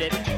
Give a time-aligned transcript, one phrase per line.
[0.00, 0.31] accepted.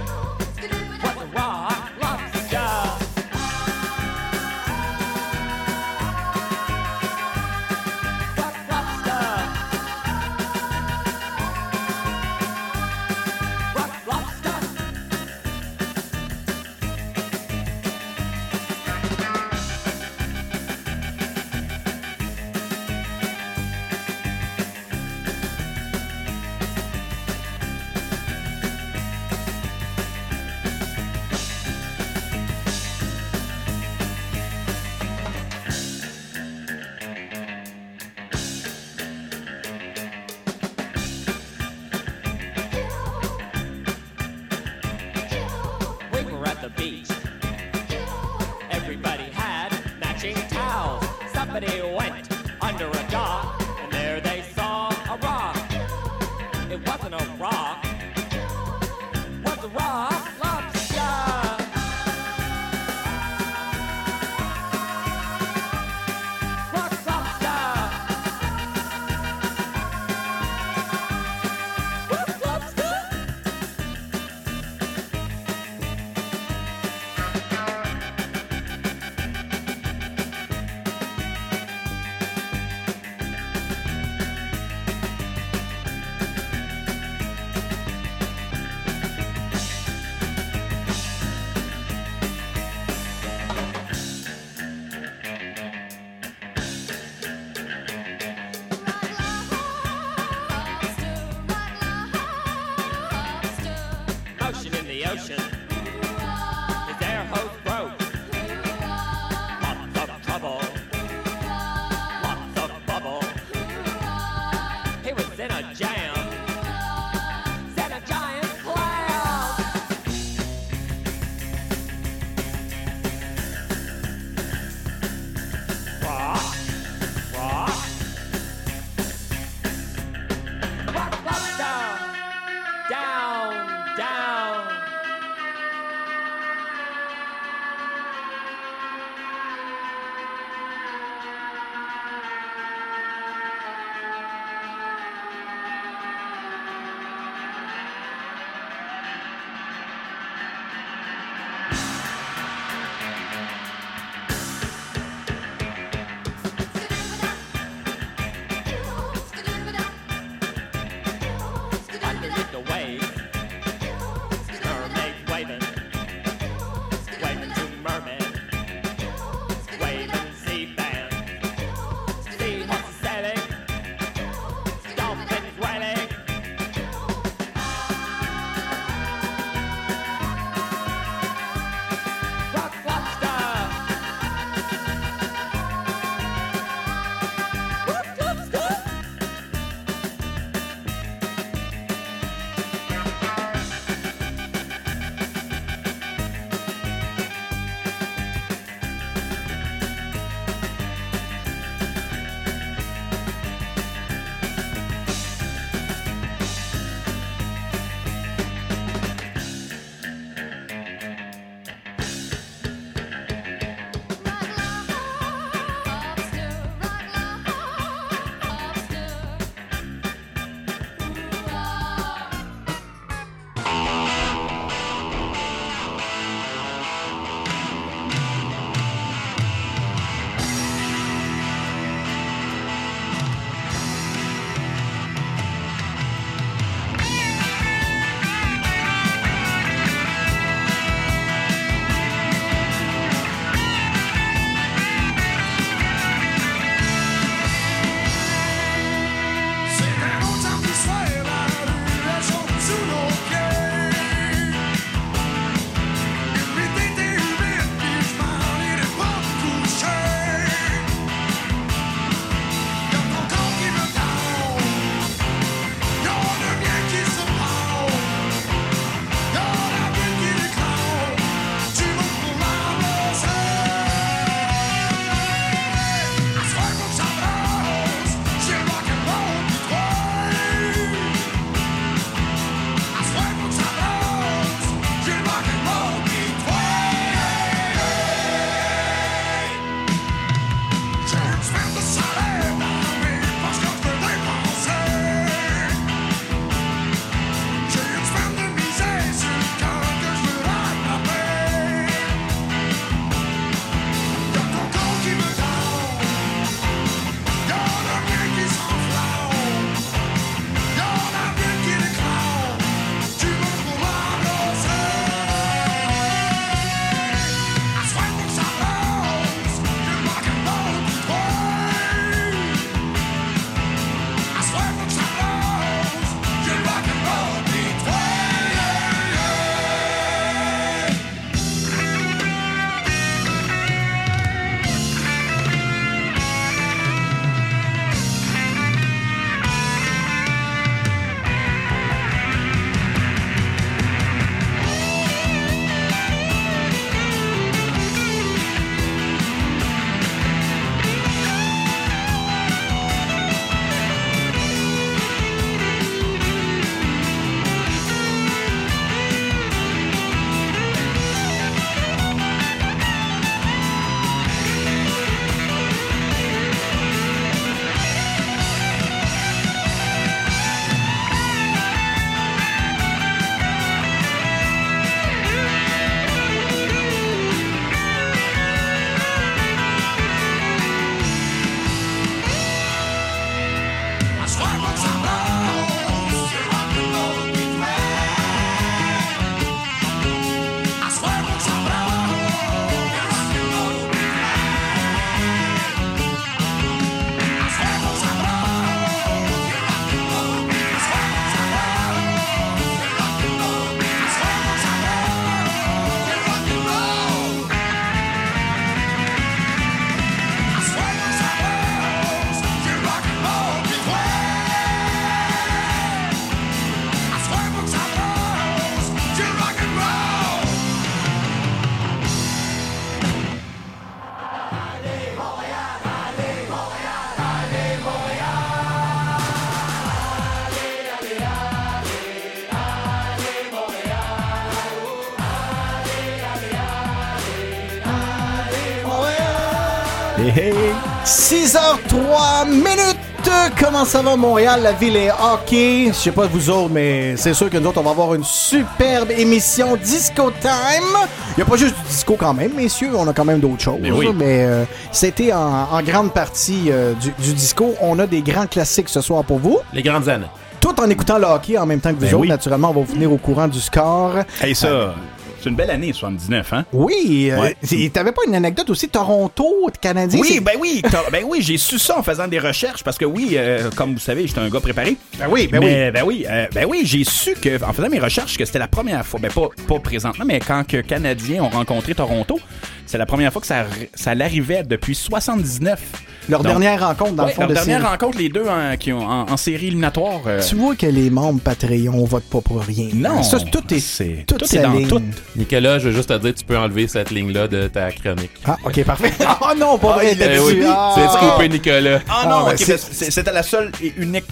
[443.85, 444.61] Comment ça va Montréal?
[444.63, 445.89] La ville est hockey.
[445.89, 448.25] Je sais pas vous autres, mais c'est sûr que nous autres, on va avoir une
[448.25, 450.97] superbe émission Disco Time.
[451.33, 452.93] Il n'y a pas juste du disco quand même, messieurs.
[452.97, 453.79] On a quand même d'autres choses.
[453.83, 454.09] Mais oui.
[454.17, 457.75] Mais euh, c'était en, en grande partie euh, du, du disco.
[457.83, 459.59] On a des grands classiques ce soir pour vous.
[459.75, 460.31] Les grandes années.
[460.61, 462.21] Tout en écoutant le hockey en même temps que vous Ben autres.
[462.23, 462.29] oui.
[462.29, 464.15] Naturellement, on va vous venir au courant du score.
[464.41, 464.95] Hey, ça,
[465.45, 466.65] c'est une belle année, 79, hein?
[466.73, 467.29] Oui.
[467.31, 467.57] euh, Ouais.
[467.93, 468.89] T'avais pas une anecdote aussi?
[468.89, 470.19] Toronto, Canadien?
[470.19, 470.83] Oui, ben oui,
[471.13, 474.01] ben oui, j'ai su ça en faisant des recherches parce que oui, euh, comme vous
[474.01, 474.97] savez, j'étais un gars préparé.
[475.19, 478.01] Ben oui, ben Mais, ben oui, euh, ben oui, j'ai su que en faisant mes
[478.01, 481.51] recherches que c'était la première fois, ben pas, pas présentement, mais quand que Canadiens ont
[481.51, 482.41] rencontré Toronto,
[482.87, 483.65] c'est la première fois que ça,
[483.95, 485.81] ça l'arrivait depuis 79.
[486.29, 487.91] Leur Donc, dernière rencontre, dans ouais, le fond, leur de dernière série.
[487.91, 490.23] rencontre, les deux en, qui ont en, en série éliminatoire.
[490.27, 492.89] euh, Tu vois que les membres Patreon votent pas pour rien.
[492.95, 494.89] Non, Ça, tout est, c'est- tout est dans ligne.
[494.89, 495.03] tout.
[495.37, 498.31] Nicolas, je veux juste te dire, tu peux enlever cette ligne-là de ta chronique.
[498.47, 499.13] Ah, ok, parfait.
[499.43, 500.15] Oh non, pas vrai.
[500.15, 500.41] l'a t'as dit.
[500.47, 500.95] oui, Ah.
[500.95, 502.01] c'est scoopé Nicolas?
[502.09, 504.25] Ah Ah, non, ben, ok, c'est- ben, c'était la seule et unique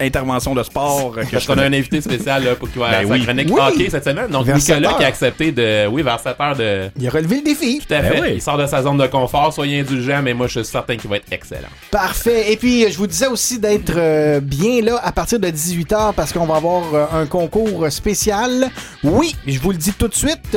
[0.00, 2.78] intervention de sport euh, que Parce je qu'on a un invité spécial là, pour qui
[2.78, 3.22] va Ben oui.
[3.22, 3.60] chronique Oui.
[3.60, 4.28] hockey cette semaine.
[4.28, 5.86] Donc Vers Nicolas qui a accepté de.
[5.88, 6.88] Oui, vers 7 heures de.
[6.98, 7.80] Il a relevé le défi.
[7.86, 8.20] Tout à Ben fait.
[8.20, 8.28] oui.
[8.34, 11.10] Il sort de sa zone de confort, soyez indulgents, mais moi je suis certain qu'il
[11.10, 11.68] va être excellent.
[11.90, 12.52] Parfait.
[12.52, 16.32] Et puis, je vous disais aussi d'être euh, bien là à partir de 18h parce
[16.32, 18.68] qu'on va avoir euh, un concours spécial.
[19.04, 20.56] Oui, je vous le dis tout de suite.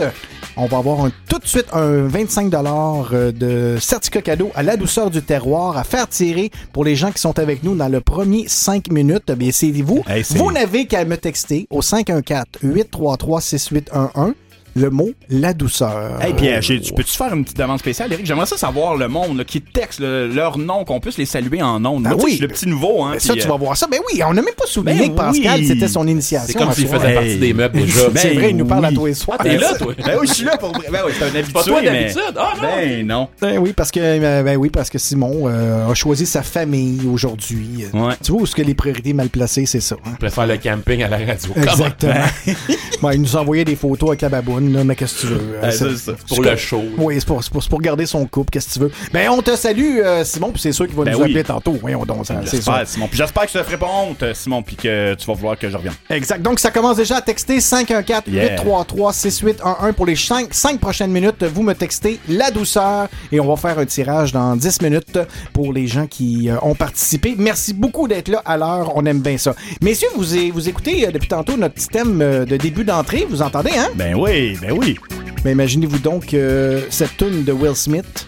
[0.62, 4.76] On va avoir un- tout de suite un 25 euh, de certificat cadeau à la
[4.76, 8.02] douceur du terroir à faire tirer pour les gens qui sont avec nous dans le
[8.02, 9.32] premier 5 minutes.
[9.32, 10.04] Bien, c'est vous.
[10.08, 14.34] Hey, vous n'avez qu'à me texter au 514-833-6811
[14.76, 16.20] le mot la douceur.
[16.22, 18.26] Hey Pierre, j'ai- tu peux-tu faire une petite demande spéciale, Eric?
[18.26, 21.62] J'aimerais ça savoir le monde là, qui texte le- leur nom, qu'on puisse les saluer
[21.62, 22.04] en ondes.
[22.04, 22.38] Ben sais, oui.
[22.42, 23.12] le petit nouveau, hein.
[23.14, 23.88] Ben, ça, puis, tu euh, vas voir ça.
[23.88, 25.68] Ben oui, on n'a même pas souligné Ben que Pascal, oui.
[25.68, 26.48] c'était son initiation.
[26.48, 26.98] C'est comme à s'il soi.
[27.00, 27.16] faisait Hey.
[27.16, 28.10] partie des meubles déjà.
[28.10, 29.38] Ben c'est vrai, il nous parle à tous les soirs.
[29.40, 29.94] Ah, t'es là, toi?
[30.06, 30.72] Ben oui, je suis là pour.
[30.72, 31.54] Ben oui, c'est un habitué.
[31.54, 32.36] Pas toi mais- d'habitude?
[32.38, 32.68] Ah non!
[32.76, 33.28] Ben non.
[33.42, 37.02] Ben oui, parce que euh, ben oui, parce que Simon euh, a choisi sa famille
[37.12, 37.86] aujourd'hui.
[37.94, 38.14] Ouais.
[38.24, 39.96] Tu vois où est-ce que les priorités mal placées, c'est ça.
[40.06, 40.12] hein?
[40.14, 41.52] Je préfère le camping à la radio.
[41.56, 42.14] Exactement.
[43.02, 44.30] Ben, il nous envoyait des photos avec la
[44.74, 45.42] là, mais qu'est-ce que tu veux?
[45.56, 46.16] euh, Ben, c'est- c'est.
[46.28, 46.82] Pour le show.
[46.98, 48.92] Oui, c'est pour, c'est pour, c'est pour garder son couple, qu'est-ce que tu veux.
[49.14, 51.26] Ben, on te salue, euh, Simon, puis c'est sûr qu'il va Ben nous oui.
[51.26, 51.78] appeler tantôt.
[51.82, 52.74] Voyons donc, ça, c'est sûr.
[52.86, 53.08] Simon.
[53.08, 55.70] Puis j'espère que je te ferai pas honte, Simon, puis que tu vas vouloir que
[55.70, 55.94] je revienne.
[56.10, 56.42] Exact.
[56.42, 61.44] Donc, ça commence déjà à texter 514-833-6811 pour les 5, prochaines minutes.
[61.44, 65.20] Vous me textez la douceur et on va faire un tirage dans 10 minutes
[65.54, 67.36] pour les gens qui euh, ont participé.
[67.38, 68.96] Merci beaucoup d'être là à l'heure.
[68.96, 69.56] On aime bien ça.
[69.82, 73.26] Messieurs, vous, vous écoutez euh, depuis tantôt notre petit thème euh, de début d'entrée.
[73.30, 73.90] Vous entendez, hein?
[73.96, 74.98] Ben oui, ben oui.
[75.44, 78.28] Mais imaginez-vous donc euh, cette tune de Will Smith.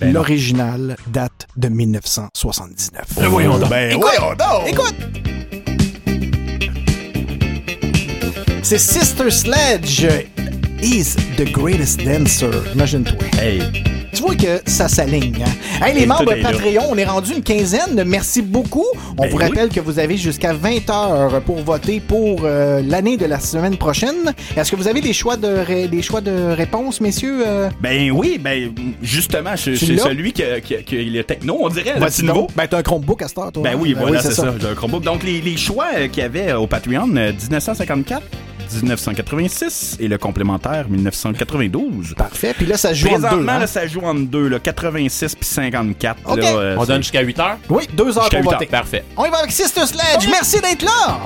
[0.00, 0.12] Ben.
[0.12, 3.04] L'original date de 1979.
[3.16, 3.70] Ben voyons donc.
[3.70, 4.68] Ben Écoute, voyons donc.
[4.68, 4.94] Écoute!
[8.62, 10.06] C'est Sister Sledge.
[10.82, 12.50] Is the greatest dancer.
[12.74, 13.18] Imagine-toi.
[13.38, 13.60] Hey.
[14.14, 15.42] Tu vois que ça s'aligne.
[15.42, 15.86] Hein?
[15.86, 16.42] Hey, les Et membres est.
[16.42, 18.04] Patreon, on est rendu une quinzaine.
[18.04, 18.84] Merci beaucoup.
[19.16, 19.44] On Ben vous oui.
[19.44, 23.78] rappelle que vous avez jusqu'à 20 heures pour voter pour euh, l'année de la semaine
[23.78, 24.34] prochaine.
[24.54, 27.42] Est-ce que vous avez des choix de, des choix de réponse, messieurs?
[27.46, 27.70] euh?
[27.80, 29.56] Ben oui, ben justement, l'as?
[29.56, 30.42] celui qui,
[30.84, 32.36] qui, le techno, on dirait, le petit donc?
[32.36, 32.46] nouveau.
[32.54, 33.62] Ben, t'as un Chromebook à cette heure, toi.
[33.62, 33.78] Ben hein?
[33.80, 34.52] oui, voilà, c'est ça.
[34.60, 35.02] J'ai un Chromebook.
[35.04, 38.22] Donc, les, les choix euh, qu'il y avait au Patreon, euh, 1954,
[38.80, 42.14] 1986 et le complémentaire 1992.
[42.16, 42.54] Parfait.
[42.56, 43.20] Puis là, ça joue en deux.
[43.20, 43.58] Présentement, hein?
[43.60, 46.18] là, ça joue en deux, là, 86 puis 54.
[46.24, 46.36] Ok.
[46.38, 47.58] Là, euh, On donne jusqu'à 8 heures?
[47.68, 48.64] Oui, deux heures Jusqu'à pour voter.
[48.64, 48.70] heures.
[48.70, 49.04] Parfait.
[49.16, 50.28] On y va avec Sister Sledge.
[50.30, 51.18] Merci d'être là.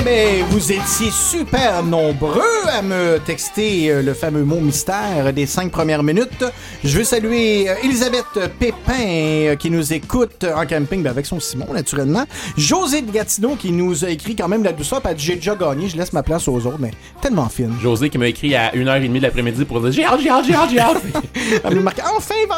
[0.00, 2.40] Eh bien, ben, vous étiez super nombreux
[2.72, 6.44] à me texter euh, le fameux mot mystère des cinq premières minutes.
[6.84, 8.24] Je veux saluer euh, Elisabeth
[8.58, 12.24] Pépin euh, qui nous écoute en camping ben, avec son Simon, naturellement.
[12.56, 15.02] José de Gatineau qui nous a écrit quand même la douceur.
[15.04, 17.74] elle J'ai déjà gagné, je laisse ma place aux autres, mais tellement fine.
[17.82, 20.54] José qui m'a écrit à 1h30 de l'après-midi pour dire J'ai hâte, j'ai hâte, j'ai
[20.54, 21.02] hâte, j'ai hâte.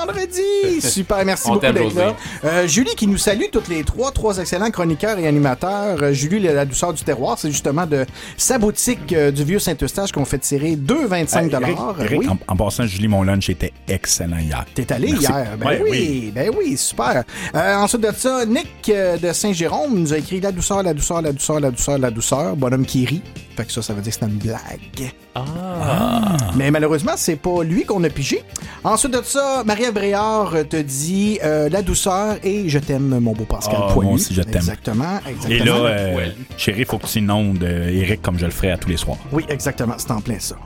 [0.07, 0.81] vendredi.
[0.81, 2.17] Super, merci On beaucoup d'être là.
[2.45, 6.03] Euh, Julie qui nous salue toutes les trois, trois excellents chroniqueurs et animateurs.
[6.03, 8.05] Euh, Julie, la, douceur du terroir, c'est justement de
[8.37, 12.29] sa boutique euh, du vieux Saint-Eustache qu'on fait tirer 2,25 Euh, Eric, Eric, Oui.
[12.29, 14.65] en, en passant, Julie, mon lunch était excellent hier.
[14.75, 15.25] T'es allé Merci.
[15.27, 15.47] hier?
[15.59, 17.25] Ben Ouais, oui, ben oui, super.
[17.55, 21.61] Ensuite de ça, Nick de Saint-Jérôme nous a écrit la douceur, la douceur, la douceur,
[21.61, 22.57] la douceur, la douceur.
[22.57, 23.23] Bonhomme qui rit.
[23.57, 25.13] Fait que ça, ça veut dire que c'est une blague.
[25.35, 26.37] Ah.
[26.57, 28.43] Mais malheureusement, c'est pas lui qu'on a pigé.
[28.85, 33.45] Ensuite de ça, Marie-Ève Bréard te dit euh, la douceur et je t'aime, mon beau
[33.45, 34.07] Pascal Ah, Poilu.
[34.09, 34.57] moi aussi, je t'aime.
[34.57, 35.65] Exactement, Et exactement.
[35.65, 36.35] là, euh, Ouais.
[36.57, 39.19] chérie, faut que tu inondes euh, Eric comme je le ferai à tous les soirs.
[39.33, 40.57] Oui, exactement, c'est en plein ça.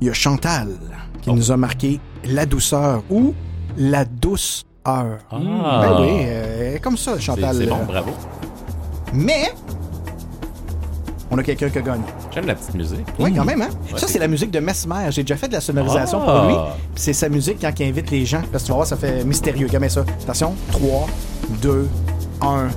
[0.00, 1.20] Il y a Chantal Oh.
[1.22, 3.34] qui nous a marqué la douceur ou
[3.76, 5.18] la douce heure.
[5.30, 5.38] Ah.
[5.82, 7.56] Ben oui, euh, comme ça, Chantal.
[7.58, 8.12] c'est bon, euh, bravo.
[9.12, 9.52] Mais,
[11.30, 12.04] on a quelqu'un qui a gagné.
[12.32, 13.06] J'aime la petite musique.
[13.18, 13.68] Oui, quand même, hein?
[13.92, 15.10] Ouais, ça, c'est la musique de Mesmer.
[15.10, 16.26] J'ai déjà fait de la sonorisation Ah.
[16.40, 16.54] pour lui.
[16.94, 18.42] Puis c'est sa musique quand il invite les gens.
[18.50, 19.66] Parce que tu vas voir, ça fait mystérieux.
[19.66, 20.04] Regardez ça.
[20.22, 20.54] Attention.
[20.72, 21.06] 3,
[21.62, 21.88] 2,
[22.40, 22.68] 1.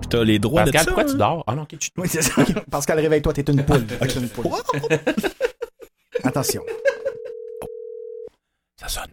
[0.00, 0.84] Puis t'as les droits Pascal, de ça.
[0.86, 1.18] pourquoi tu hein?
[1.18, 1.44] dors?
[1.46, 1.76] Ah non, ok.
[1.98, 2.42] Oui, c'est ça.
[2.70, 3.86] Pascal, réveille-toi, t'es une poule.
[4.00, 4.46] T'es une poule.
[6.24, 6.62] Attention.
[8.80, 9.10] Ça sonne.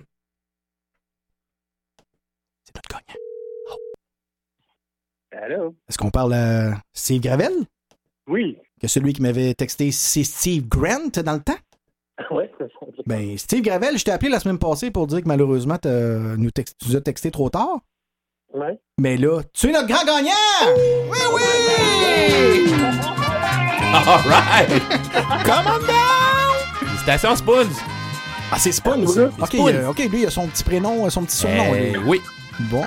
[2.64, 3.20] C'est notre gagnant.
[5.32, 5.76] Allô?
[5.88, 7.52] Est-ce qu'on parle à Steve Gravel?
[8.28, 8.58] Oui.
[8.82, 11.58] Que celui qui m'avait texté, c'est Steve Grant dans le temps?
[12.60, 12.66] Ça.
[13.06, 16.64] Ben, Steve Gravel, je t'ai appelé la semaine passée pour dire que malheureusement, nous tu
[16.88, 17.80] nous as texté trop tard.
[18.54, 18.80] Ouais.
[19.00, 20.32] Mais là, tu es notre grand gagnant!
[21.12, 22.74] Oui, oui!
[23.94, 24.70] All right!
[25.46, 26.80] Come on down!
[26.80, 27.70] Félicitations, Spoons!
[28.52, 29.06] Ah, c'est Spoons.
[29.06, 29.68] Oui, OK, Spoons.
[29.68, 31.74] euh, OK, lui, il a son petit prénom, euh, son petit surnom.
[31.76, 32.22] Eh oui.
[32.72, 32.84] Bon.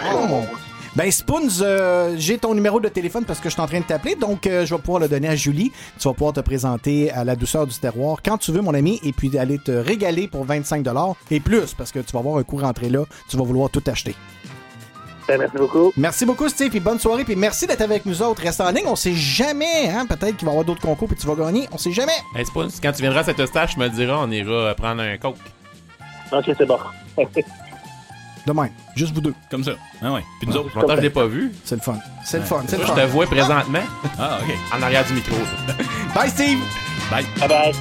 [0.94, 3.84] Ben, Spoons, euh, j'ai ton numéro de téléphone parce que je suis en train de
[3.84, 5.72] t'appeler, donc euh, je vais pouvoir le donner à Julie.
[5.98, 9.00] Tu vas pouvoir te présenter à la douceur du terroir quand tu veux, mon ami,
[9.02, 10.86] et puis aller te régaler pour 25
[11.30, 13.82] et plus, parce que tu vas avoir un coup rentré là, tu vas vouloir tout
[13.86, 14.14] acheter.
[15.26, 15.92] Ben, merci beaucoup.
[15.96, 18.42] Merci beaucoup, Steve, puis bonne soirée, puis merci d'être avec nous autres.
[18.42, 21.16] Reste en ligne, on sait jamais, hein, peut-être qu'il va y avoir d'autres concours, puis
[21.16, 22.12] tu vas gagner, on sait jamais.
[22.36, 25.16] Hey, Spoons, quand tu viendras à cette stage, tu me diras, on ira prendre un
[25.16, 25.36] coke.
[26.32, 26.78] Ok, c'est bon.
[28.46, 29.72] De même, juste vous deux, Comme ça.
[30.02, 30.24] Ah ouais.
[30.40, 30.74] Puis nous autres.
[30.78, 31.52] Longtemps, je l'ai pas vu.
[31.64, 31.96] c'est le fun.
[32.24, 33.06] C'est le fun, c'est le Moi, je fun.
[33.06, 33.78] te vois présentement
[34.18, 34.54] Ah, OK.
[34.76, 35.36] en arrière du micro.
[36.14, 36.58] Bye, Steve!
[37.10, 37.24] Bye.
[37.38, 37.72] Bye bye.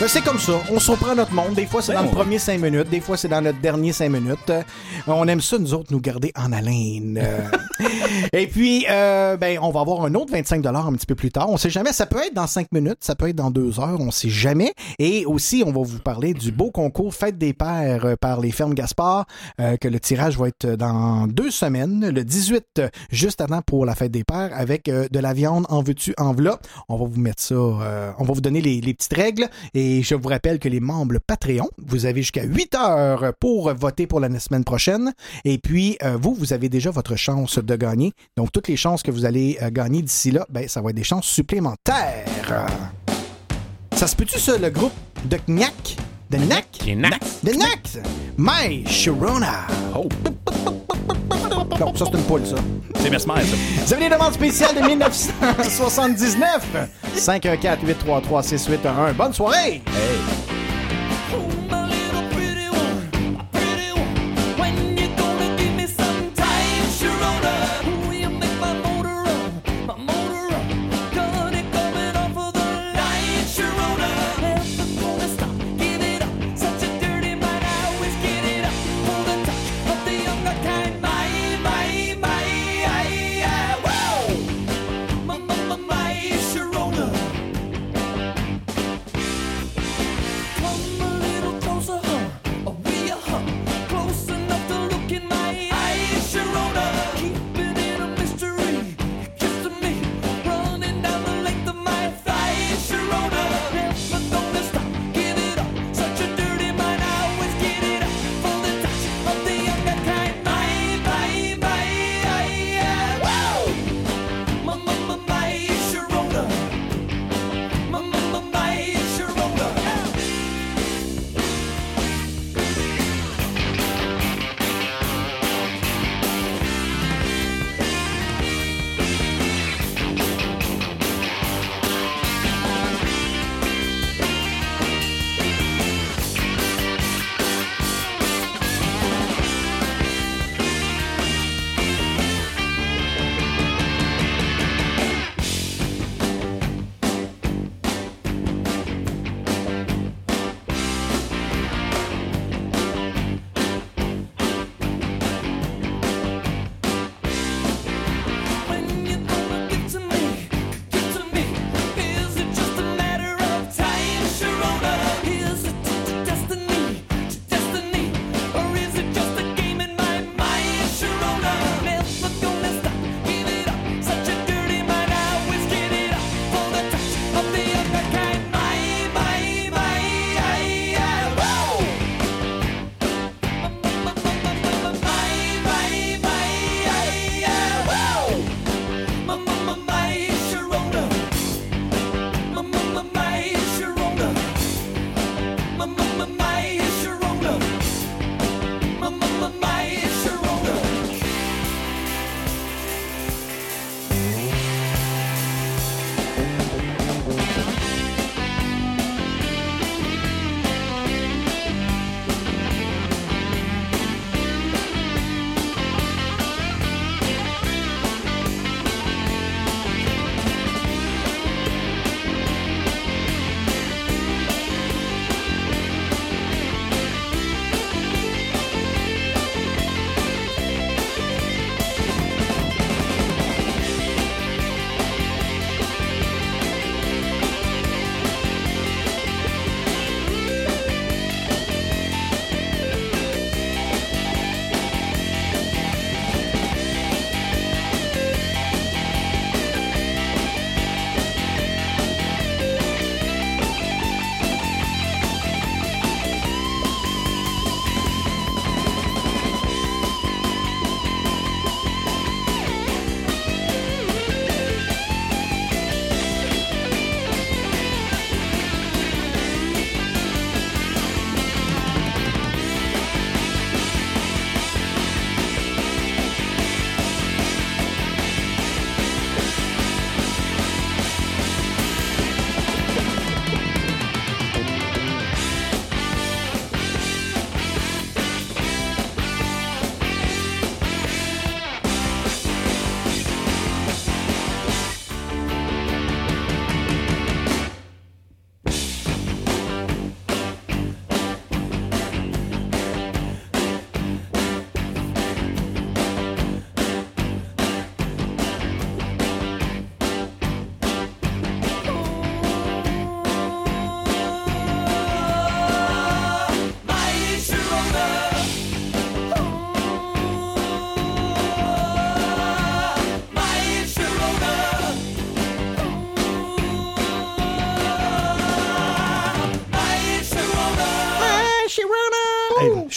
[0.00, 0.52] Ben, c'est comme ça.
[0.70, 1.54] On surprend notre monde.
[1.54, 2.14] Des fois, c'est Ben dans le ouais.
[2.14, 2.88] premier 5 minutes.
[2.88, 4.48] Des fois, c'est dans notre dernier 5 minutes.
[4.48, 4.62] Euh,
[5.08, 7.18] on aime ça, nous autres, nous garder en haleine.
[7.20, 7.40] Euh,
[8.32, 11.50] Et puis, euh, ben, on va avoir un autre 25 un petit peu plus tard.
[11.50, 11.92] On sait jamais.
[11.92, 12.98] Ça peut être dans 5 minutes.
[13.00, 13.98] Ça peut être dans 2 heures.
[13.98, 14.72] On sait jamais.
[15.00, 18.74] Et aussi, on va vous parler du beau concours Fête des Pères par les fermes
[18.74, 19.26] Gaspard,
[19.58, 23.96] que le tirage va être dans deux semaines, le 18, euh, juste avant pour la
[23.96, 26.66] Fête des Pères, avec de la viande en veux-tu enveloppe.
[26.88, 29.48] On va vous mettre ça, on va vous donner les, les petites règles.
[29.74, 34.06] Et je vous rappelle que les membres Patreon, vous avez jusqu'à 8 heures pour voter
[34.06, 35.12] pour la semaine prochaine.
[35.44, 38.12] Et puis, euh, vous, vous avez déjà votre chance de gagner.
[38.36, 40.96] Donc, toutes les chances que vous allez euh, gagner d'ici là, ben, ça va être
[40.96, 42.26] des chances supplémentaires.
[43.92, 44.92] Ça se peut-tu, ça, le groupe
[45.24, 45.96] de Knack?
[46.30, 46.86] De Knack?
[46.86, 47.20] Est nac.
[47.42, 47.88] De Knack?
[48.36, 49.66] My Sharona.
[49.96, 50.08] Oh,
[51.80, 52.56] Non, ça, c'est une poule, ça.
[53.00, 53.56] c'est Mesmer, ça.
[53.86, 56.66] Vous avez les demandes spéciales de 1979.
[57.16, 59.12] 514-833-6811.
[59.16, 59.82] Bonne soirée!
[61.30, 61.77] Sharona.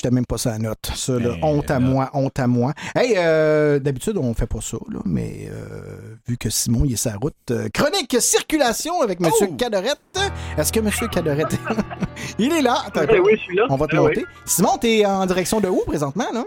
[0.02, 0.92] J'étais même pas à note.
[0.96, 1.80] Ça, là, Ben, honte à là.
[1.80, 2.74] moi, honte à moi.
[2.96, 6.96] Hey, euh, d'habitude, on fait pas ça, là, mais euh, vu que Simon, il est
[6.96, 7.36] sa route.
[7.52, 9.56] euh, chronique circulation avec Monsieur Oh!
[9.56, 10.00] Cadorette.
[10.58, 11.58] Est-ce que Monsieur Cadorette.
[12.40, 12.76] il est là.
[12.88, 13.02] Attends.
[13.10, 13.66] Eh oui, je suis là.
[13.70, 14.20] On va te Eh monter.
[14.22, 14.26] oui.
[14.46, 16.44] Simon, t'es en direction de où présentement, là?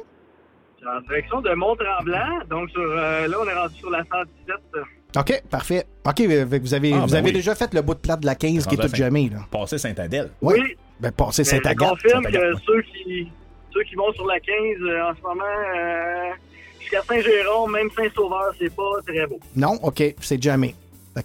[0.86, 2.40] En direction de Mont-Tremblant.
[2.50, 4.84] Donc, sur, euh, là, on est rendu sur la 117.
[5.16, 5.86] OK, parfait.
[6.06, 6.20] OK,
[6.60, 7.32] vous avez, Ah, vous ben avez oui.
[7.32, 8.96] déjà fait le bout de plate de la 15 qui est Rendu à tout Saint-
[8.96, 9.38] jamais, là.
[9.50, 10.30] Passer Saint-Adèle.
[10.42, 10.56] Oui,
[11.00, 13.28] Ben, passez mais je confirme que ceux qui,
[13.74, 15.44] ceux qui vont sur la 15 euh, en ce moment,
[15.76, 16.30] euh,
[16.80, 19.38] jusqu'à Saint-Jérôme, même Saint-Sauveur, c'est pas très beau.
[19.56, 20.74] Non, OK, c'est jamais.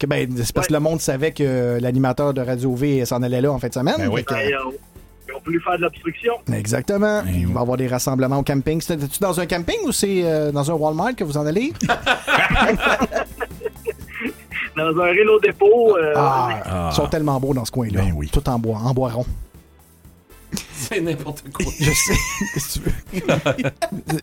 [0.08, 3.52] Ben, c'est parce que le monde savait que l'animateur de Radio V s'en allait là
[3.52, 3.96] en fin de semaine.
[3.98, 4.24] Ben oui.
[4.24, 4.72] Que- euh,
[5.28, 6.34] ils ont voulu faire de l'obstruction.
[6.54, 7.24] Exactement.
[7.24, 8.82] Ben Il va y avoir des rassemblements au camping.
[8.82, 11.72] C'était-tu dans un camping ou c'est euh, dans un Walmart que vous en allez?
[14.76, 16.90] Dans un Renault dépôt, euh, Ah, Ah.
[16.92, 18.02] ils sont tellement beaux dans ce coin-là.
[18.02, 18.30] Ben oui.
[18.32, 19.26] Tout en bois, en bois rond.
[20.74, 21.66] C'est n'importe quoi.
[21.80, 22.14] Je sais.
[22.54, 22.84] Qu'est-ce que
[23.14, 23.22] tu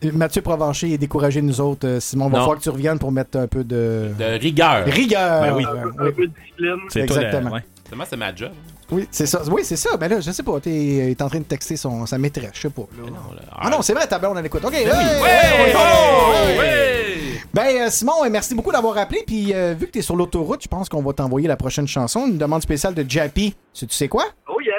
[0.02, 0.12] veux?
[0.12, 1.86] Mathieu Provencher est découragé de nous autres.
[1.86, 4.84] Euh, Simon, va falloir que tu reviennes pour mettre un peu de De rigueur.
[4.86, 5.42] rigueur.
[5.42, 5.64] Ben oui.
[5.64, 6.08] un, peu, oui.
[6.08, 6.76] un peu de discipline.
[6.88, 7.50] C'est toi, le- Exactement.
[7.52, 7.60] ouais.
[7.94, 8.50] Moi, c'est ma job?
[8.90, 9.42] Oui, c'est ça.
[9.48, 9.90] Oui, c'est ça.
[10.00, 10.58] Mais là, je sais pas.
[10.60, 12.50] T'es il est en train de texter son, sa maîtresse.
[12.54, 12.82] Je sais pas.
[12.82, 13.02] là.
[13.04, 13.42] Mais non, là.
[13.56, 14.64] Ah non, c'est vrai, ta blonde, on l'écoute.
[14.64, 14.74] OK.
[14.74, 16.32] hey, hey, Oh!
[16.34, 16.58] hey.
[16.58, 17.16] Ouais!
[17.54, 19.22] Ben, euh, Simon, euh, merci beaucoup d'avoir appelé.
[19.26, 21.86] Puis, euh, vu que tu es sur l'autoroute, je pense qu'on va t'envoyer la prochaine
[21.86, 22.26] chanson.
[22.26, 23.54] Une demande spéciale de Jappy.
[23.72, 24.24] Tu tu sais quoi?
[24.48, 24.72] Oh yeah!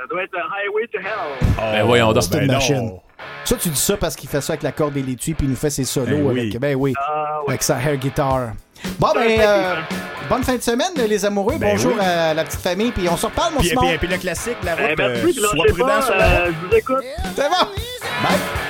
[0.00, 1.74] Ça doit être Highway to Hell.
[1.74, 2.18] Ben voyons.
[2.20, 2.52] C'est une ben non.
[2.54, 2.92] machine.
[3.44, 5.50] Ça, tu dis ça parce qu'il fait ça avec la corde et l'étui, puis il
[5.50, 6.40] nous fait ses solos Ben oui.
[6.40, 6.58] avec.
[6.58, 6.94] Ben oui.
[6.98, 7.50] Ah ouais.
[7.50, 8.52] Avec sa hair guitar.
[8.98, 9.74] Bon, ben, euh,
[10.30, 11.56] bonne fin de semaine, les amoureux.
[11.58, 12.00] Ben Bonjour oui.
[12.02, 12.92] à la petite famille.
[12.92, 15.42] Puis, on se reparle, mon Puis, puis, puis le classique, la route, Eh, merci, euh,
[15.54, 16.38] sois prudent pas, sur la route.
[16.48, 17.04] euh, je vous écoute.
[17.36, 17.66] C'est bon.
[18.22, 18.69] Bye.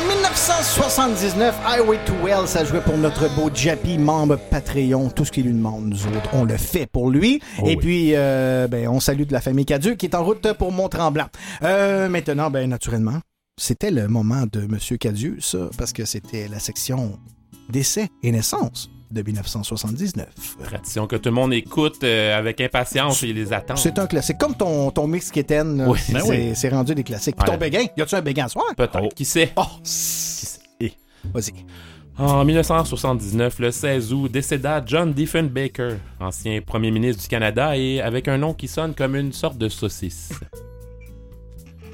[0.00, 1.54] En 1979.
[1.64, 5.10] Highway to Hell, ça jouait pour notre beau Jappy, membre Patreon.
[5.10, 7.40] Tout ce qu'il lui demande, nous autres, on le fait pour lui.
[7.60, 7.76] Oh Et oui.
[7.76, 11.26] puis, euh, ben, on salue de la famille Cadieux qui est en route pour Mont-Tremblant.
[11.62, 13.20] Euh, maintenant, ben, naturellement,
[13.58, 17.18] c'était le moment de Monsieur Cadieux, ça, parce que c'était la section
[17.68, 20.28] décès et naissance de 1979.
[20.64, 23.76] Tradition que tout le monde écoute euh, avec impatience et les attend.
[23.76, 24.38] C'est un classique.
[24.38, 26.50] Comme ton, ton mix Kitten, Oui, c'est ben oui.
[26.54, 27.36] c'est rendu des classiques.
[27.36, 27.58] Puis ton Ouais.
[27.58, 28.66] béguin, y a-tu un béguin ce soir?
[28.76, 29.00] Peut-être.
[29.02, 29.08] Oh.
[29.14, 29.52] Qui sait?
[29.56, 29.62] Oh,
[30.80, 30.92] Eh.
[31.34, 31.52] vas-y.
[32.18, 38.28] En 1979, le 16 août, décéda John Diefenbaker, ancien premier ministre du Canada et avec
[38.28, 40.28] un nom qui sonne comme une sorte de saucisse.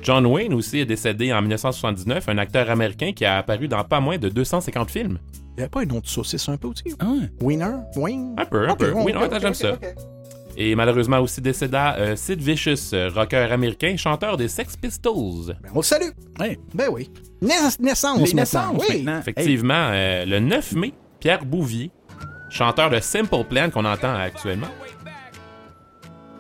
[0.03, 4.01] John Wayne aussi est décédé en 1979, un acteur américain qui a apparu dans pas
[4.01, 5.19] moins de 250 films.
[5.57, 6.85] Il n'y a pas une autre saucisse un peu aussi?
[7.01, 7.07] Ah.
[7.41, 7.77] Winner?
[7.97, 8.35] Wayne?
[8.37, 8.93] Un peu, un peu.
[8.93, 9.79] Oui, j'aime ça.
[10.59, 15.55] Et malheureusement aussi décéda euh, Sid Vicious, euh, rocker américain, chanteur des Sex Pistols.
[15.63, 16.09] Ben, on le salue.
[16.39, 17.11] Ben oui.
[17.43, 18.73] Nais- naissance Les maintenant.
[18.73, 19.03] naissances Oui.
[19.03, 19.19] maintenant.
[19.21, 21.91] Effectivement, euh, le 9 mai, Pierre Bouvier,
[22.49, 24.69] chanteur de Simple Plan qu'on entend actuellement,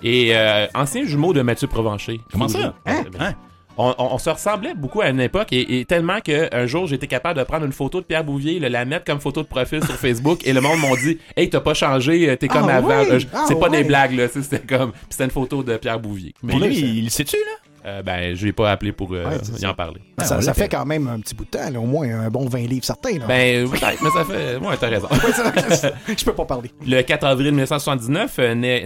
[0.03, 2.19] et euh, ancien jumeau de Mathieu Provencher.
[2.33, 2.75] Comment ça?
[2.89, 3.35] Euh, Hein?
[3.79, 7.07] On, on- on se ressemblait beaucoup à une époque et, et tellement qu'un jour j'étais
[7.07, 9.85] capable de prendre une photo de Pierre Bouvier, le- la mettre comme photo de profil
[9.85, 12.77] sur Facebook et le monde m'ont dit Hey, t'as pas changé, euh, t'es comme Ah
[12.77, 12.91] avant.
[12.91, 14.29] Euh, Ah c'est pas des blagues, là.
[14.29, 14.93] C'était comme.
[14.93, 16.35] Puis c'était une photo de Pierre Bouvier.
[16.43, 17.53] Mais lui, il sait-tu, là?
[17.87, 20.01] Euh, ben, je l'ai pas appelé pour euh, Ouais, y en parler.
[20.19, 20.55] Ah, Ça, l'appelle.
[20.55, 22.85] fait quand même un petit bout de temps, là, au moins un bon 20 livres
[22.85, 23.19] certains.
[23.19, 23.27] Là.
[23.27, 24.57] Ben, peut-être, mais ça fait.
[24.57, 25.09] Ouais, t'as raison.
[26.09, 26.71] je peux pas parler.
[26.85, 28.85] Le 4 avril 1979, euh, naît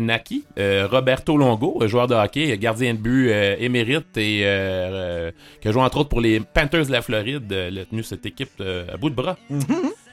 [0.59, 4.49] euh, Roberto Longo, euh, joueur de hockey, euh, gardien de but euh, émérite et euh,
[4.49, 5.31] euh,
[5.63, 7.51] qui a joué entre autres pour les Panthers de la Floride.
[7.53, 9.37] Euh, il a tenu cette équipe euh, à bout de bras.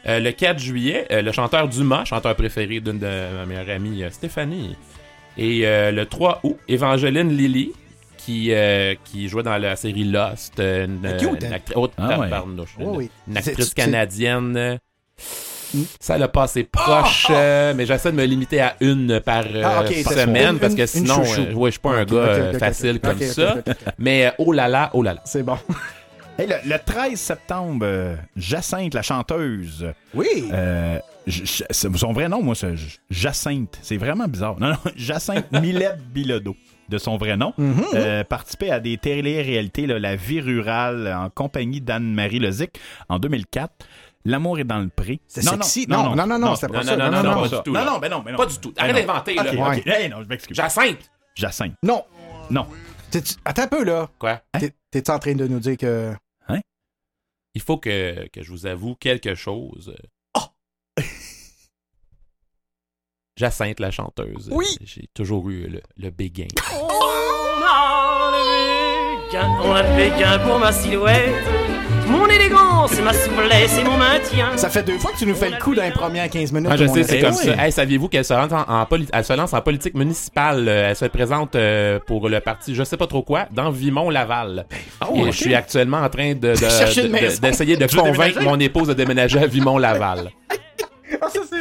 [0.08, 3.06] Euh, le 4 juillet, euh, le chanteur Dumas, chanteur préféré d'une de
[3.45, 4.78] mes meilleures amies, euh, Stéphanie.
[5.38, 7.73] Et euh, le 3 août, Evangeline Lilly,
[8.27, 10.59] qui, euh, qui jouait dans la série Lost.
[10.59, 12.29] Une, Ah, cute, une actrice, oh, Ah, ouais.
[12.79, 14.57] Oui, une- canadienne.
[14.57, 14.77] euh,
[15.99, 19.85] Ça l'a passé proche, euh, mais j'essaie de me limiter à une par euh, Ah,
[19.87, 23.57] semaine une- parce que sinon, euh, ouais, je suis pas un gars facile comme ça.
[23.97, 25.21] Mais oh là là, oh là là.
[25.25, 25.57] C'est bon.
[26.39, 30.27] Hey, le, le 13 septembre, Jacinthe, la chanteuse, Oui.
[30.53, 30.99] euh,
[31.71, 32.75] son vrai nom, moi, c'est
[33.09, 33.79] Jacinthe.
[33.81, 34.59] C'est vraiment bizarre.
[34.59, 36.55] Non, non, Jacinthe Millette Bilodeau,
[36.89, 37.54] de son vrai nom.
[37.58, 37.84] Mhm.
[37.93, 43.73] Euh, participait à des télé-réalités, là, La vie rurale, en compagnie d'Anne-Marie Lozic, en 2004.
[44.26, 45.21] L'amour est dans le pré.
[45.28, 45.86] C'est sexy.
[45.88, 46.97] Non, non, non, non, c'était pas non, ça.
[46.97, 47.58] non, Non, non, non, pas ça.
[47.58, 48.38] du tout, Non, ben non, ben non.
[48.38, 48.73] Pas du tout.
[48.78, 49.08] Arrête Ben non.
[49.13, 50.00] d'inventer, Ok, là.
[50.02, 50.56] Hey, non, je m'excuse.
[50.58, 51.10] Jacinthe!
[51.36, 51.76] Jacinthe.
[51.84, 52.04] Non.
[52.50, 52.67] Non.
[53.45, 54.10] Attends un peu, là.
[54.19, 54.41] Quoi?
[54.60, 56.13] T'es- T'es en train de nous dire que.
[57.54, 59.95] Il faut que, que je vous avoue quelque chose.
[60.38, 60.41] Oh!
[63.38, 64.50] Jacinthe, la chanteuse.
[64.52, 64.65] Oui.
[64.84, 66.47] J'ai toujours eu le, le béguin.
[66.73, 66.88] On
[67.63, 71.36] a le béguin, on a le béguin pour ma silhouette.
[72.08, 74.56] Mon élégance, c'est ma souplesse et mon maintien.
[74.56, 76.69] Ça fait deux fois que tu nous fais le coup dans les premières 15 minutes.
[76.71, 77.43] Ah, je sais, c'est comme oui.
[77.43, 77.65] ça.
[77.65, 80.67] Hey, saviez-vous qu'elle se, lance en, en poli- elle se lance en politique municipale?
[80.69, 84.65] euh, Elle se présente euh, pour le parti, je sais pas trop quoi, dans Vimont-Laval.
[85.02, 85.26] Et ok.
[85.28, 87.41] je suis actuellement en train de, de- Chercher une de- de- maison.
[87.41, 90.32] d'essayer de, convaincre mon épouse de déménager à Vimont-Laval.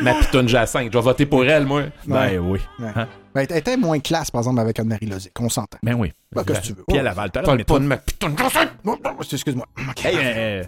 [0.02, 0.92] Ma pitoune Jacinthe.
[0.92, 1.82] Je vais voter pour elle, moi.
[2.06, 2.60] Ben oui.
[2.78, 2.88] Ouais.
[2.94, 3.06] Hein?
[3.34, 5.32] Ben, elle était moins classe, par exemple, avec Anne-Marie Lozic.
[5.40, 5.78] On s'entend.
[5.82, 6.12] Ben oui.
[6.32, 6.84] Ben, qu'est-ce que tu veux?
[6.88, 7.00] Puis Oh.
[7.00, 7.30] à Laval.
[7.30, 8.70] T'as pas de ma pitoune Jacinthe!
[8.86, 9.66] Oh, oh, Excuse-moi.
[9.90, 10.04] Ok.
[10.06, 10.62] Hey, euh,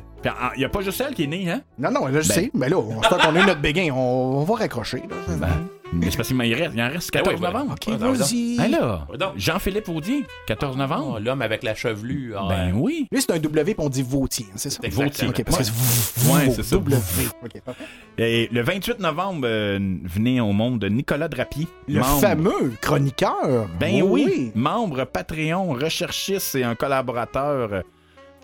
[0.56, 1.62] il n'y a pas juste elle qui est née, hein?
[1.78, 2.34] Non, non, là, je Ben.
[2.34, 2.50] sais.
[2.54, 3.90] Mais là, on qu'on a eu notre béguin.
[3.94, 3.98] On,
[4.40, 4.98] on va raccrocher.
[5.08, 5.16] Là.
[5.38, 5.48] Ben,
[5.92, 7.72] mais c'est parce qu'il m'en reste, il en reste 14 oui, ben, novembre.
[7.72, 8.60] ok, Ah, ben, vas-y.
[8.60, 9.32] Hey, là, Ouais, donc.
[9.36, 11.14] Jean-Philippe Audier, 14 novembre.
[11.16, 12.46] Oh, L'homme avec la chevelure.
[12.48, 13.06] ben oui.
[13.10, 14.80] Lui, c'est un W, puis on dit Vautier, hein, c'est ça?
[14.82, 15.30] Exactement.
[15.30, 16.76] Ok, parce que c'est Ouais, ça.
[16.76, 16.96] W.
[17.44, 17.84] Ok, parfait.
[18.18, 21.66] Et le 28 novembre, euh, venait au monde de Nicolas Drapier.
[21.86, 23.68] Le membre- fameux chroniqueur.
[23.80, 27.82] Ben oui, membre Patreon, recherchiste et un collaborateur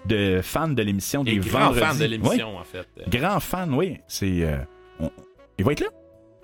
[0.07, 1.81] de fan de l'émission des grand vendredis.
[1.87, 2.87] fan de l'émission, en fait.
[2.97, 3.99] Oui, grand fan, oui.
[4.07, 4.43] C'est.
[4.43, 4.57] euh,
[5.01, 5.11] on-
[5.59, 5.87] Il va être là?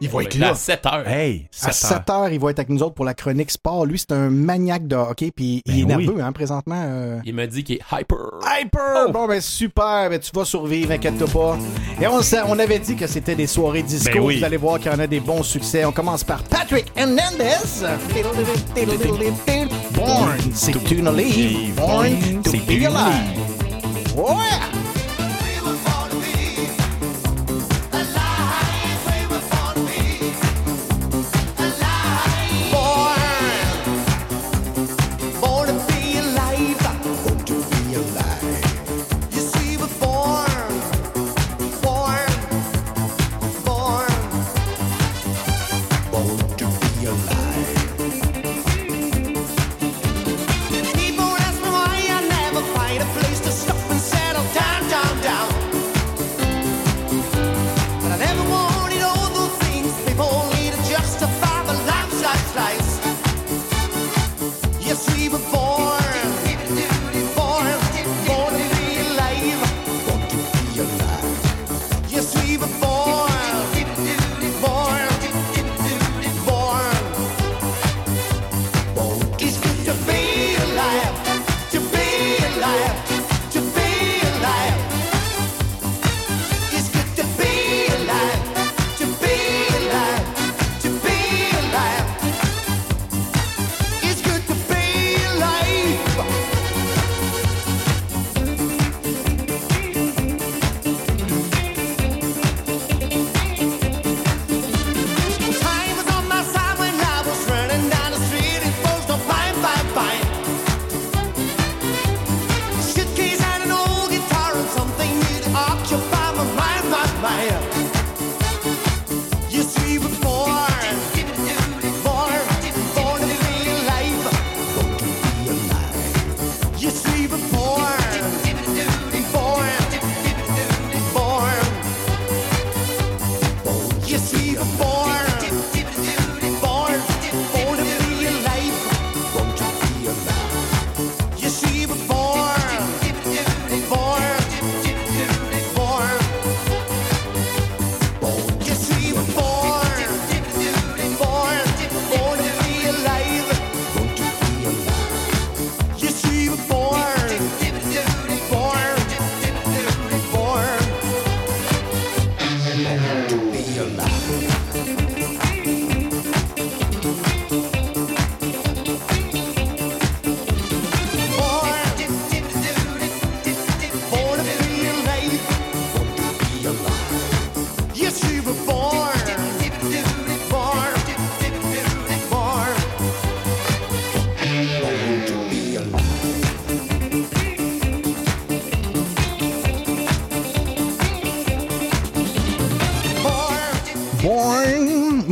[0.02, 0.50] Il va être là.
[0.50, 1.06] À 7 heures.
[1.08, 3.84] Hey, À 7 heures, il va être avec nous autres pour la chronique sport.
[3.84, 6.06] Lui, c'est un maniaque de hockey, puis il est Ben oui.
[6.06, 6.82] nerveux, hein, présentement.
[6.88, 7.18] euh.
[7.24, 8.16] Il me dit qu'il est hyper.
[8.42, 9.10] Hyper!
[9.12, 11.58] Bon, ben super, ben tu vas survivre, inquiète-toi pas.
[12.00, 14.10] Et on, on avait dit que c'était des soirées disco.
[14.14, 14.38] Ben oui.
[14.38, 15.84] Vous allez voir qu'il y en a des bons succès.
[15.84, 17.84] On commence par Patrick Hernandez.
[19.94, 21.74] Born, c'est leave.
[21.76, 23.38] Born to be alive.
[24.16, 24.79] Ouais!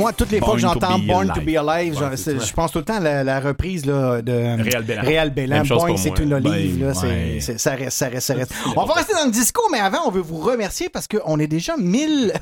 [0.09, 2.95] Moi, toutes les fois que j'entends Born to be alive, je- pense tout le temps
[2.97, 4.57] à la, la reprise là, de.
[5.05, 5.57] Réal Bélan.
[5.57, 6.79] Même chose Born, c'est une olive.
[6.79, 7.39] Ben, là, c'est- ouais.
[7.43, 8.53] c'est- ça reste, ça reste, ça reste.
[8.75, 11.47] On va rester dans le disco, mais avant, on veut vous remercier parce qu'on est
[11.47, 12.33] déjà 1000.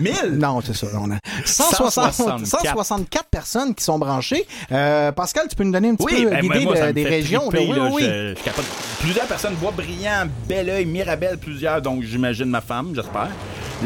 [0.00, 0.12] 1000?
[0.44, 0.88] Non, c'est ça.
[1.00, 2.66] On a 160 164.
[2.66, 4.44] 164 personnes qui sont branchées.
[4.72, 7.04] Euh, Pascal, tu peux nous donner un petit Oui, peu ben, l'idée de- me des
[7.04, 7.48] régions?
[7.48, 7.84] triper, là.
[7.84, 8.64] Oui, oui, Je- je capote.
[8.98, 13.28] Plusieurs personnes, Bois brillant, bel oeil, Mirabel, plusieurs, donc j'imagine ma femme, j'espère.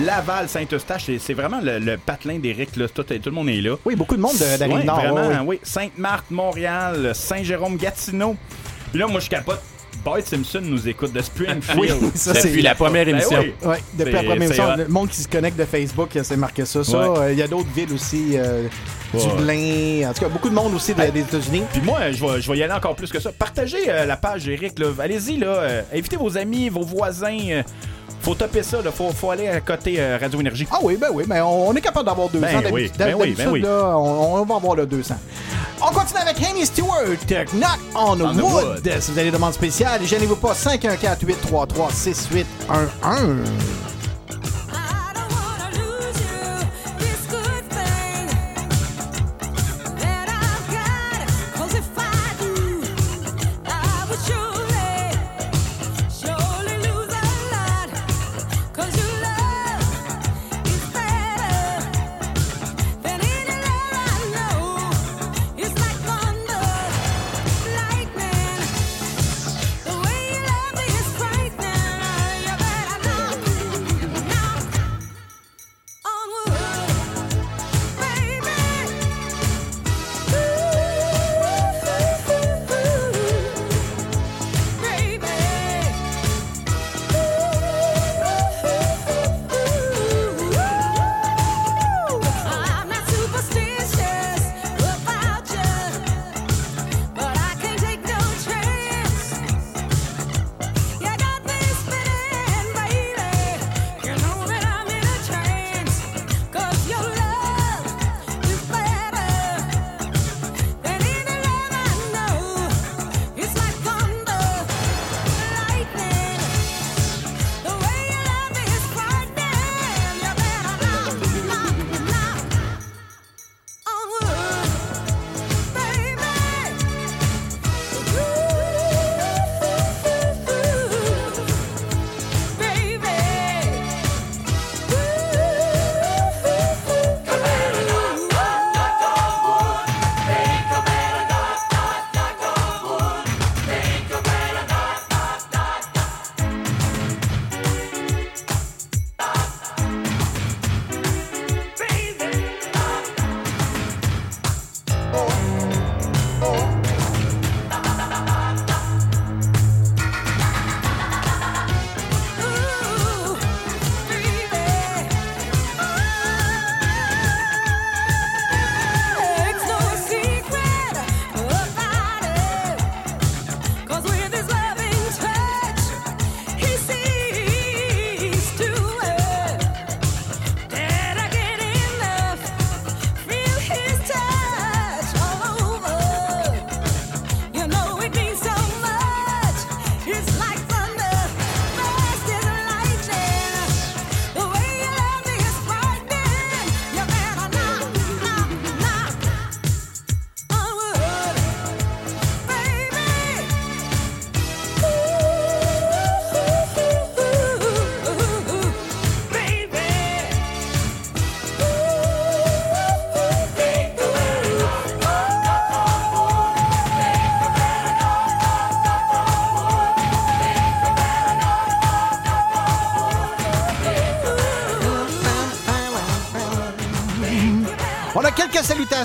[0.05, 2.89] Laval, Saint-Eustache, c'est- c'est vraiment le, le patelin d'Éric, là.
[2.89, 3.77] Tout, tout le monde est là.
[3.85, 3.95] oui.
[3.97, 5.01] beaucoup de monde de- d'Arrive Ouais, Nord.
[5.01, 5.61] vraiment, oui.
[5.63, 8.37] Sainte-Marthe, Montréal, Saint-Jérôme, Gatineau.
[8.91, 9.61] Puis là, moi, je capote.
[10.05, 11.77] Boyd Simpson nous écoute de Springfield.
[11.79, 13.41] Oui, ça, c'est- Depuis la première Ben émission.
[13.41, 13.53] oui.
[13.65, 16.85] Ouais, depuis la première émission, le monde qui se connecte de Facebook, c'est marqué ça.
[16.85, 17.19] Ça, Ouais.
[17.19, 18.69] euh, il y a d'autres villes aussi, euh,
[19.13, 19.21] Ouais.
[19.21, 21.63] Dublin, en tout cas, beaucoup de monde aussi de- des États-Unis.
[21.73, 23.33] Puis moi, je vais, je vais y aller encore plus que ça.
[23.33, 24.79] Partagez euh, la page Eric.
[24.79, 24.87] là.
[25.01, 25.47] Allez-y, là.
[25.49, 27.63] euh, invitez vos amis, vos voisins
[28.29, 30.66] faut taper ça, il faut, faut, aller à côté euh, Radio Énergie.
[30.70, 33.14] Ah oui, ben oui, mais on, on est capable d'avoir 200 ben, ben oui, ben
[33.18, 33.62] oui, ben oui.
[33.62, 35.14] Là, on, on, va avoir le 200.
[35.81, 37.16] On continue avec Amy Stewart,
[37.55, 38.83] Knock on, on wood.
[38.85, 38.93] wood.
[39.01, 43.49] Si vous avez des demandes spéciales, gênez-vous pas, 514 833 6811.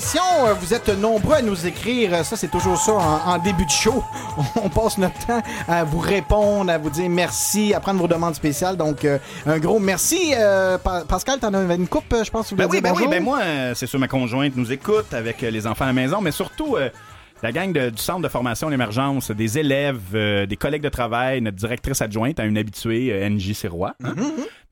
[0.05, 2.13] Euh, Vous êtes nombreux à nous écrire.
[2.13, 4.03] Euh, Ça, c'est toujours ça en, en début de show.
[4.63, 8.35] On passe notre temps à vous répondre, à vous dire merci, à prendre vos demandes
[8.35, 8.75] spéciales.
[8.77, 10.33] Donc, euh, un gros merci.
[10.35, 12.45] Euh, Pa- Pascal, t'en as une coupe, je pense.
[12.45, 13.39] que tu Ben oui, ben oui, ben moi,
[13.75, 16.89] c'est sûr, ma conjointe nous écoute avec les enfants à la maison, mais surtout euh,
[17.41, 21.41] la gang de- du centre de formation l'émergence, des élèves, euh, des collègues de travail,
[21.41, 23.93] notre directrice adjointe, à une habituée, euh, NJ Sirois.
[24.03, 24.13] hein.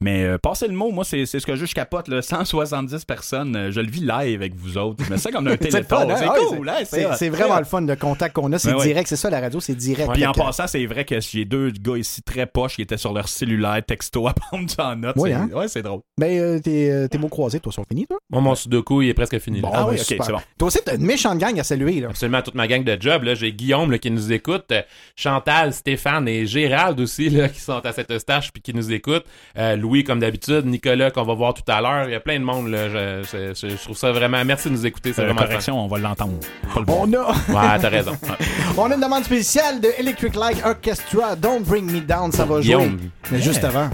[0.02, 2.08] Mais euh, passez le mot, moi, c'est c'est ce que je je capote.
[2.08, 5.08] Là, 170 personnes, euh, je le vis live avec vous autres.
[5.10, 6.12] Me sens comme un C'est le téléphone.
[6.12, 6.16] hein?
[6.18, 6.76] C'est Ah cool, hein?
[7.16, 8.60] c'est- vraiment le fun de contact qu'on a.
[8.60, 9.08] C'est Ben direct.
[9.08, 10.12] C'est ça, la radio, c'est direct.
[10.14, 13.14] Puis en passant, c'est vrai que j'ai deux gars ici très poches qui étaient sur
[13.14, 15.16] leur cellulaire, texto à prendre ça en note.
[15.18, 15.50] Oui, c'est- hein?
[15.54, 16.02] Ouais, c'est drôle.
[16.20, 18.18] Ben, euh, tes, euh, tes mots croisés, toi, sont finis, toi?
[18.30, 19.62] Moi, mon sudoku, il est presque fini.
[19.62, 19.70] là.
[19.74, 20.40] Ah oui, ok, c'est bon.
[20.58, 22.08] Toi aussi, t'as une méchante gang à saluer, là.
[22.10, 23.24] Absolument toute ma gang de job.
[23.24, 24.82] Là, j'ai Guillaume là, qui nous écoute, euh,
[25.16, 29.26] Chantal, Stéphane et Gérald aussi là, qui sont à cette stage puis qui nous écoutent.
[29.58, 32.06] Euh, Louis comme d'habitude, Nicolas qu'on va voir tout à l'heure.
[32.08, 32.70] Il y a plein de monde.
[32.70, 34.44] Là, je, je- je- je trouve ça vraiment.
[34.46, 35.12] Merci de nous écouter.
[35.12, 36.40] C'est Euh, vraiment correction, on va l'entendre.
[36.78, 36.84] Le.
[36.88, 37.28] On a.
[37.50, 38.14] Ouais, t'as raison.
[38.78, 42.56] on a une demande spéciale de Electric Light Orchestra, Don't Bring Me Down, ça va
[42.56, 42.64] jouer.
[42.64, 43.00] Guillaume.
[43.32, 43.90] Mais juste avant,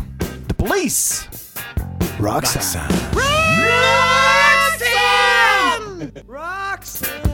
[0.50, 1.28] The Police,
[2.22, 2.62] Roxanne.
[6.28, 7.27] Roxanne, you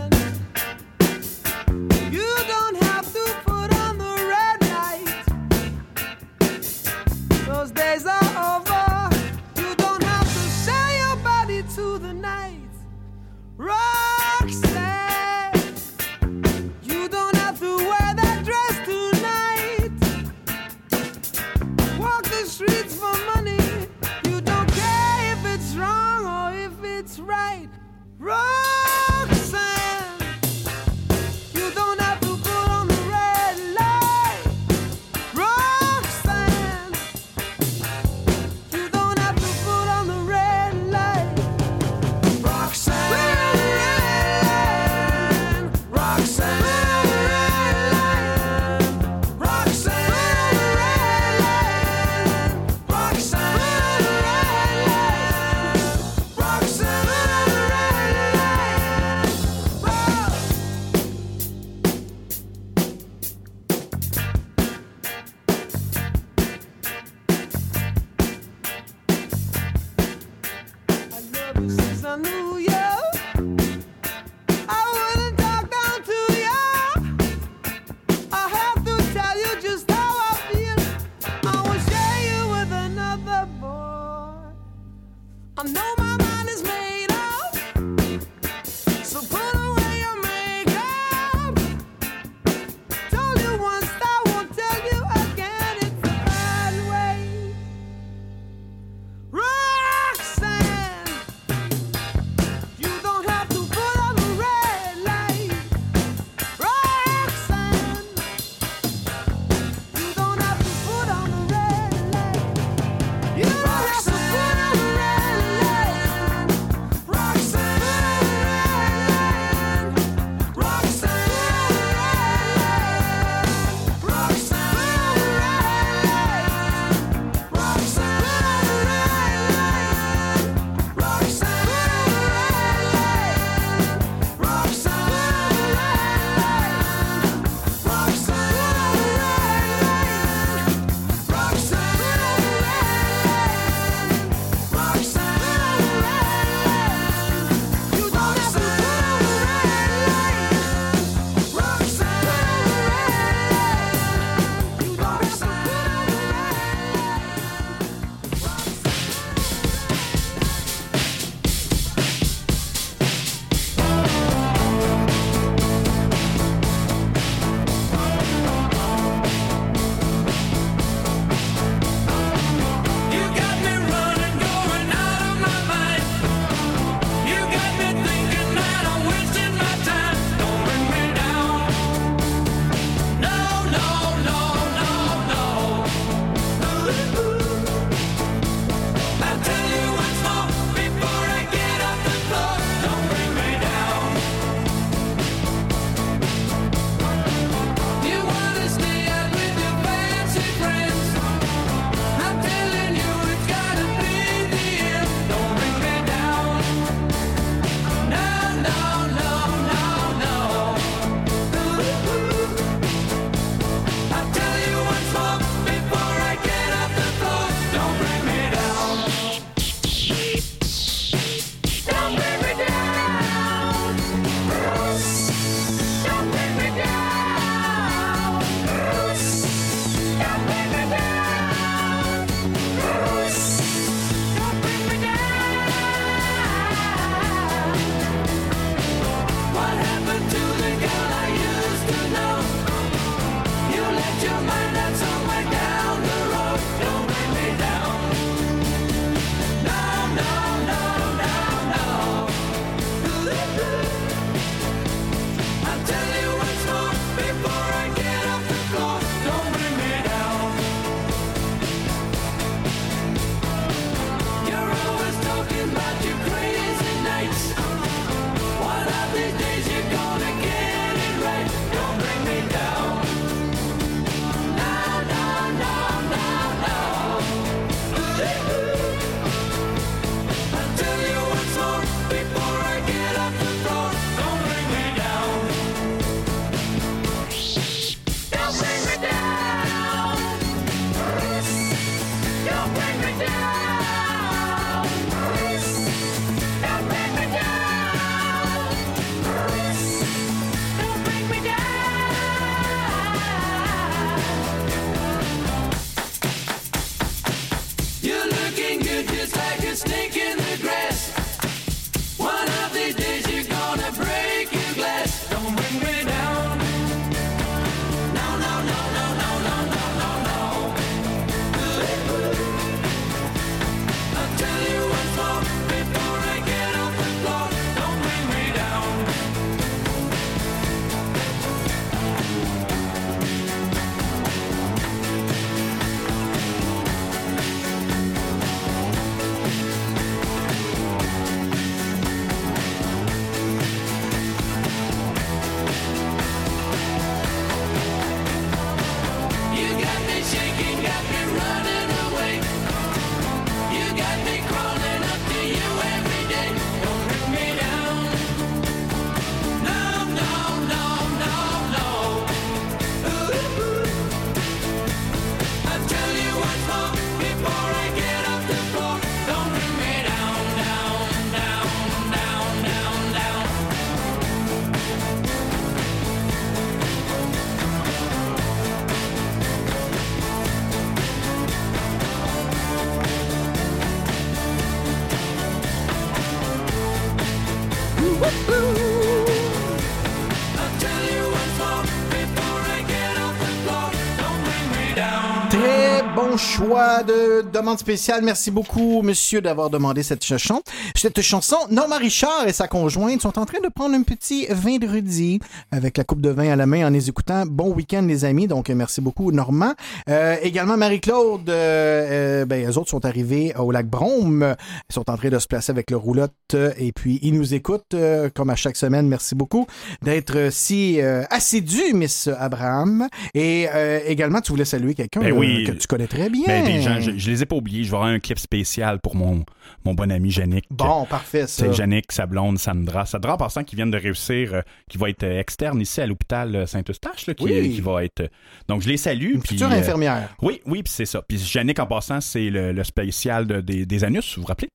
[396.74, 398.24] de demande spéciale.
[398.24, 400.62] Merci beaucoup, monsieur, d'avoir demandé cette chanson.
[400.96, 404.78] Cette chanson, Norma Richard et sa conjointe sont en train de prendre un petit vin
[404.78, 405.40] de rudi
[405.74, 407.46] avec la coupe de vin à la main en les écoutant.
[407.48, 408.48] Bon week-end, les amis.
[408.48, 409.74] Donc, merci beaucoup, Normand.
[410.08, 414.56] Euh, également, Marie-Claude, euh, euh, ben, eux autres sont arrivés au lac Brome.
[414.90, 417.56] Ils sont en train de se placer avec le roulotte euh, et puis ils nous
[417.56, 419.08] écoutent euh, comme à chaque semaine.
[419.08, 419.66] Merci beaucoup
[420.04, 423.08] d'être si euh, assidu, Miss Abraham.
[423.34, 425.64] Et euh, également, tu voulais saluer quelqu'un Ben euh, oui.
[425.66, 426.46] que tu connais très bien.
[426.46, 427.84] Ben, des gens, je, je les ai pas oubliés.
[427.84, 429.44] Je vais avoir un clip spécial pour mon,
[429.86, 430.66] mon bon ami Yannick.
[430.70, 431.66] Bon, parfait, ça.
[431.66, 433.08] C'est Yannick, sa blonde, Sandra.
[433.08, 436.06] Sandra, en passant, qui vient de réussir, euh, qui va être euh, externe ici à
[436.08, 437.76] l'hôpital euh, Saint-Eustache, qui, Oui.
[437.76, 438.22] qui va être.
[438.22, 438.28] euh,
[438.68, 439.34] Donc, je les salue.
[439.36, 440.30] Une puis, future euh, infirmière.
[440.42, 441.22] Oui, oui, puis c'est ça.
[441.28, 444.70] Puis Yannick, en passant, c'est le, le spécial de- des, des anus, vous vous rappelez?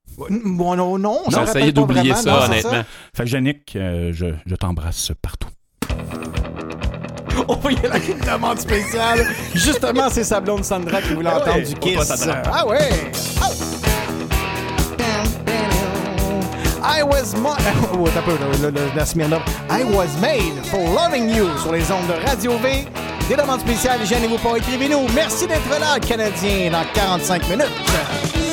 [0.44, 2.84] Bon, non, non, on essayé d'oublier ça, non, honnêtement.
[3.14, 5.48] Fait que Yannick, euh, je, je t'embrasse partout.
[7.48, 9.24] On va y aller avec une demande spéciale.
[9.54, 12.26] Justement, c'est sa blonde Sandra qui voulait Ah entendre ouais, du Kiss.
[12.44, 12.88] Ah ouais!
[13.42, 13.77] Oh!
[16.90, 17.34] I was.
[19.68, 22.86] I was made for loving you sur les ondes de Radio V.
[23.28, 25.06] Des demandes spéciales, gênez-vous pas, écrivez-nous.
[25.14, 28.47] Merci d'être là, Canadien, dans 45 minutes.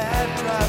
[0.00, 0.67] that drive.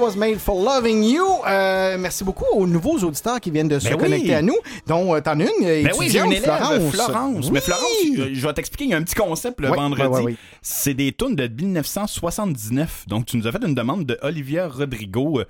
[0.00, 1.24] Was made for loving you.
[1.46, 4.00] Euh, merci beaucoup aux nouveaux auditeurs qui viennent de se Ben oui.
[4.00, 4.56] connecter à nous.
[4.86, 6.92] dont euh, t'en une Ben oui, j'ai une élève, Florence.
[6.94, 7.50] Florence.
[7.50, 7.64] Mais Oui.
[7.64, 10.36] Florence, euh, je vais t'expliquer, il y a un petit concept le Oui, vendredi.
[10.62, 13.04] C'est des tunes de 1979.
[13.08, 15.42] Donc, tu nous as fait une demande de Olivia Rodrigo.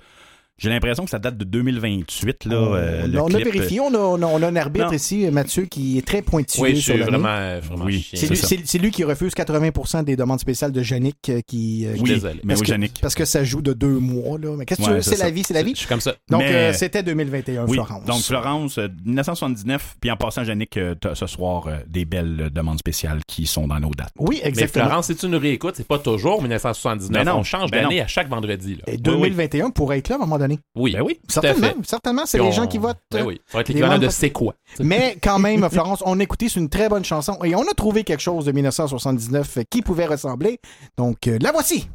[0.59, 2.45] Euh, J'ai l'impression que ça date de 2028.
[2.45, 4.91] Là, euh, le on a vérifié, on a, on a- on a un arbitre Non.
[4.91, 8.19] ici, Mathieu, qui est très pointilleux Oui, sur vraiment, vraiment Oui, chien.
[8.19, 8.47] C'est lui, ça.
[8.47, 11.85] c'est- c'est lui qui refuse 80% des demandes spéciales de Yannick euh, qui.
[11.87, 12.39] euh, qui- désolé.
[12.43, 12.99] Mais parce oui, que- Yannick.
[13.01, 14.55] Parce que ça joue de deux mois, là.
[14.57, 15.01] Mais qu'est-ce que tu veux?
[15.01, 15.71] c'est la vie, c'est la vie.
[15.73, 16.15] Je suis comme ça.
[16.29, 18.05] Donc, Mais- euh, c'était 2021, Oui, Florence.
[18.05, 19.95] donc Florence, euh, 1979.
[20.01, 23.67] Puis en passant, Yannick, euh, ce soir euh, des belles euh, demandes spéciales qui sont
[23.67, 24.11] dans nos dates.
[24.19, 24.85] Oui, Mais exactement.
[24.85, 27.23] Florence, si tu nous réécoutes, c'est pas toujours 1979.
[27.25, 28.75] Ben non, On change ben d'année à chaque vendredi.
[28.75, 28.93] Là.
[28.93, 30.48] Et 2021 pourrait être là à un moment donné.
[30.75, 31.19] Oui, Ben oui.
[31.27, 32.97] Certainement, certainement, c'est les on- gens qui votent.
[33.11, 34.53] Ben oui, ça va être l'équivalent de c'est quoi?
[34.79, 37.73] Mais quand même, Florence, on a écouté, c'est une très bonne chanson et on a
[37.75, 40.59] trouvé quelque chose de 1979 qui pouvait ressembler.
[40.97, 41.87] Donc, euh, la voici.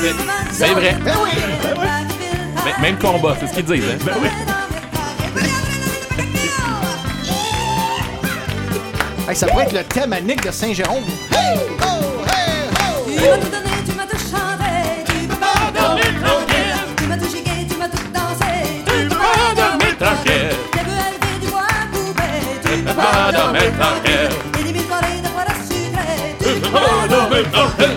[0.00, 0.14] C'est-
[0.52, 0.96] C'est vrai.
[1.04, 1.30] Ben oui!
[2.80, 3.84] Même combat, c'est ce qu'ils disent.
[3.84, 4.28] Hein?
[9.28, 11.02] Hey, ça pourrait être le thème à Nick de Saint-Jérôme.
[11.32, 11.58] Hey!
[11.82, 12.24] Oh!
[12.26, 12.68] Hey!
[13.20, 13.97] Oh!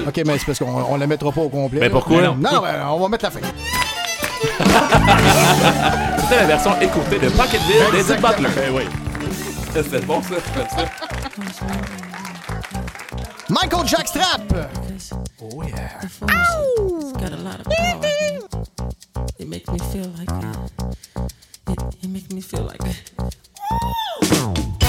[0.07, 1.79] OK, mais c'est parce qu'on on la mettra pas au complet.
[1.79, 2.21] Mais pourquoi?
[2.21, 3.39] Non, non, ben, on va mettre la fin.
[6.17, 8.21] C'était la version écourtée de Pocketville d'Eddie.
[8.21, 8.49] Butler.
[8.55, 8.83] Ben oui.
[9.73, 10.35] C'est bon, ça.
[13.49, 14.41] Michael Jackstrap!
[15.41, 15.99] Oh yeah.
[16.03, 16.19] It's
[17.13, 18.01] got a lot of power.
[19.39, 20.29] It makes me feel like
[21.69, 22.81] it, it makes me feel like
[24.23, 24.80] Just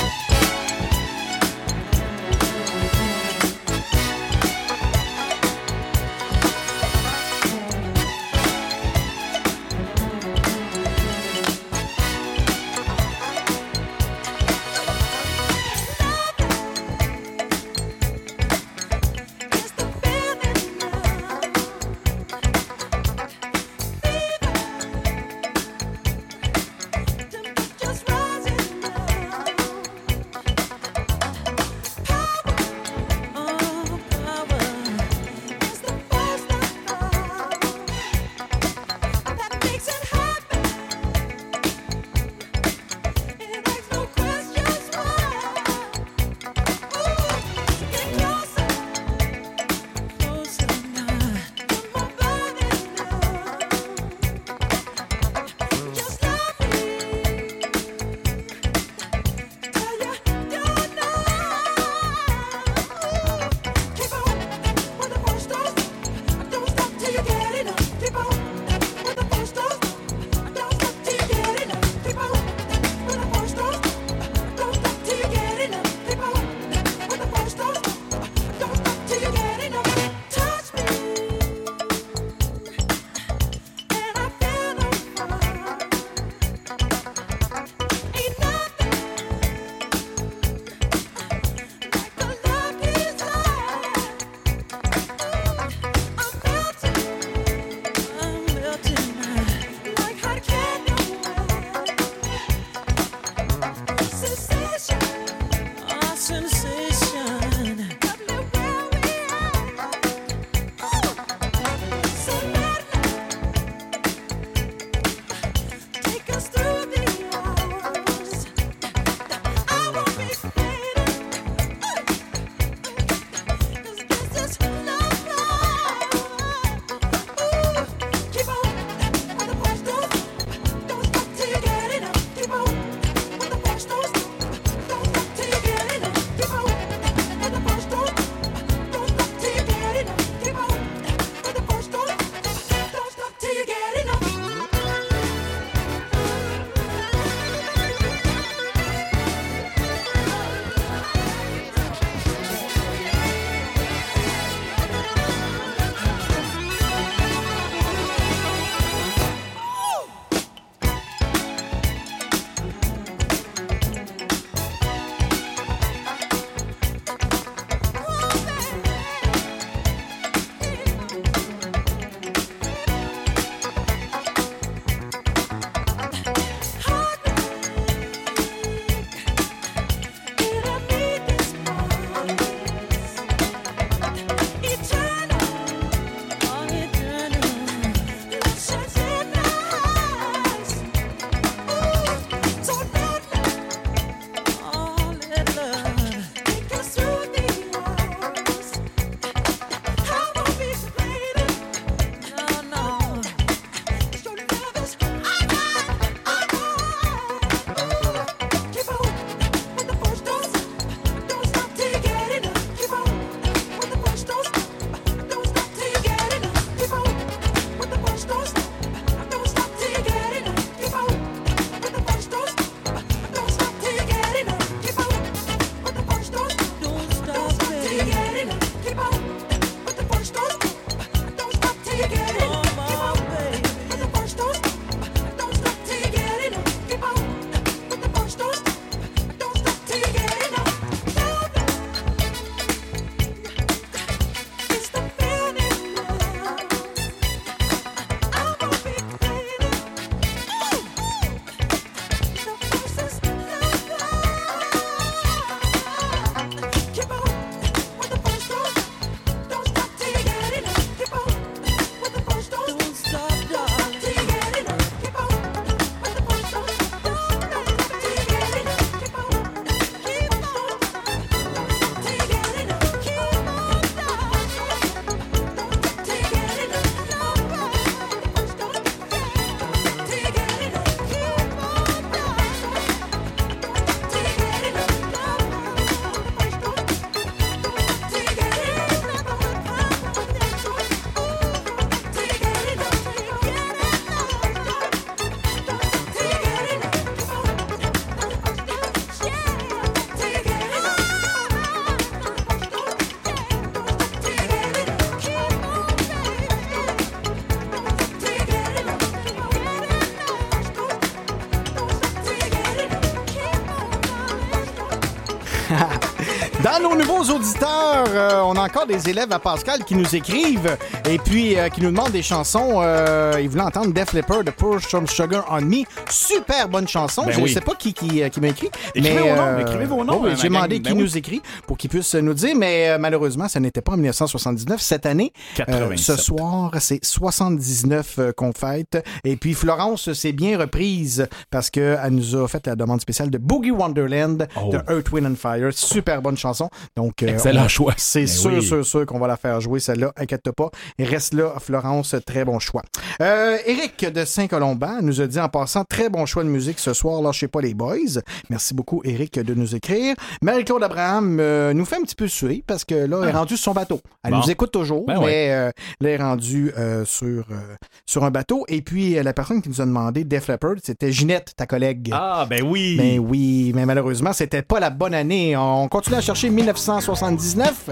[317.22, 320.76] nos auditeurs, euh, on a encore des élèves à Pascal qui nous écrivent
[321.08, 322.80] et puis euh, qui nous demandent des chansons.
[322.82, 325.84] Euh, ils voulaient entendre Def Leppard, The Pour Some Sugar on Me.
[326.10, 327.24] Super bonne chanson.
[327.24, 327.52] Ben Je ne oui.
[327.52, 328.70] sais pas qui, qui, qui m'a écrit.
[328.94, 331.02] Écrivez mais, vos noms, écrivez vos noms, oh euh, J'ai demandé qui Ben oui.
[331.02, 331.42] nous écrit
[331.72, 334.78] pour qu'ils puissent nous dire, mais euh, malheureusement, ce n'était pas en 1979.
[334.78, 335.98] Cette année, euh, 87.
[336.04, 339.02] ce soir, c'est 79 euh, qu'on fête.
[339.24, 343.38] Et puis Florence s'est bien reprise parce qu'elle nous a fait la demande spéciale de
[343.38, 344.68] Boogie Wonderland Oh.
[344.70, 345.70] de Earth, Wind and Fire.
[345.72, 346.68] Super bonne chanson.
[346.94, 347.94] Donc, Excellent on- choix.
[347.96, 348.62] C'est Ben sûr, oui.
[348.62, 350.12] sûr, sûr qu'on va la faire jouer, celle-là.
[350.18, 350.68] Inquiète pas.
[350.98, 352.14] Reste là, Florence.
[352.26, 352.82] Très bon choix.
[353.22, 356.92] Euh, Eric de Saint-Colomban nous a dit en passant, très bon choix de musique ce
[356.92, 357.22] soir.
[357.22, 358.20] Lâchez pas les boys.
[358.50, 360.16] Merci beaucoup, Eric, de nous écrire.
[360.42, 363.56] Marie-Claude Abraham euh, nous fait un petit peu suer parce que là, elle est rendue
[363.56, 364.00] sur son bateau.
[364.24, 364.38] Elle Bon.
[364.38, 365.48] nous écoute toujours, Ben mais ouais.
[365.52, 368.64] euh, là, elle est rendue euh, sur, euh, sur un bateau.
[368.66, 372.10] Et puis, euh, la personne qui nous a demandé Def Leppard, c'était Ginette, ta collègue.
[372.12, 372.96] Ah, ben oui.
[372.96, 375.56] Ben oui, mais malheureusement, c'était pas la bonne année.
[375.56, 377.90] On continue à chercher 1979.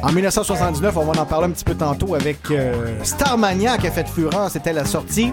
[0.00, 3.90] En 1979, on va en parler un petit peu tantôt avec euh, Starmania qui a
[3.90, 4.47] fait fureur.
[4.48, 5.32] C'était la sortie.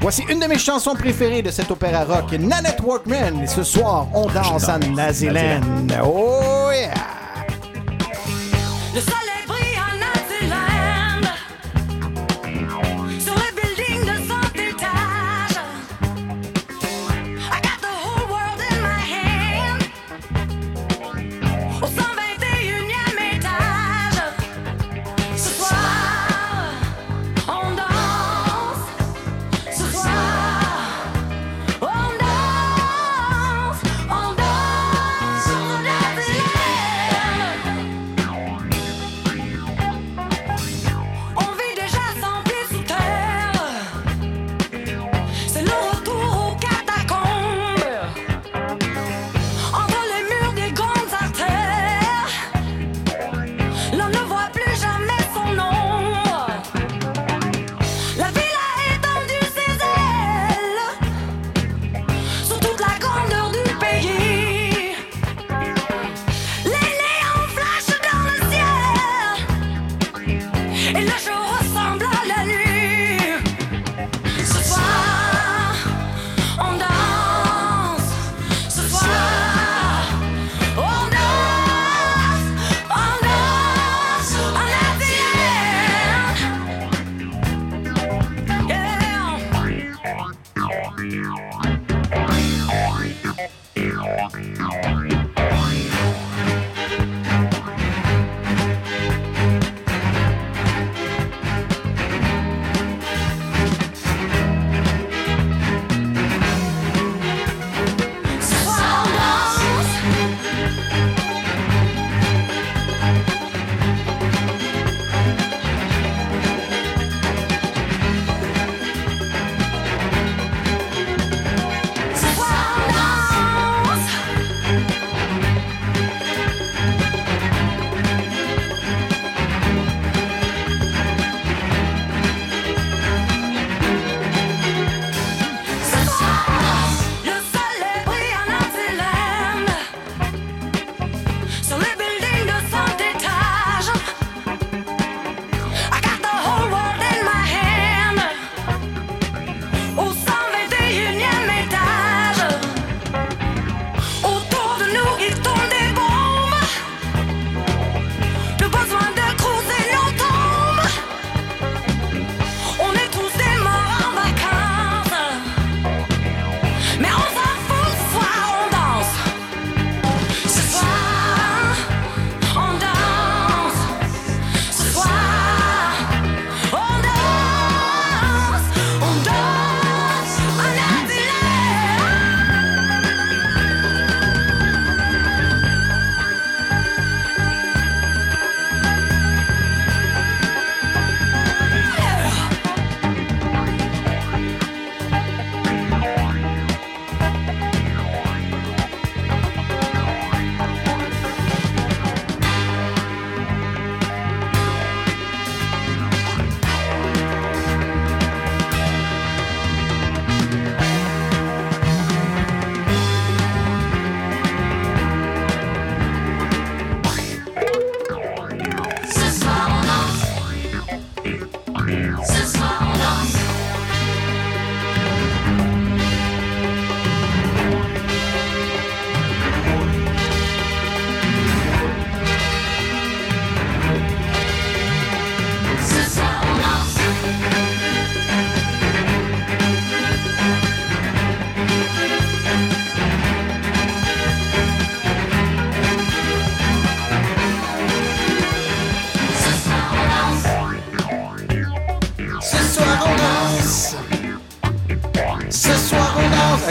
[0.00, 3.42] Voici une de mes chansons préférées de cet opéra rock, Nanette Workman.
[3.42, 5.60] Et ce soir, on danse en Naziland.
[6.04, 6.94] Oh yeah!
[8.94, 9.00] Le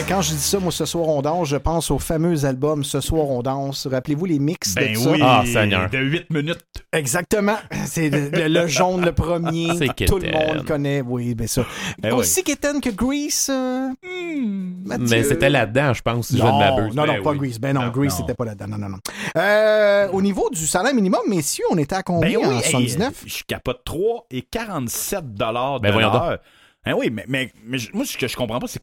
[0.08, 3.02] Quand je dis ça, moi, ce soir on danse, je pense au fameux album Ce
[3.02, 3.88] soir on danse.
[3.88, 5.12] Rappelez-vous les mix Ben de ça?
[5.12, 5.90] oui, Ah, Seigneur.
[5.90, 6.64] de 8 minutes.
[6.94, 7.58] Exactement.
[7.86, 9.68] C'est le, jaune, le premier.
[9.78, 11.02] C'est Tout le monde connaît.
[11.02, 11.66] Oui, ben ça.
[12.00, 12.20] Ben oui.
[12.20, 13.50] Aussi Kitten que Grease.
[13.52, 14.98] euh, hmm.
[15.10, 16.96] Mais c'était là-dedans, je pense, si je ne Non, m'abuse.
[16.96, 17.38] non, non, Ben pas oui.
[17.40, 17.60] Grease.
[17.60, 18.18] Ben non, Non, Grease, non.
[18.20, 18.68] c'était pas là-dedans.
[18.70, 18.98] Non, non, non.
[19.38, 22.64] Euh, au niveau du salaire minimum, messieurs, on était à combien Ben oui, en hey,
[22.90, 23.08] 79?
[23.10, 26.38] euh, je capote 3 et 47 dollars Ben de l'heure.
[26.86, 28.80] Ben oui, mais, mais, mais moi, ce que je comprends pas, c'est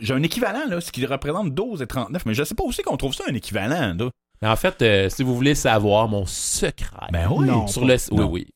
[0.00, 2.82] j'ai un équivalent, là, ce qui représente 12 et 39, mais je sais pas aussi
[2.82, 4.10] qu'on trouve ça un équivalent, là.
[4.40, 7.46] Mais en fait, euh, si vous voulez savoir mon secret, Ben oui.
[7.46, 7.66] Non.
[7.66, 8.46] sur le oui, oui.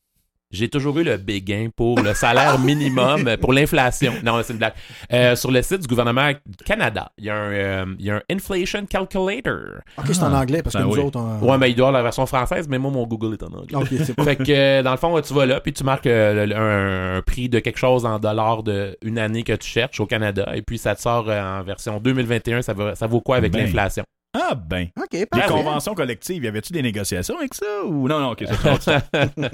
[0.52, 4.12] J'ai toujours eu le béguin pour le salaire minimum euh, pour l'inflation.
[4.22, 4.74] Non, c'est une blague.
[5.12, 6.30] Euh, sur le site du gouvernement
[6.64, 9.80] Canada, il y, a un, euh, il y a un inflation calculator.
[9.98, 11.00] Ok, c'est en anglais parce que Ben nous oui.
[11.00, 11.18] autres.
[11.18, 13.46] on- Ouais, mais il doit avoir la version française, mais moi, mon Google est en
[13.58, 13.76] anglais.
[13.76, 14.24] Ok, c'est pas.
[14.24, 17.22] Fait que, euh, dans le fond, tu vas là, puis tu marques euh, un, un
[17.22, 20.62] prix de quelque chose en dollars de une année que tu cherches au Canada, et
[20.62, 23.64] puis ça te sort en version 2021, ça, va, ça vaut quoi avec Ben.
[23.64, 24.04] l'inflation?
[24.34, 24.88] Ah, ben.
[24.98, 25.48] Ok, Les parfait.
[25.48, 27.66] conventions collectives, y avait-tu des négociations avec ça?
[27.86, 28.08] Ou?
[28.08, 29.02] Non, non, ok, c'est trop ça.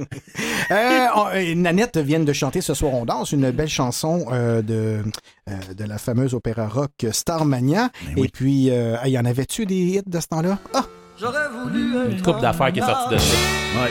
[0.70, 4.60] Euh, on- euh, Nanette vient de chanter Ce soir on danse, une belle chanson euh,
[4.60, 5.02] de,
[5.48, 7.88] euh, de la fameuse opéra rock Starmania.
[8.04, 8.24] Ben oui.
[8.24, 10.58] Et puis, euh, ah, y en avait-tu des hits de ce temps-là?
[10.74, 10.84] Ah!
[11.18, 13.34] J'aurais voulu Une couple d'affaires qui est sortie de ça.
[13.82, 13.90] Ouais.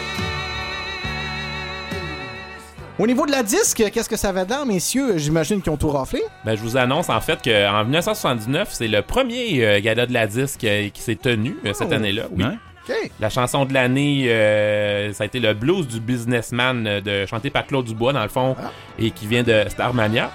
[2.99, 5.17] Au niveau de la disque, qu'est-ce que ça va dans, messieurs?
[5.17, 6.21] J'imagine qu'ils ont tout raflé.
[6.45, 10.25] Ben, je vous annonce en fait qu'en 1979, c'est le premier euh, gala de la
[10.25, 11.93] disque euh, qui s'est tenu euh, cette Oh.
[11.93, 12.23] année-là.
[12.31, 12.43] Oui.
[12.43, 12.55] Hein?
[12.89, 13.11] OK.
[13.19, 17.67] La chanson de l'année, euh, ça a été le blues du businessman de chanté par
[17.67, 18.71] Claude Dubois dans le fond Ah.
[18.97, 20.31] et qui vient de Starmania.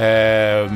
[0.00, 0.66] Euh,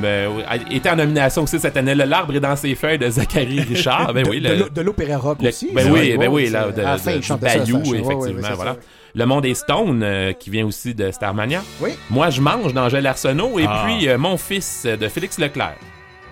[0.48, 1.94] a- était en nomination aussi cette année.
[1.94, 4.12] L'arbre est dans ses feuilles de Zachary Richard.
[4.12, 5.70] Ben de, oui, de le- l'o- de l'opéra rock le- aussi.
[5.72, 8.14] ben ça, oui, ben oui, c'est- là, de, la fin, ça, Bayou, ça, ouais, ouais,
[8.14, 8.72] effectivement, voilà.
[8.72, 8.78] ça.
[9.14, 11.62] Le monde est Stone, euh, qui vient aussi de Starmania.
[11.80, 11.90] Oui.
[12.08, 13.82] Moi, je mange d'Angèle Arsenault et Ah.
[13.84, 15.76] puis euh, mon fils euh, de Félix Leclerc.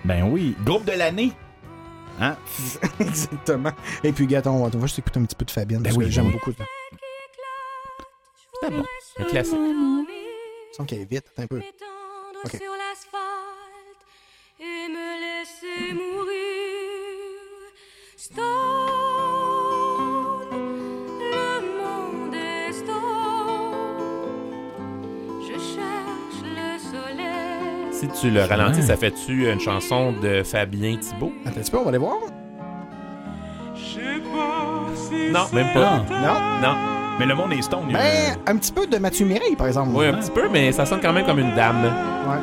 [0.03, 0.55] Ben oui.
[0.65, 1.31] Groupe de l'année.
[2.19, 2.35] Hein?
[2.99, 3.71] Exactement.
[4.03, 6.09] Et puis, Gaton, on va juste écouter un petit peu de Fabienne, parce oui, que
[6.09, 6.33] ben j'aime oui.
[6.33, 6.51] beaucoup.
[6.53, 6.63] ça.
[8.63, 8.83] C'est bon.
[9.19, 9.53] Un classique.
[9.55, 9.67] Il
[9.99, 11.55] me semble qu'elle est vite, attends un peu.
[11.57, 12.51] m'étendre Ok.
[12.51, 14.01] sur l'asphalte
[14.59, 16.31] et me laisser mourir.
[18.17, 18.80] Stone,
[28.01, 31.31] Si tu le ralentis, ça fait-tu une chanson de Fabien Thibault?
[31.45, 32.15] Attends un petit peu, on va aller voir.
[35.31, 35.97] Non, même pas.
[36.09, 36.67] Non?
[36.67, 36.75] Non?
[37.19, 37.83] Mais le monde est stone.
[37.89, 39.91] il y a- Ben, un petit peu de Mathieu Mireille, par exemple.
[39.93, 41.83] Oui, un petit peu, mais ça sonne quand même comme une dame.
[41.83, 42.37] Ouais.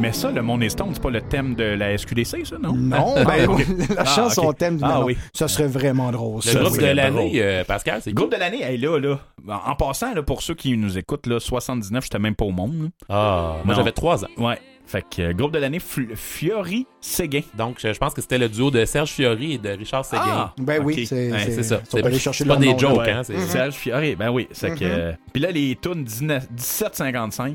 [0.00, 2.72] Mais ça, le monde est stone, c'est pas le thème de la SQDC, ça, non?
[2.72, 3.66] Non, Ah, ben, ok.
[3.90, 4.56] la Ah, chanson ok.
[4.56, 5.18] thème du Ah oui.
[5.34, 6.36] Ça serait vraiment drôle.
[6.36, 9.18] Le ça, groupe de c'est l'année, euh, Pascal, c'est Groupe de l'année, hey, là, là.
[9.66, 12.72] En passant, là, pour ceux qui nous écoutent, là, 79, j'étais même pas au monde.
[12.84, 12.88] là.
[13.10, 14.28] Ah, moi j'avais trois ans.
[14.38, 14.58] Ouais.
[14.92, 17.40] Fait que euh, groupe de l'année, Fiori Séguin.
[17.54, 20.22] Donc je, pense que c'était le duo de Serge Fiori et de Richard Séguin.
[20.26, 20.54] Ah!
[20.58, 21.80] Ben oui, c'est Ouais, c'est ça.
[21.82, 21.96] ils sont
[22.32, 23.22] C'est pas leur des nom, jokes, hein.
[23.24, 24.48] c'est- Serge Fiori, ben oui.
[24.52, 24.68] C'est.
[24.72, 24.78] Mhm.
[24.82, 27.54] euh, Puis là, les tunes 19 1755.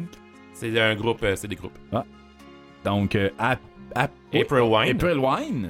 [0.56, 1.78] C'est un groupe, euh, c'est des groupes.
[2.84, 3.60] Donc, euh, Ap-
[3.94, 5.70] Ap- April Wine, April Wine.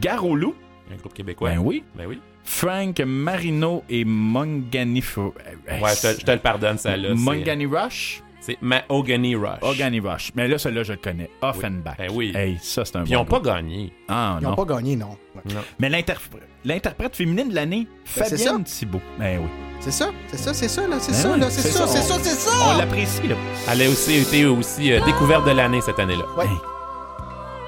[0.00, 0.54] Garolou.
[0.90, 1.50] un groupe québécois.
[1.50, 1.84] Ben oui.
[1.94, 2.18] Ben oui.
[2.44, 5.02] Frank Marino et Mongani.
[5.16, 5.32] Ouais,
[5.68, 7.10] je te, je te le pardonne, ça là.
[7.14, 8.22] Mongani Rush.
[8.46, 9.58] C'est Mahogany Rush.
[9.62, 10.30] Ogani Rush.
[10.34, 11.30] Mais là, celui-là, je le connais.
[11.40, 11.96] Offenbach.
[11.96, 12.30] Ben oui.
[12.36, 13.90] Hey, ça, c'est un Puis ils bon n'ont pas gagné.
[14.06, 14.50] Ah, Ils non.
[14.50, 15.16] n'ont pas gagné, non.
[15.34, 15.42] Ouais.
[15.78, 19.00] Mais l'interpr- l'interprète féminine de l'année, Ben, c'est Fabienne Thibault.
[19.18, 19.48] Ben oui.
[19.80, 21.86] C'est ça, c'est ça, c'est ça, là, c'est Ben ça, oui, là, c'est c'est ça,
[21.86, 22.76] c'est on- ça, c'est On ça!
[22.78, 23.34] l'apprécie, là.
[23.72, 26.24] Elle a aussi été aussi euh, découverte de l'année cette année-là.
[26.36, 26.44] Ouais.
[26.44, 26.50] Hey,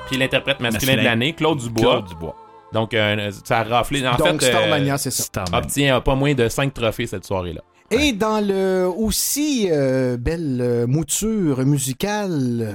[0.08, 0.96] Puis l'interprète masculin Masculin.
[1.02, 1.82] de l'année, Claude Dubois.
[1.82, 2.36] Claude Dubois.
[2.72, 4.06] Donc euh, ça a raflé.
[4.06, 5.22] En Donc, fait, euh, Starmania, c'est ça.
[5.22, 5.62] Starman.
[5.64, 7.62] obtient euh, pas moins de 5 trophées cette soirée-là.
[7.90, 12.74] Et dans le aussi euh, belle euh, mouture musicale,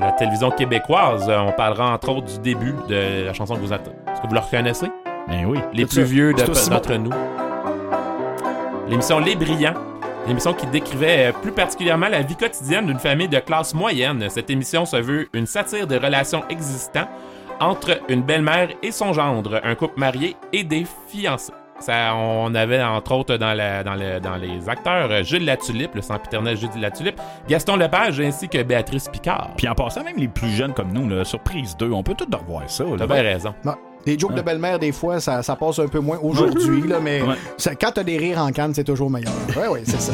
[0.00, 3.60] À la télévision québécoise, euh, on parlera entre autres du début de la chanson que
[3.60, 3.96] vous attendez.
[4.12, 4.88] Est-ce que vous le reconnaissez?
[5.28, 5.58] Ben oui.
[5.72, 7.10] Les plus vieux de- d'entre nous.
[8.88, 9.74] L'émission Les Brillants.
[10.26, 14.24] L'émission qui décrivait plus particulièrement la vie quotidienne d'une famille de classe moyenne.
[14.28, 17.08] Cette émission se veut une satire de relations existantes
[17.60, 21.52] entre une belle-mère et son gendre, un couple marié et des fiancés.
[21.78, 25.94] Ça, on avait entre autres dans, la- dans, le- dans les acteurs euh, Gilles Latulippe,
[25.94, 29.50] le sempiternel Gilles Latulippe, Gaston Lepage ainsi que Béatrice Picard.
[29.56, 32.26] Puis en passant, même les plus jeunes comme nous, là, Surprise 2, on peut tout
[32.36, 32.84] revoir ça.
[32.98, 33.54] T'as bien raison.
[33.64, 33.74] non,
[34.06, 37.20] les jokes de belle-mère, des fois, ça, ça passe un peu moins aujourd'hui, là, mais
[37.22, 37.34] Ouais.
[37.58, 39.32] ça- quand t'as des rires en canne, c'est toujours meilleur.
[39.56, 40.12] Ouais, ouais, c'est ça.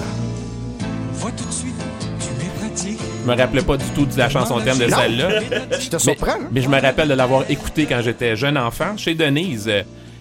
[1.12, 1.74] Vois tout de suite,
[2.74, 2.96] tu es.
[3.24, 5.28] Je me rappelais pas du tout de la chanson thème de celle-là.
[5.78, 6.48] Je te surprends, hein?
[6.50, 9.70] Mais je me rappelle de l'avoir écouté quand j'étais jeune enfant chez Denise.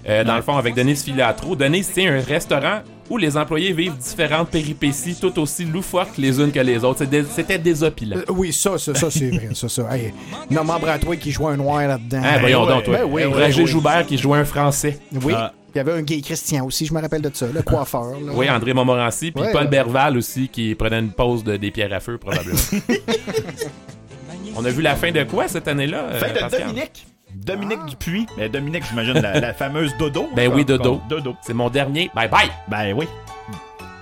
[0.07, 1.55] Euh, Euh, dans le fond, avec Denise Filatro.
[1.55, 2.79] Denise tient un restaurant
[3.09, 7.03] où les employés vivent différentes péripéties tout aussi loufoques les unes que les autres.
[7.35, 8.17] C'était désopilant.
[8.17, 9.95] Euh, oui, ça, ça, ça c'est vrai, ça, ça.
[9.95, 10.13] Hey,
[10.49, 12.21] Normand Bratois qui jouait un noir là-dedans.
[12.23, 12.73] Ah, voyons ouais.
[12.73, 12.97] donc, toi.
[12.99, 13.67] Ben oui, Roger oui.
[13.67, 14.99] Joubert qui jouait un français.
[15.23, 15.33] Oui.
[15.35, 15.51] Ah.
[15.73, 18.11] Il y avait un gay Christian aussi, je me rappelle de ça, le coiffeur.
[18.25, 18.33] là.
[18.33, 19.67] Oui, André Montmorency, puis Ouais, Paul ouais.
[19.69, 22.59] Berval aussi, qui prenait une pause de, des pierres à feu, probablement.
[24.57, 25.99] On a vu la fin de quoi cette année-là?
[26.11, 26.67] euh, Fin de Pascal?
[26.67, 27.05] Dominique.
[27.45, 28.25] Dominique Dupuis.
[28.37, 30.29] Mais Dominique, j'imagine, la, la fameuse Dodo.
[30.35, 31.01] Ben oui, Dodo.
[31.09, 31.35] Dodo.
[31.41, 32.09] C'est mon dernier.
[32.15, 32.49] Bye bye!
[32.67, 33.07] Ben oui.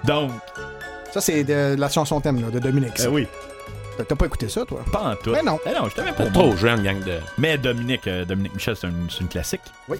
[0.06, 0.32] Donc,
[1.11, 2.98] Ça, c'est de la chanson thème là, de Dominique.
[2.98, 3.28] ben oui.
[4.07, 4.80] T'as- pas écouté ça, toi?
[4.91, 5.32] Pas en tout.
[5.32, 5.60] Mais non.
[5.66, 7.18] Ben non, je t'avais pas Trop jeune, gang de.
[7.38, 9.61] Mais Dominique, euh, Dominique Michel, c'est une, classique.
[9.90, 9.98] Oui.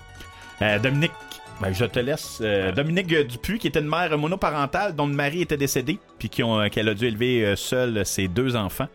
[0.62, 1.12] Euh, Dominique,
[1.62, 2.38] ben, je te laisse.
[2.42, 6.44] euh, Dominique Dupuis, qui était une mère monoparentale dont le mari était décédé, puis qui
[6.44, 8.88] ont- euh, qu'elle a dû élever euh, seule ses deux enfants.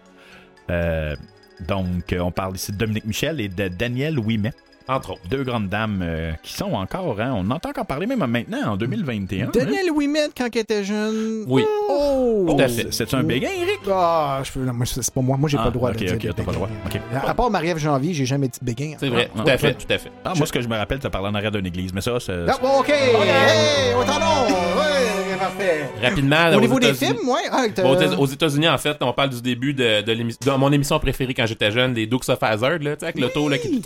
[1.60, 4.52] Donc, euh, on parle ici de Dominique Michel et de Daniel Ouimet.
[4.86, 5.20] Entre autres.
[5.30, 8.72] Deux grandes dames euh, qui sont encore, hein, on en entend encore parler même maintenant,
[8.72, 9.46] en 2021.
[9.46, 9.50] hein.
[9.54, 11.44] Daniel Ouimet, quand il était jeune.
[11.46, 11.64] Oui.
[11.88, 12.44] Oh!
[12.50, 12.88] Tout à fait.
[12.90, 13.80] C'est un béguin, Eric?
[13.90, 15.38] Ah, je peux, non, moi, c'est pas moi.
[15.38, 16.68] Moi, j'ai pas Ah, le droit ok, de dire ok, t'as pas le droit.
[16.84, 17.00] béguins.
[17.14, 17.24] Ok.
[17.28, 18.94] À part Marie-Ève Janvier, j'ai jamais dit béguin.
[19.00, 20.10] C'est vrai, Ah, tout à fait, tout à fait.
[20.24, 22.20] Ah, moi, ce que je me rappelle, tu parlé en arrière d'une église, mais ça,
[22.20, 22.44] c'est.
[22.46, 22.90] Ah, bon, OK!
[22.90, 24.44] Hey, autant non!
[24.54, 25.88] Ouais, parfait.
[26.02, 27.40] Rapidement, Au niveau des films, ouais.
[27.50, 30.12] ah, t'as- Bon, aux États- aux États-Unis, en fait, on parle du début de, de,
[30.12, 33.04] l'émission- de mon émission préférée quand j'étais jeune, des Dukes of Hazzard, là, tu sais,
[33.06, 33.80] avec l'auto, là, qui...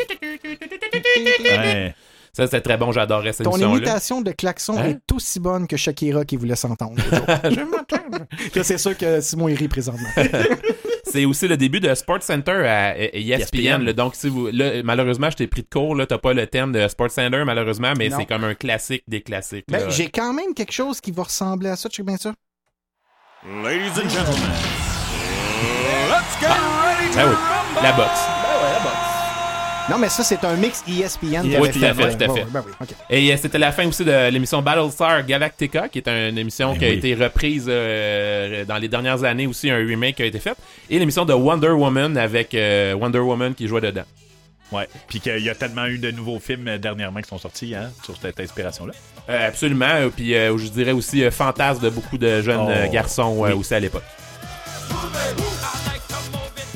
[0.94, 1.94] Ouais.
[2.32, 4.90] Ça, c'était très bon, j'adorais cette Ton imitation de klaxon Hein?
[4.90, 6.94] est aussi bonne que Shakira qui voulait s'entendre.
[7.50, 8.26] Je m'entends.
[8.62, 10.08] C'est sûr que Simon rit présentement.
[11.04, 13.40] C'est aussi le début de Sports Center à, ESPN.
[13.40, 13.82] ESPN.
[13.82, 13.92] là.
[13.92, 15.94] donc, si vous, là, malheureusement, je t'ai pris de court.
[15.96, 19.22] Là, t'as pas le thème de Sports Center, malheureusement, mais c'est comme un classique des
[19.22, 19.64] classiques.
[19.68, 22.32] Ben, j'ai quand même quelque chose qui va ressembler à ça, tu sais bien ça?
[23.64, 24.50] Ladies and gentlemen,
[26.08, 28.37] let's get ready to Ben oui, la boxe.
[29.90, 31.40] Non, mais ça, c'est un mix ESPN.
[31.44, 32.44] Oui, avait tout à fait, tout à fait.
[32.50, 32.86] ben oui.
[33.08, 36.78] Et euh, c'était la fin aussi de l'émission Battlestar Galactica, qui est une émission Ben
[36.78, 36.94] qui a oui.
[36.96, 40.56] été reprise euh, dans les dernières années aussi, un remake qui a été fait.
[40.90, 44.04] Et l'émission de Wonder Woman avec euh, Wonder Woman qui jouait dedans.
[44.70, 44.86] Ouais.
[45.08, 48.14] Puis qu'il y a tellement eu de nouveaux films dernièrement qui sont sortis hein, sur
[48.20, 48.92] cette inspiration-là.
[49.30, 50.10] Euh, absolument.
[50.14, 53.52] Puis euh, je dirais aussi euh, fantasme de beaucoup de jeunes Oh, garçons euh, oui.
[53.54, 54.04] aussi à l'époque.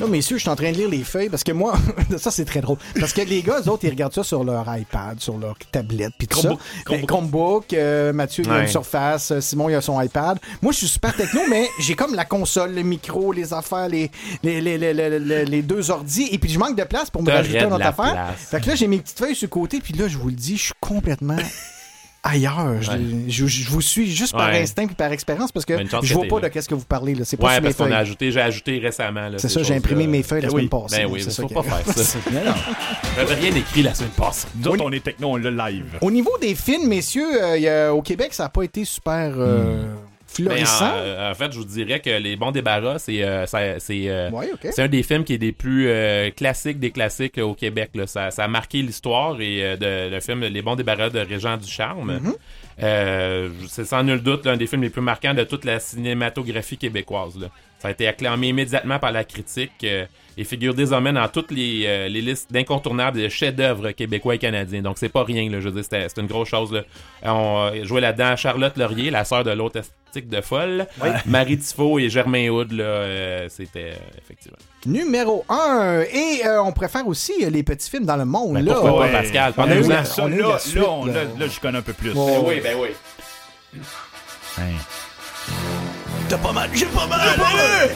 [0.03, 1.75] Là, messieurs, je suis en train de lire les feuilles parce que moi,
[2.17, 2.77] ça c'est très drôle.
[2.99, 6.11] Parce que les gars, eux autres, ils regardent ça sur leur iPad, sur leur tablette,
[6.17, 6.83] puis tout Chromebook, ça.
[6.83, 6.99] Chromebook.
[7.01, 8.61] Ben, Chromebook, euh, Mathieu, il a Ouais.
[8.63, 10.39] une surface, euh, Simon, il a son iPad.
[10.61, 14.11] Moi, je suis super techno, mais j'ai comme la console, le micro, les affaires, les,
[14.43, 17.59] les, les, les, les- deux ordis, et puis je manque de place pour me rajouter
[17.63, 18.11] une autre affaire.
[18.13, 18.35] place.
[18.51, 20.35] Fait que là, j'ai mes petites feuilles sur le côté, puis là, je vous le
[20.35, 21.37] dis, je suis complètement
[22.23, 22.81] ailleurs.
[22.81, 22.99] Je, Ouais.
[23.27, 24.61] je- je vous suis juste par Ouais.
[24.61, 27.13] instinct puis par expérience parce que je vois pas de qu'est-ce que vous parlez.
[27.15, 27.25] là.
[27.25, 29.29] C'est pas Ouais, parce qu'on a ajouté, j'ai ajouté récemment.
[29.37, 30.97] C'est ces ça, j'ai imprimé mes feuilles la Ben semaine passée.
[30.97, 32.19] Ben oui, c'est mais ça faut pas faire ça.
[32.31, 32.53] Non, non.
[33.17, 34.47] J'avais rien écrit la semaine passée.
[34.55, 35.85] Nous autres, on est techno, on l'a live.
[36.01, 38.85] Au niveau des films, messieurs, euh, il y a- au Québec, ça n'a pas été
[38.85, 39.89] super euh, Ben,
[40.33, 40.91] florissant?
[40.91, 44.49] en, en fait, je vous dirais que Les Bons Débarras, c'est euh, c'est euh, Ouais,
[44.71, 47.91] c'est un des films qui est des plus euh, classiques des classiques au Québec.
[47.95, 48.07] là.
[48.07, 52.19] Ça, ça a marqué l'histoire et de, le film Les Bons Débarras de Régent Ducharme.
[52.79, 53.51] Mm-hmm.
[53.67, 57.37] C'est sans nul doute l'un des films les plus marquants de toute la cinématographie québécoise.
[57.39, 57.47] là.
[57.79, 59.85] Ça a été acclamé immédiatement par la critique
[60.37, 64.81] et figure désormais dans toutes les, euh, les listes d'incontournables de chefs-d'œuvre québécois et canadiens.
[64.81, 66.71] Donc c'est pas rien, là, je veux dire, c'était une grosse chose.
[66.71, 66.79] Là.
[67.25, 69.81] Euh, On euh, jouait là-dedans Charlotte Laurier, la sœur de l'autre
[70.15, 70.85] de folle,
[71.25, 74.57] Marie Tifo et Germain Houd, là, euh, c'était euh, effectivement.
[74.85, 76.01] Numéro 1.
[76.13, 78.53] Et euh, on préfère aussi euh, les petits films dans le monde.
[78.53, 78.73] Ben, là.
[78.75, 79.11] pourquoi pas.
[79.11, 79.53] Pascal?
[79.53, 79.89] Parlez-nous-en.
[79.89, 81.05] la- Ça, là, la là, suite, là.
[81.07, 82.13] là, là, je connais un peu plus.
[82.13, 82.89] Ben oui, ben oui.
[84.59, 84.61] Hein.
[86.29, 87.89] T'as pas mal, j'ai pas mal!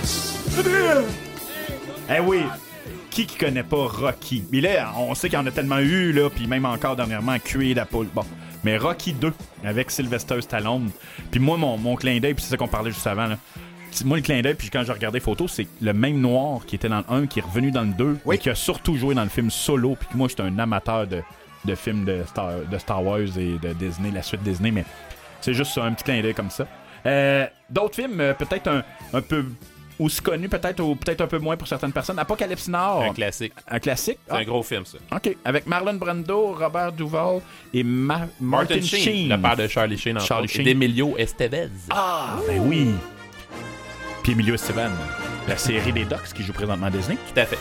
[2.09, 2.41] Eh oui!
[3.09, 4.43] Qui qui connaît pas Rocky?
[4.51, 7.37] Mais là, on sait qu'il y en a tellement eu, là, puis même encore dernièrement,
[7.39, 8.07] Cuir la poule.
[8.13, 8.23] Bon.
[8.63, 9.33] Mais Rocky 2,
[9.65, 10.89] avec Sylvester Stallone.
[11.31, 13.37] Puis moi, mon, mon clin d'œil, puis c'est ça qu'on parlait juste avant, là.
[14.05, 16.75] Moi, le clin d'œil, puis quand j'ai regardé les photos, c'est le même noir qui
[16.75, 18.35] était dans le 1, qui est revenu dans le 2, Oui.
[18.35, 19.95] et qui a surtout joué dans le film Solo.
[19.99, 21.21] Puis que moi, j'étais un amateur de,
[21.65, 24.85] de films de Star, de Star Wars et de Disney, la suite Disney, mais
[25.41, 26.67] c'est juste un petit clin d'œil comme ça.
[27.05, 29.45] Euh, D'autres films, euh, peut-être un, un peu
[29.99, 32.19] aussi connus, peut-être ou peut-être un peu moins pour certaines personnes.
[32.19, 33.53] Apocalypse Now, Un classique.
[33.69, 34.19] un classique.
[34.27, 34.97] C'est un gros film, ça.
[35.15, 35.35] OK.
[35.45, 37.41] Avec Marlon Brando, Robert Duval
[37.73, 38.99] et Ma- Martin, Martin Sheen.
[39.01, 40.65] Sheen, le père de Charlie Sheen, entre Charlie et Sheen.
[40.65, 41.69] d'Emilio Estevez.
[41.89, 42.89] Ah, ben oui.
[44.23, 44.89] Puis Emilio Esteban,
[45.47, 47.17] la série des Ducks qui joue présentement à Disney.
[47.33, 47.57] Tout à fait.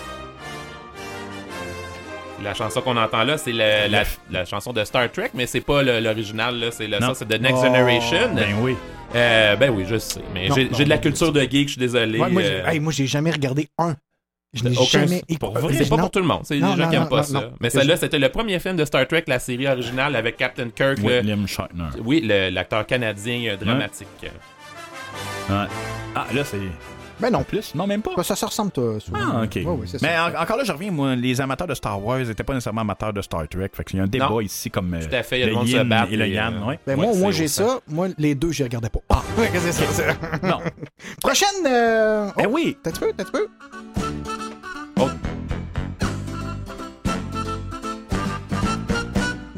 [2.47, 5.61] La chanson qu'on entend là, c'est le- la, la chanson de Star Trek, mais c'est
[5.61, 6.69] pas le- l'original.
[6.71, 8.35] C'est le, ça, c'est The Next Oh, Generation.
[8.37, 8.77] Ben oui.
[9.17, 10.21] Euh, ben oui, je sais.
[10.33, 12.21] Mais j'ai de la culture de geek, je suis désolé.
[12.21, 13.97] Ouais, moi, j'ai- euh, hey, moi, j'ai jamais regardé un
[14.55, 16.43] Je n'ai jamais pour C'est pas pour tout le monde.
[16.45, 17.33] C'est des gens non, qui aiment non, pas non, ça.
[17.41, 17.53] non.
[17.61, 20.99] Mais celle-là, c'était le premier film de Star Trek, la série originale avec Captain Kirk.
[20.99, 21.89] le- William Shatner.
[22.05, 24.07] oui, le- l'acteur canadien euh, dramatique.
[24.23, 25.57] Ouais.
[26.15, 26.59] Ah, là, c'est.
[27.19, 27.43] Ben non.
[27.45, 27.75] Plus?
[27.75, 28.13] Non, même pas.
[28.15, 29.19] Quoi, ça se ressemble, toi, souvent.
[29.21, 29.55] Ah, ok.
[29.57, 30.27] Ouais, ouais, c'est Mais ça.
[30.39, 33.13] en- encore là, je reviens, moi, les amateurs de Star Wars n'étaient pas nécessairement amateurs
[33.13, 33.71] de Star Trek.
[33.73, 34.41] Fait qu'il y a un débat Non.
[34.41, 34.93] ici comme.
[34.95, 36.79] euh, Tout à fait, il y a le se bat et le yang, euh, ouais.
[36.87, 37.81] Ben moi, moi j'ai ça.
[37.89, 39.01] Moi, les deux, je les regardais pas.
[39.09, 39.23] Ah,
[39.53, 40.13] qu'est-ce que c'est ça?
[40.43, 40.61] Non.
[41.23, 41.49] Prochaine.
[41.67, 42.29] Euh...
[42.39, 42.77] Eh oh, oui!
[42.83, 43.13] T'as-tu peu?
[43.17, 43.49] T'as-tu peu?
[44.99, 45.09] Oh.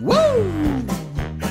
[0.00, 0.57] Wouh!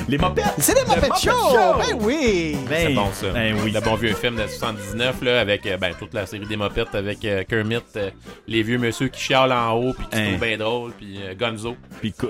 [0.08, 0.44] Les mopettes!
[0.58, 1.76] C'est des Le Muppet Muppet Show!
[1.78, 2.56] Ben oui!
[2.66, 3.26] Ben, C'est bon, ça.
[3.30, 3.70] Ben oui.
[3.72, 6.94] Le bon vieux film de 79, là, avec euh, ben, toute la série des mopettes,
[6.94, 8.08] avec euh, Kermit, euh,
[8.46, 10.26] les vieux monsieur qui chialent en haut, puis qui se Hein.
[10.28, 11.76] trouvent bien drôle, puis euh, Gonzo.
[12.00, 12.28] Puis Coo-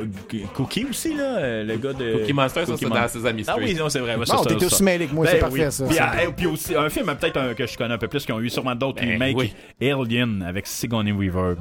[0.55, 2.15] Cookie aussi, là, euh, le gars de.
[2.19, 3.65] Cookie Monster, ça, c'est Mon- dans Sesame Ah Street.
[3.65, 4.17] oui, non, c'est vrai.
[4.17, 4.67] Ouais, ça, Bon, ça, t'es ça.
[4.67, 5.73] aussi mêlé que moi, c'est Ben parfait, oui.
[5.73, 5.85] ça.
[5.85, 8.09] Puis, c'est ah, et puis aussi, un film peut-être un- que je connais un peu
[8.09, 9.37] plus, qui ont eu sûrement d'autres Ben remakes.
[9.37, 9.53] oui.
[9.81, 11.55] Alien avec Sigourney Weaver.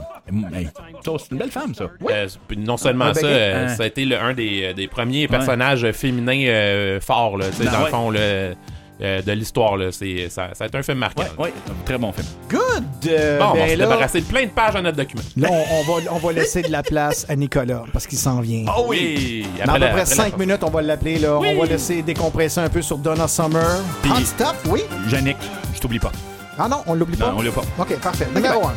[0.51, 0.67] Hey,
[1.05, 1.91] ça, c'est une belle femme, ça.
[2.09, 3.67] Euh, puis non seulement Ah, ben, ça, euh, hein.
[3.75, 7.63] ça a été le- un des, des premiers personnages féminins euh, forts, là, tu sais,
[7.65, 7.85] Ben dans ouais.
[7.85, 8.55] le fond, le-
[8.99, 9.77] euh, de l'histoire.
[9.77, 9.91] là.
[9.91, 11.21] C'est- Ça, ça a été un film marquant.
[11.37, 11.53] Ouais, ouais,
[11.85, 12.25] très bon film.
[12.49, 12.83] Good!
[13.11, 15.21] Euh, Bon, on va ben se là, débarrasser de plein de pages dans notre document.
[15.37, 18.41] là, on, on va, on va laisser de la place à Nicolas parce qu'il s'en
[18.41, 18.65] vient.
[18.75, 19.45] Oh oui!
[19.65, 20.37] Dans à Après peu près après la 5 chanson.
[20.37, 21.19] minutes, on va l'appeler.
[21.19, 21.37] là.
[21.37, 21.49] Oui.
[21.55, 23.81] On va laisser décompresser un peu sur Donna Summer.
[24.01, 24.81] Puis- Hot stuff, oui?
[25.11, 25.37] Yannick,
[25.75, 26.11] je t'oublie pas.
[26.57, 27.29] Ah non, on l'oublie pas?
[27.31, 27.61] Non, on l'a pas.
[27.77, 28.27] OK, parfait.
[28.33, 28.73] Numéro 1.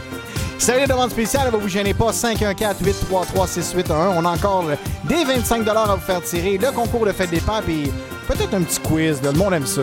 [0.61, 2.11] Salut les demandes spéciales, ne vous gênez pas.
[2.11, 4.13] 514-833-6811.
[4.15, 4.67] On a encore
[5.05, 6.59] des 25 à vous faire tirer.
[6.59, 7.91] Le concours de fête des pères, puis
[8.29, 9.23] peut-être un petit quiz.
[9.23, 9.33] là.
[9.33, 9.81] Le monde aime ça.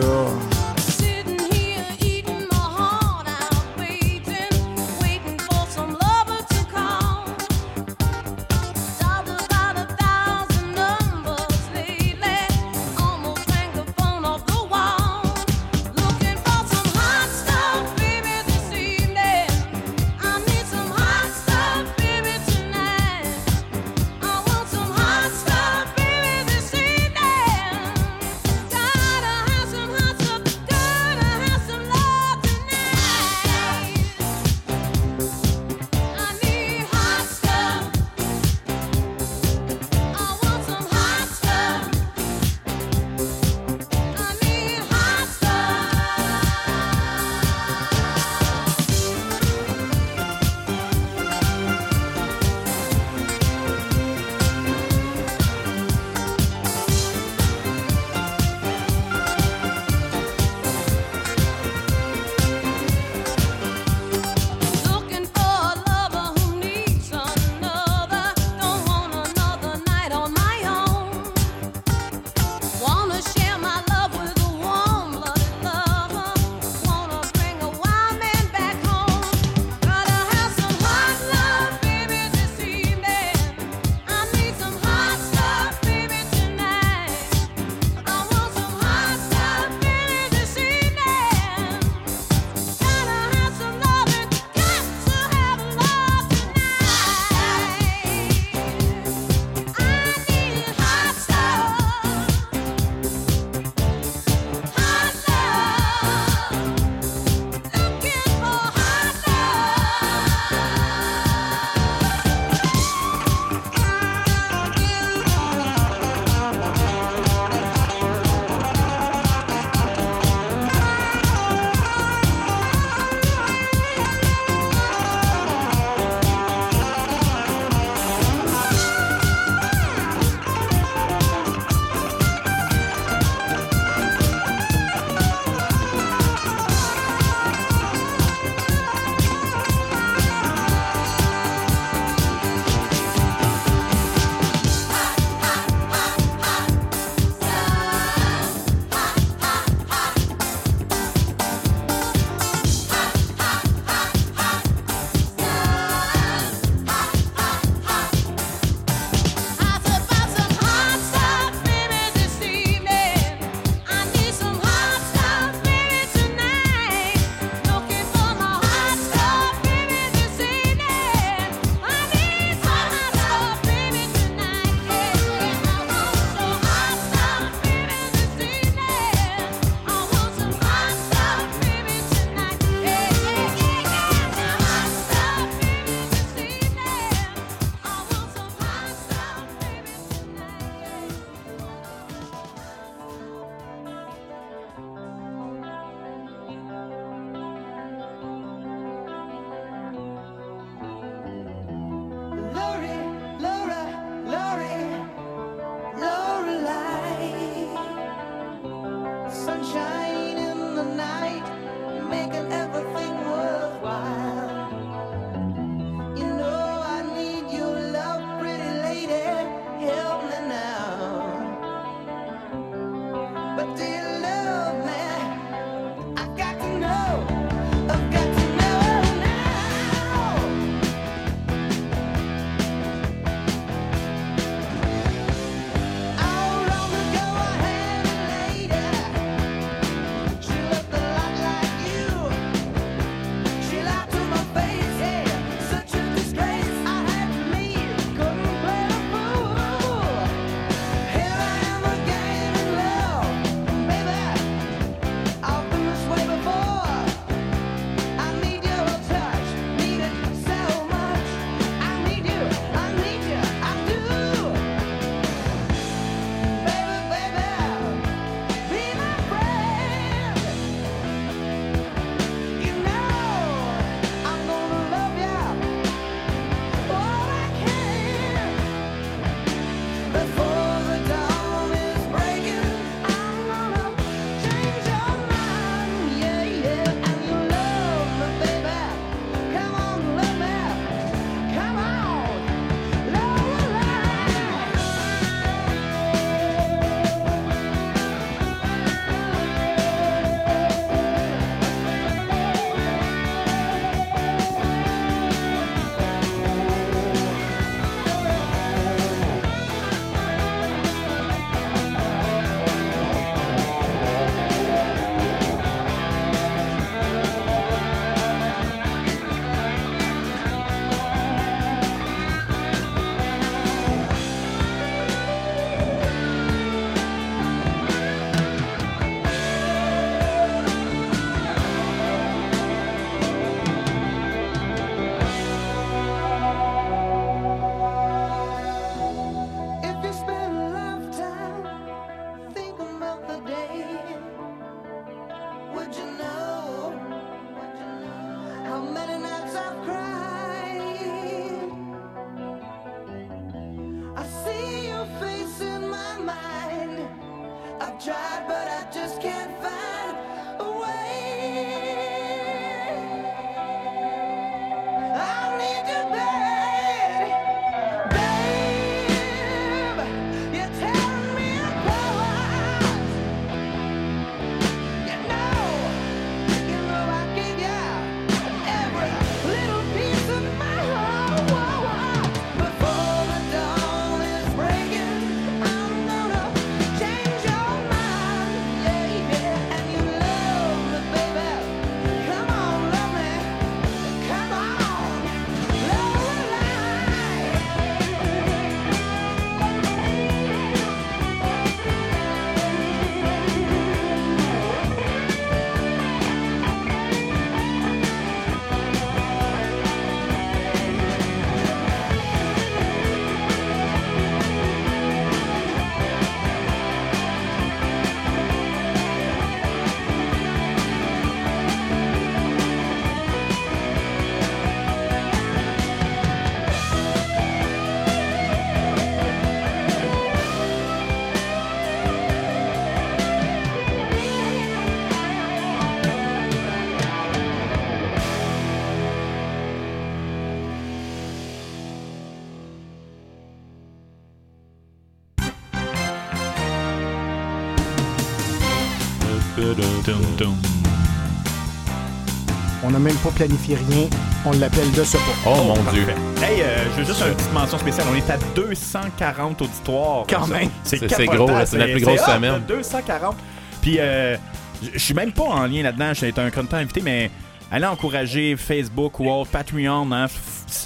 [452.84, 454.06] On n'a même pas planifié rien.
[454.44, 455.22] On l'appelle de ce pas.
[455.46, 456.06] Oh mon dieu.
[456.06, 456.54] Parfait.
[456.54, 458.06] Hey, euh, je veux juste une petite mention spéciale.
[458.12, 460.24] On est à 240 auditoires.
[460.28, 460.70] Quand même.
[460.84, 461.46] C'est C'est- c'est capotant.
[461.46, 462.52] gros, c'est notre plus grosse semaine.
[462.52, 463.36] là, 240.
[463.82, 464.36] Puis, euh,
[464.82, 466.12] je je suis même pas en lien là-dedans.
[466.14, 467.30] J'ai été un content invité, mais
[467.72, 470.10] allez encourager Facebook ou autre, Patreon.
[470.12, 470.26] Hein.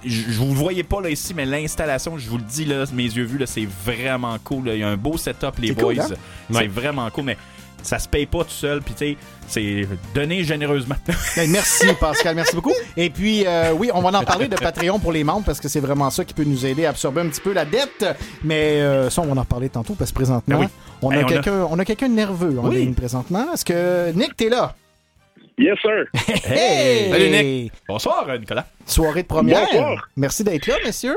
[0.05, 3.03] Je vous le voyais pas là ici, mais l'installation, je vous le dis, là, mes
[3.05, 4.67] yeux vus, là, c'est vraiment cool.
[4.69, 4.75] là.
[4.75, 5.95] Il y a un beau setup, les C'est boys.
[5.95, 6.17] cool, hein?
[6.51, 6.67] C'est Ouais.
[6.69, 7.37] vraiment cool, mais
[7.83, 8.81] ça se paye pas tout seul.
[8.83, 9.17] Puis, tu sais,
[9.49, 10.95] c'est donner généreusement.
[11.37, 12.73] Ben, merci Pascal, merci beaucoup.
[12.97, 15.69] Et puis euh, oui, on va en parler de Patreon pour les membres parce que
[15.69, 18.05] c'est vraiment ça qui peut nous aider à absorber un petit peu la dette.
[18.45, 20.69] Mais euh, ça, on va en reparler tantôt parce que présentement, Ben oui.
[21.03, 22.77] on, a Hey, quelqu'un, on a quelqu'un de nerveux en Oui.
[22.77, 23.47] ligne présentement.
[23.53, 24.75] Est-ce que Nick, t'es là?
[25.59, 26.05] Yes, sir.
[26.45, 27.11] Hey!
[27.11, 27.73] Salut, Nick.
[27.89, 28.67] Bonsoir, Nicolas.
[28.87, 29.67] Soirée de première.
[29.67, 30.09] Bonsoir.
[30.17, 31.17] Merci d'être là, messieurs.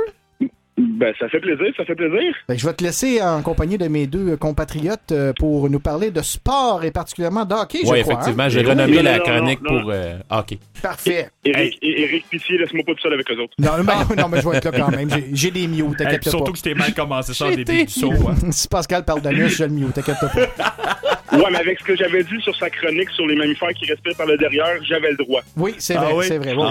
[0.77, 2.35] Ben, ça fait plaisir, ça fait plaisir.
[2.49, 6.11] Ben, je vais te laisser en compagnie de mes deux compatriotes euh, pour nous parler
[6.11, 8.13] de sport et particulièrement de hockey, je Oui, crois.
[8.15, 8.49] effectivement, hein?
[8.49, 9.81] j'ai Mais renommé oui, la non, chronique non, non.
[9.81, 10.59] pour euh, hockey.
[10.81, 11.29] Parfait.
[11.45, 13.53] Éric, Pitié, laisse-moi pas tout seul avec eux autres.
[13.57, 15.09] Non, mais, non, mais je vais être là quand même.
[15.09, 16.51] J'ai- J'ai des Hey, t'inquiète puis surtout pas.
[16.51, 18.11] que c'était mal commencé ça au J'ai début du saut.
[18.11, 18.35] hein.
[18.51, 20.31] si Pascal parle d'anus, je le mute, t'inquiète pas.
[21.37, 24.15] Ouais, mais avec ce que j'avais dit sur sa chronique sur les mammifères qui respirent
[24.17, 25.41] par le derrière, j'avais le droit.
[25.57, 26.25] Oui, c'est Ah vrai, oui?
[26.27, 26.53] c'est vrai.
[26.53, 26.67] ouais.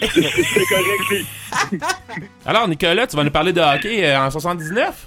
[0.12, 1.82] C'est correct.
[2.46, 5.06] Alors, Nicolas, tu vas nous parler de hockey euh, en 79?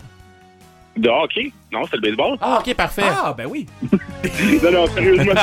[0.98, 1.52] De hockey?
[1.72, 2.38] Non, c'est le baseball.
[2.42, 3.04] Ah, ok, parfait.
[3.06, 3.66] Ah, ben oui.
[4.64, 5.34] Non, non, sérieusement.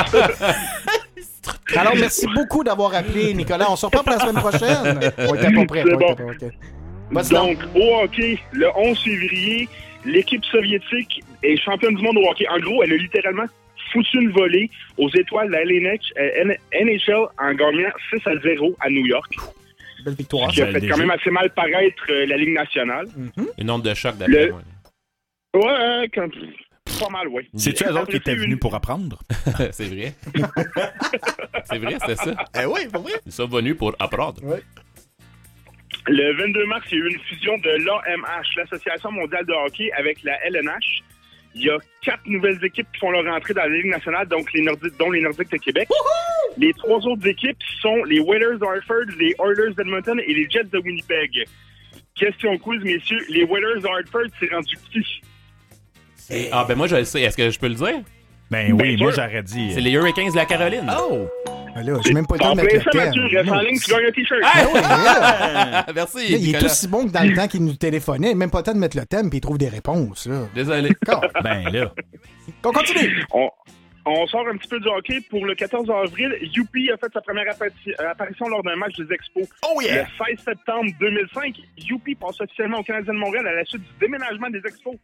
[1.76, 3.66] Alors, merci beaucoup d'avoir appelé, Nicolas.
[3.70, 5.00] On se reprend pour la semaine prochaine.
[5.18, 5.84] On était pas prêts.
[5.84, 7.22] Bon.
[7.30, 9.68] Donc, au hockey, le 11 février,
[10.04, 12.46] l'équipe soviétique est championne du monde au hockey.
[12.48, 13.44] En gros, elle a littéralement
[13.92, 16.56] foutu une volée aux étoiles de la LNH, euh, N-
[16.86, 19.32] NHL en gagnant 6 à 0 à New York.
[20.04, 20.50] Belle victoire.
[20.50, 23.06] Ce qui a c'est fait quand même assez mal paraître euh, la Ligue nationale.
[23.58, 24.62] Une onde de choc d'après Le- moi.
[25.56, 26.28] Ouais, euh, quand-
[27.00, 27.46] pas mal, ouais.
[27.56, 29.18] C'est-tu eux autres qui étaient venus une- pour apprendre?
[29.72, 30.14] c'est vrai.
[31.64, 32.34] c'est vrai, c'était ça.
[32.60, 33.12] Eh oui, pour vrai.
[33.26, 34.40] Ils sont venus pour apprendre.
[36.06, 39.90] Le 22 mars, il y a eu une fusion de l'AMH, l'Association mondiale de hockey,
[39.96, 41.02] avec la LNH.
[41.54, 44.52] Il y a quatre nouvelles équipes qui font leur entrée dans la Ligue nationale, donc
[44.52, 45.88] les Nordiques, dont les Nordiques de Québec.
[46.56, 50.78] Les trois autres équipes sont les Whalers d'Hartford, les Oilers d'Edmonton et les Jets de
[50.78, 51.44] Winnipeg.
[52.14, 53.24] Question quiz, messieurs.
[53.30, 55.20] Les Whalers d'Hartford, c'est rendu qui?
[56.30, 57.22] Et- ah, ben moi, je le sais.
[57.22, 58.02] Est-ce que je peux le dire?
[58.50, 59.72] Ben oui, Bien moi j'aurais dit.
[59.72, 60.90] C'est les Hurricanes de la Caroline.
[60.98, 61.28] Oh!
[61.84, 62.98] Ben là, j'ai même pas le temps de mettre le.
[62.98, 64.40] Mathieu, reste en ligne, tu gagnes un T-shirt.
[64.72, 66.64] Oui, là, Merci, là, il est Nicolas.
[66.66, 68.34] aussi bon que dans le temps qu'il nous téléphonait.
[68.34, 70.26] Même pas le temps de mettre le thème, puis il trouve des réponses.
[70.26, 70.46] Là.
[70.54, 70.90] Désolé.
[71.42, 71.92] Ben là.
[72.64, 73.24] On continue.
[73.32, 73.48] On,
[74.06, 75.20] on sort un petit peu du hockey.
[75.30, 79.12] Pour le 14 avril, Youpi a fait sa première appari- apparition lors d'un match des
[79.14, 79.46] Expos.
[79.64, 80.06] Oh Le yeah!
[80.26, 84.50] 16 septembre 2005, Youpi passe officiellement au Canadien de Montréal à la suite du déménagement
[84.50, 84.96] des Expos.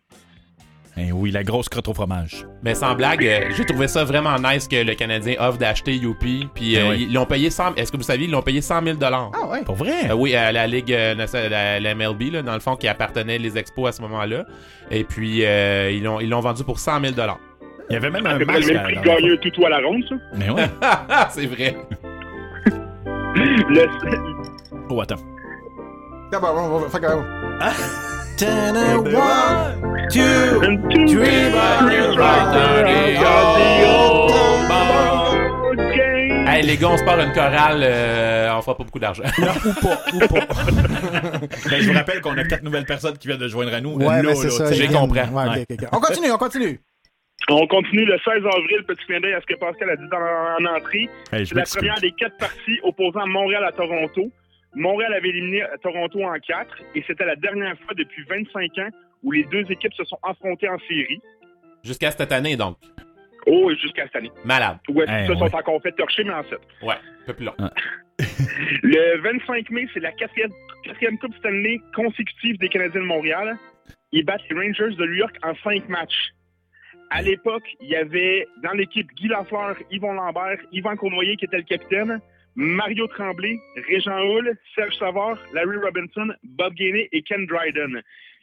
[0.96, 2.46] Ben oui, la grosse crotte au fromage.
[2.62, 6.48] Mais sans blague, euh, j'ai trouvé ça vraiment nice que le Canadien offre d'acheter Youpi.
[6.54, 7.06] Puis euh, Ben oui.
[7.08, 7.74] ils l'ont payé 100...
[7.74, 9.62] Est-ce que vous saviez, ils l'ont payé 100 000 Ah ouais.
[9.64, 10.10] Pour vrai?
[10.10, 12.86] Euh, oui, à la Ligue, euh, nationale- la, la MLB, là, dans le fond, qui
[12.86, 14.44] appartenait les expos à ce moment-là.
[14.92, 17.12] Et puis, euh, ils l'ont ils l'ont vendu pour 100 000
[17.90, 18.64] Il y avait même un match.
[18.66, 20.14] le à- même prix de le gagner un toutou à la ronde, ça?
[20.36, 20.70] Mais ouais.
[21.30, 21.76] C'est vrai.
[23.36, 23.88] Le,
[24.88, 25.16] Oh, attends.
[26.30, 27.24] D'abord, on va faire quand même.
[28.36, 30.60] Ten and one, two,
[31.06, 31.52] three,
[35.94, 36.46] game.
[36.46, 39.22] Hey, les gars, on se part une chorale, euh, on fera pas beaucoup d'argent.
[39.24, 40.46] ou pas, ou pas.
[41.70, 43.94] Ben, je vous rappelle qu'on a quatre nouvelles personnes qui viennent de joindre à nous.
[43.96, 44.72] Ouais, Là, mais c'est ça.
[44.72, 45.20] j'ai compris.
[45.20, 45.66] Ouais.
[45.92, 46.80] On continue, on continue.
[47.48, 50.16] On continue le 16 avril, petit clin d'œil à ce que Pascal a dit dans,
[50.18, 51.08] en entrée.
[51.32, 54.30] Hey, C'est la première des quatre parties opposant Montréal à Toronto.
[54.74, 58.88] Montréal avait éliminé Toronto en quatre et c'était la dernière fois depuis 25 ans
[59.22, 61.20] où les deux équipes se sont affrontées en série.
[61.82, 62.76] Jusqu'à cette année, donc?
[63.46, 64.32] Oh, jusqu'à cette année.
[64.44, 64.78] Malade.
[64.88, 65.38] Ouais, Eh, se ouais.
[65.38, 66.58] sont encore fait torcher, mais en sept.
[66.82, 67.54] Ouais, un peu plus long.
[68.82, 70.50] Le 25 mai, c'est la quatrième,
[70.84, 73.56] quatrième Coupe Stanley consécutive des Canadiens de Montréal.
[74.12, 76.30] Ils battent les Rangers de New York en cinq matchs.
[77.10, 81.58] À l'époque, il y avait dans l'équipe Guy Lafleur, Yvon Lambert, Yvan Cournoyer qui était
[81.58, 82.20] le capitaine,
[82.56, 83.58] Mario Tremblay,
[83.88, 88.00] Régent Hull, Serge Savard, Larry Robinson, Bob Gainey et Ken Dryden.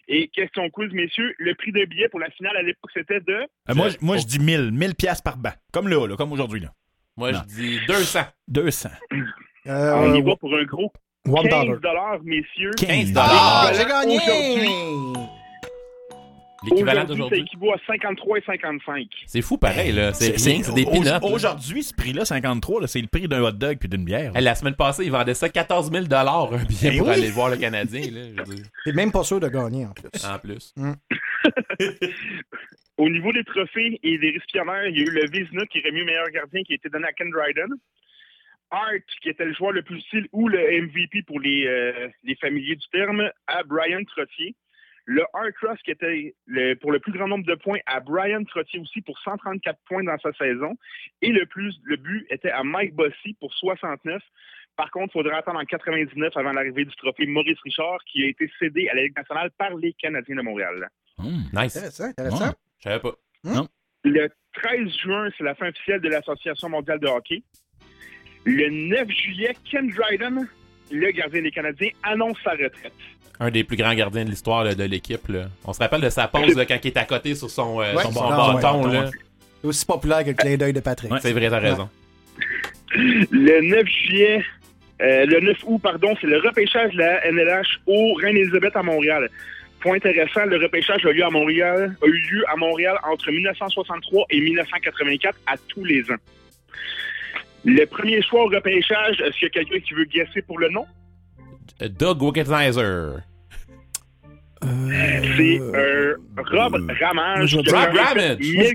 [0.07, 3.33] Et question quiz, messieurs, le prix de billet pour la finale à l'époque, c'était de...
[3.69, 4.71] Euh, moi, je- moi, je dis 1000.
[4.71, 5.53] 1000 piastres par banc.
[5.71, 6.59] Comme là, là, comme aujourd'hui.
[6.59, 6.69] Là.
[7.15, 7.39] Moi, Non.
[7.49, 8.19] je dis 200.
[8.49, 8.89] 200.
[9.67, 10.91] Euh, On y va pour un gros
[11.27, 11.79] one 15 dollar.
[11.79, 12.71] dollars, messieurs.
[12.77, 14.17] 15 Ah, Voilà, j'ai gagné!
[16.63, 17.39] L'équivalent Aujourd'hui, ça d'aujourd'hui.
[17.41, 19.07] équivaut à 53 et 55.
[19.25, 20.13] C'est fou pareil, là.
[20.13, 21.05] C'est C'est- rien, c'est des peanuts.
[21.05, 21.19] là.
[21.23, 24.31] Aujourd'hui, ce prix-là, 53, là, c'est le prix d'un hot dog puis d'une bière.
[24.39, 27.13] La semaine passée, ils vendaient ça 14 000 un billet Eh pour oui.
[27.13, 28.01] aller voir le Canadien.
[28.85, 30.25] T'es même pas sûr de gagner en plus.
[30.25, 30.73] En plus.
[32.97, 35.85] Au niveau des trophées et des récipiendaires, il y a eu le Vizina qui est
[35.87, 37.69] remis au meilleur gardien qui a été donné à Ken Dryden.
[38.69, 42.35] Art, qui était le joueur le plus utile ou le MVP pour les, euh, les
[42.35, 44.53] familiers du terme, à Brian Trottier.
[45.13, 48.43] Le Art Cross, qui était le- pour le plus grand nombre de points, à Brian
[48.45, 50.75] Trottier aussi pour 134 points dans sa saison.
[51.21, 54.21] Et le plus le but était à Mike Bossy pour 69.
[54.77, 58.27] Par contre, il faudra attendre en 99 avant l'arrivée du trophée Maurice Richard, qui a
[58.27, 60.87] été cédé à la Ligue nationale par les Canadiens de Montréal.
[61.17, 61.43] Hum.
[61.53, 61.75] Nice.
[61.75, 62.47] Intéressant, intéressant.
[62.47, 62.53] Ouais.
[62.79, 63.15] Je savais pas.
[64.03, 67.43] Le 13 juin, c'est la fin officielle de l'Association mondiale de hockey.
[68.45, 70.47] Le 9 juillet, Ken Dryden,
[70.91, 72.93] le gardien des Canadiens, annonce sa retraite.
[73.39, 75.27] Un des plus grands gardiens de l'histoire là, de l'équipe.
[75.29, 75.45] là.
[75.65, 77.95] On se rappelle de sa pause là, quand il est à côté sur son, euh,
[77.95, 78.03] Ouais.
[78.03, 78.87] son ouais, bâton.
[78.87, 78.93] ouais.
[78.93, 79.09] là.
[79.61, 81.11] C'est aussi populaire que le clin d'œil de Patrick.
[81.21, 81.89] C'est vrai, t'as raison.
[82.93, 84.43] Le 9 juillet,
[85.01, 89.29] euh, le 9 août, pardon, c'est le repêchage de la NLH au Reine-Élisabeth à Montréal.
[89.79, 94.25] Point intéressant, le repêchage a, lieu à Montréal, a eu lieu à Montréal entre 1963
[94.29, 96.17] et 1984 à tous les ans.
[97.63, 100.69] Le premier choix au repêchage, est-ce qu'il y a quelqu'un qui veut guesser pour le
[100.69, 100.85] nom?
[101.81, 103.19] Euh, Doug Wickenheiser.
[104.61, 108.39] C'est euh, Rob Ramage je vais qui, a Rob quand même fait Ramage.
[108.39, 108.73] 1000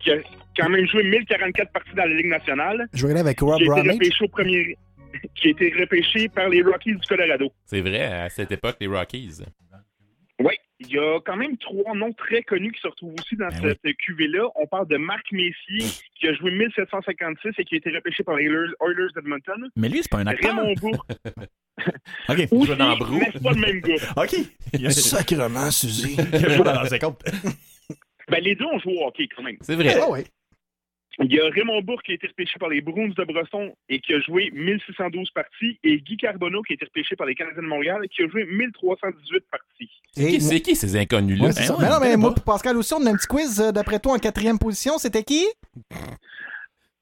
[0.00, 0.16] qui a
[0.56, 3.62] quand même joué 1044 parties dans la Ligue nationale, Je vais aller avec Rob qui
[3.62, 3.94] a été Ramage.
[3.94, 4.76] repêché au premier
[5.34, 7.50] qui a été repêché par les Rockies du Colorado.
[7.66, 9.42] C'est vrai, à cette époque, les Rockies.
[10.80, 13.48] Oui, il y a quand même trois noms très connus qui se retrouvent aussi dans
[13.48, 14.48] Ben cette QV-là.
[14.56, 15.86] On parle de Marc Messier,
[16.18, 19.68] qui a joué 1756 et qui a été repêché par les Oilers d'Edmonton.
[19.76, 20.54] Mais lui, c'est pas un acteur.
[20.56, 21.10] Raymond Bourque,
[22.28, 22.48] OK.
[22.50, 23.18] aussi, joue dans Brou.
[23.18, 23.94] mais c'est pas le même gars.
[24.16, 24.34] OK.
[24.74, 26.16] Il a Sacrement, Suzy.
[26.32, 27.20] il a joué dans l'ancien compte.
[28.28, 29.56] Ben, les deux ont joué au hockey quand même.
[29.60, 29.94] C'est vrai.
[30.00, 30.24] Ah ouais.
[31.18, 34.00] Il y a Raymond Bourque qui a été repêché par les Bruins de Boston et
[34.00, 37.62] qui a joué 1612 parties, et Guy Carbonneau qui a été repêché par les Canadiens
[37.62, 39.90] de Montréal et qui a joué 1318 parties.
[40.16, 41.46] Et Qui- C'est qui ces inconnus-là?
[41.46, 41.74] Ouais, c'est Ben ça.
[41.76, 43.60] ouais, mais non, mais connais moi, Pascal aussi, on a un petit quiz.
[43.60, 45.44] euh, D'après toi, en quatrième position, c'était qui?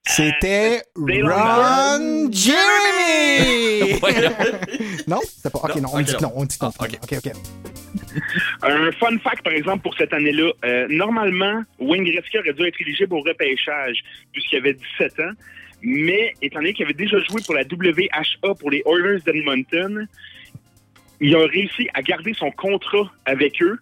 [0.09, 4.01] C'était Dale Ron Jeremy!
[5.07, 5.21] Non?
[5.23, 5.59] C'était pas.
[5.61, 6.21] Ok, non, on dit non.
[6.21, 6.33] non.
[6.37, 6.71] On dit non.
[6.79, 6.99] Ah, ok.
[7.03, 7.33] ok, ok.
[8.63, 12.81] Un fun fact, par exemple, pour cette année-là, euh, normalement, Wayne Gretzky aurait dû être
[12.81, 14.03] éligible au repêchage
[14.33, 15.33] puisqu'il avait 17 ans.
[15.83, 20.07] Mais étant donné qu'il avait déjà joué pour la WHA pour les Oilers d'Edmonton,
[21.21, 23.79] il a réussi à garder son contrat avec eux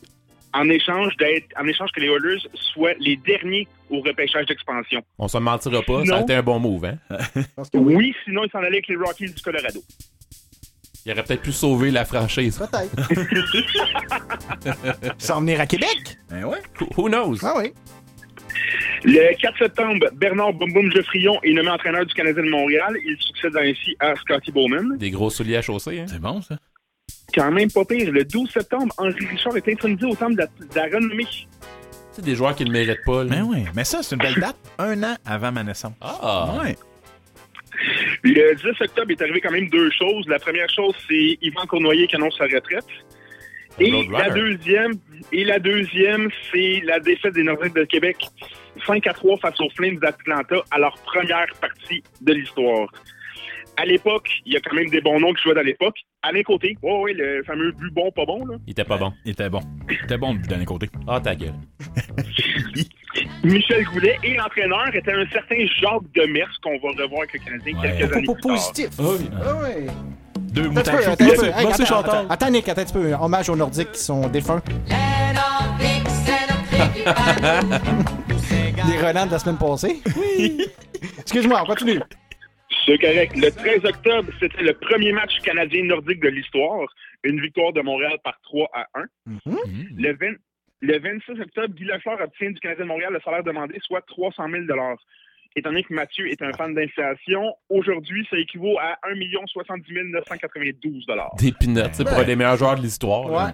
[0.56, 2.40] en échange d'être, en échange que les Oilers
[2.72, 5.02] soient les derniers au repêchage d'expansion.
[5.18, 6.98] On se mentira pas, ça a été un bon move, hein?
[7.72, 7.94] Que oui.
[7.94, 9.80] Oui, sinon il s'en allait avec les Rockies du Colorado.
[11.04, 12.58] Il aurait peut-être pu sauver la franchise.
[12.58, 12.96] Peut-être.
[15.18, 16.18] S'en venir à Québec?
[16.30, 16.58] Ben ouais.
[16.80, 17.36] Who- Who knows?
[17.44, 17.72] Ah oui.
[19.04, 22.96] Le 4 septembre, Bernard Boum Boum Geoffrion est nommé entraîneur du Canadien de Montréal.
[23.04, 24.96] Il succède ainsi à Scotty Bowman.
[24.98, 26.06] Des gros souliers à chausser, hein?
[26.08, 26.56] C'est bon, ça.
[27.34, 28.10] Quand même pas pire.
[28.10, 31.26] Le 12 septembre, Henri Richard est intronisé au temple de la, de la renommée.
[32.12, 33.24] C'est des joueurs qui ne méritent pas.
[33.24, 33.42] là.
[33.42, 33.64] Ouais.
[33.74, 34.56] Mais ça, c'est une belle date.
[34.78, 35.92] Un an avant ma naissance.
[36.00, 36.54] Ah!
[36.62, 36.76] Ouais.
[38.22, 40.26] Le 10 octobre est arrivé quand même deux choses.
[40.28, 42.86] La première chose, c'est Yvan Cournoyer qui annonce sa retraite.
[43.78, 44.92] Et la deuxième,
[45.32, 48.16] et la deuxième, c'est la défaite des Nordiques de Québec
[48.86, 52.88] 5 à 3 face aux Flames d'Atlanta à leur première partie de l'histoire.
[53.78, 55.96] À l'époque, il y a quand même des bons noms qui jouaient dans l'époque.
[56.22, 58.56] À l'un côté, oh oui, le fameux but bon, pas bon, là.
[58.66, 59.12] Il était pas bon.
[59.24, 59.60] Il était bon.
[59.90, 60.88] Il était bon d'un côté.
[61.06, 61.52] Ah, ta gueule.
[63.44, 67.78] Michel Goulet et l'entraîneur était un certain Jacques Demers qu'on va revoir avec le Canadien
[67.80, 67.96] Ouais.
[67.98, 68.36] quelques années plus tard.
[68.42, 68.88] positif.
[68.98, 69.30] Ah oui.
[69.42, 69.86] Ah oui.
[70.52, 70.90] Deux Attends un moutons.
[70.96, 71.44] peu, attends peu.
[71.46, 72.10] Hey, attends, Chantal.
[72.18, 73.12] attends, attends, Nick, attends un petit peu.
[73.14, 74.62] Hommage aux Nordiques qui sont défunts.
[78.88, 80.02] Les relents de la semaine passée.
[80.16, 80.66] Oui.
[81.18, 82.00] Excuse-moi, on continue.
[82.86, 83.36] C'est correct.
[83.36, 86.86] Le 13 octobre, c'était le premier match canadien nordique de l'histoire.
[87.24, 89.02] Une victoire de Montréal par 3 à 1.
[89.26, 89.56] Mm.
[89.98, 90.26] Le, 20
[90.82, 94.44] le 26 octobre, Guy Lafleur obtient du Canadien de Montréal le salaire demandé, soit 300
[94.50, 94.64] 000
[95.58, 99.14] Étant donné que Mathieu est un fan d'inflation, aujourd'hui, ça équivaut à 1
[99.46, 101.06] 70 992
[101.38, 103.30] Des peanuts, c'est pour un des meilleurs joueurs de l'histoire.
[103.32, 103.52] Ouais.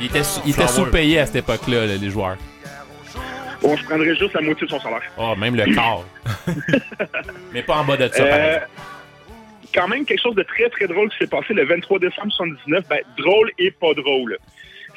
[0.00, 2.36] Il était, sous-payé à cette époque-là, là, les joueurs.
[3.62, 5.02] Bon, je prendrais juste la moitié de son salaire.
[5.16, 6.04] Oh, même le quart.
[7.52, 8.66] Mais pas en bas de ça, par Euh, exemple.
[9.74, 12.84] quand même quelque chose de très très drôle qui s'est passé le 23 décembre 79.
[12.88, 14.36] Ben, drôle et pas drôle.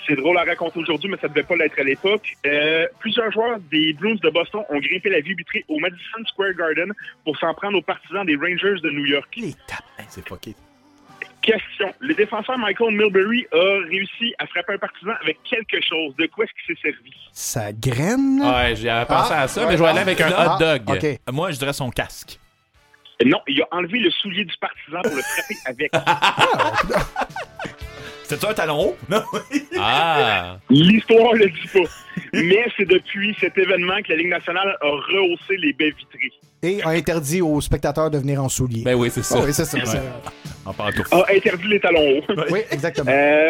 [0.07, 2.33] C'est drôle à raconter aujourd'hui, mais ça devait pas l'être à l'époque.
[2.45, 6.53] Euh, plusieurs joueurs des Blues de Boston ont grimpé la vue vitrée au Madison Square
[6.53, 6.91] Garden
[7.23, 9.27] pour s'en prendre aux partisans des Rangers de New York.
[9.37, 9.83] Les tapes.
[9.97, 10.53] Hey, C'est fucké.
[11.45, 11.93] Question.
[11.99, 16.15] Le défenseur Michael Milbury a réussi à frapper un partisan avec quelque chose.
[16.17, 17.13] De quoi est-ce qu'il s'est servi?
[17.31, 18.41] Sa graine?
[18.41, 20.55] Ouais, j'ai pensé Ah, à ça, ouais, mais je vais aller ah, avec un ah,
[20.55, 20.81] hot dog.
[20.89, 21.19] OK.
[21.31, 22.39] Moi, je dirais son casque.
[23.23, 25.91] Non, il a enlevé le soulier du partisan pour le frapper avec.
[28.27, 28.97] C'était un talon haut?
[29.09, 29.23] Non.
[29.79, 30.57] Ah!
[30.69, 31.89] L'histoire le dit pas.
[32.33, 36.31] Mais c'est depuis cet événement que la Ligue nationale a rehaussé les baies vitrées.
[36.63, 38.83] Et a interdit aux spectateurs de venir en soulier.
[38.83, 39.35] Ben oui, c'est ça.
[39.39, 39.77] Ah oui, c'est ça.
[40.75, 41.03] parle tout.
[41.11, 42.33] A interdit les talons hauts.
[42.51, 43.11] Oui, exactement.
[43.11, 43.49] Euh,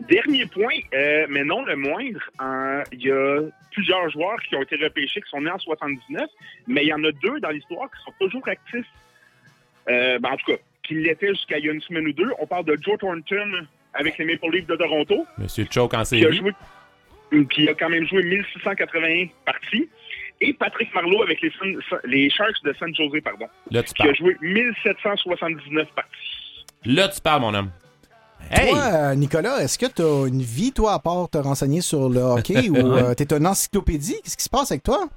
[0.00, 3.40] dernier point, euh, mais non le moindre, euh, il y a
[3.72, 6.28] plusieurs joueurs qui ont été repêchés, qui sont nés en 79,
[6.66, 8.86] mais il y en a deux dans l'histoire qui sont toujours actifs.
[9.88, 12.30] Euh, ben, en tout cas, qui l'étaient jusqu'à il y a une semaine ou deux.
[12.38, 16.02] On parle de Joe Thornton avec les Maple Leafs de Toronto, Monsieur Choke en qui
[16.02, 16.36] a, série.
[16.36, 16.52] joué,
[17.50, 19.88] qui a quand même joué 1681 parties.
[20.40, 24.02] Et Patrick Marleau avec les, Sun- les Sharks de San Jose, pardon, Là, tu qui
[24.02, 26.64] a joué 1779 parties.
[26.84, 27.70] Là, tu parles, mon homme.
[28.50, 28.70] Hey!
[28.70, 32.20] Toi, Nicolas, est-ce que tu as une vie, toi, à part te renseigner sur le
[32.20, 34.16] hockey ou euh, t'es une encyclopédie?
[34.22, 35.08] Qu'est-ce qui se passe avec toi?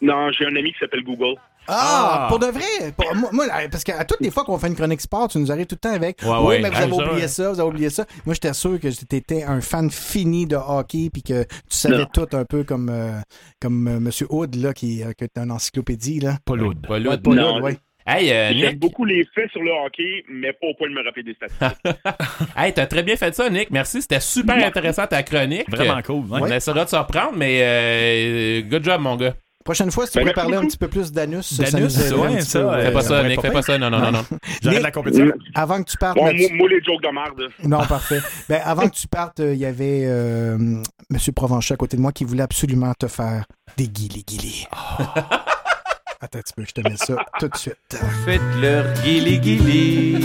[0.00, 1.36] Non, j'ai un ami qui s'appelle Google.
[1.66, 2.26] Ah, Ah.
[2.28, 2.92] pour de vrai?
[2.96, 5.50] Pour- moi, moi, parce qu'à toutes les fois qu'on fait une chronique sport, tu nous
[5.50, 6.60] arrives tout le temps avec Ouais, Oui, ouais.
[6.60, 7.28] mais vous avez ça, oublié ouais.
[7.28, 8.04] ça, vous avez oublié ça.
[8.26, 12.06] Moi, j'étais sûr que t'étais un fan fini de hockey puis que tu savais Non.
[12.12, 13.18] tout un peu comme, euh,
[13.60, 16.20] comme euh, Monsieur Hood, là, qui, euh, est une encyclopédie.
[16.20, 16.36] Là.
[16.44, 16.74] Pas lourd.
[16.86, 17.16] Pas lourd.
[17.22, 17.56] Pas Non.
[17.56, 17.78] Hood, ouais.
[18.06, 18.80] Hey, euh, J'aime Nick.
[18.80, 21.78] beaucoup les faits sur le hockey, mais pas au point de me rappeler des statistiques.
[22.56, 23.70] Hey, t'as très bien fait ça, Nick.
[23.70, 24.02] Merci.
[24.02, 25.70] C'était super intéressant ta chronique.
[25.70, 26.26] Vraiment cool.
[26.26, 26.40] ouais.
[26.42, 29.34] On essaiera de se reprendre, mais euh, good job, mon gars.
[29.64, 32.36] Prochaine fois, si tu Ben, pourrais parler un petit peu plus d'anus, ça D'anus, ouais,
[32.36, 32.84] petit ça, peu, ouais.
[32.84, 33.40] Fais pas ça Nick.
[33.40, 33.78] Fais pas ça.
[33.78, 34.24] Non, non, non, non.
[34.62, 35.32] J'arrête la compétition.
[35.54, 37.50] Avant que tu partes, Bon, moi, les jokes de merde.
[37.64, 38.20] Non, parfait.
[38.48, 41.18] Ben, avant que tu partes, euh, il y avait euh, M.
[41.34, 43.46] Provencher à côté de moi qui voulait absolument te faire
[43.78, 44.66] des guilis-guilis.
[46.20, 47.76] Attends un petit peu, je te mets ça tout de suite.
[48.24, 50.24] Faites leur guili guili.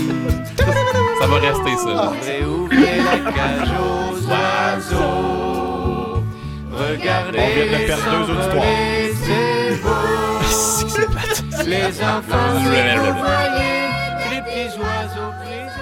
[1.18, 2.12] Ça va rester, ça.
[2.26, 5.29] Réouvrez la cage aux oiseaux.
[6.80, 7.38] Regardez.
[7.38, 8.64] On vient de perdre deux auditoires.
[8.64, 10.88] s'envoler, c'est beau.
[10.88, 11.66] C'est plate.
[11.66, 12.70] Les enfants, si vous
[13.18, 13.80] voyez
[14.30, 15.32] les petits oiseaux.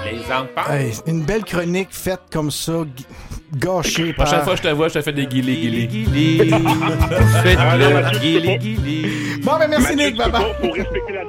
[0.04, 0.72] Les enfants.
[0.72, 2.84] Hey, une belle chronique faite comme ça,
[3.56, 4.26] gâchée par...
[4.26, 5.86] Prochaine fois que je te vois, je te fais des guillis guillis.
[5.86, 6.50] guili.
[7.42, 9.40] Faites non, leur Mathieu, guili c'est guili.
[9.42, 11.22] Bon, ben merci Mathieu, Nick, tu peux bye pas, faut respecter la...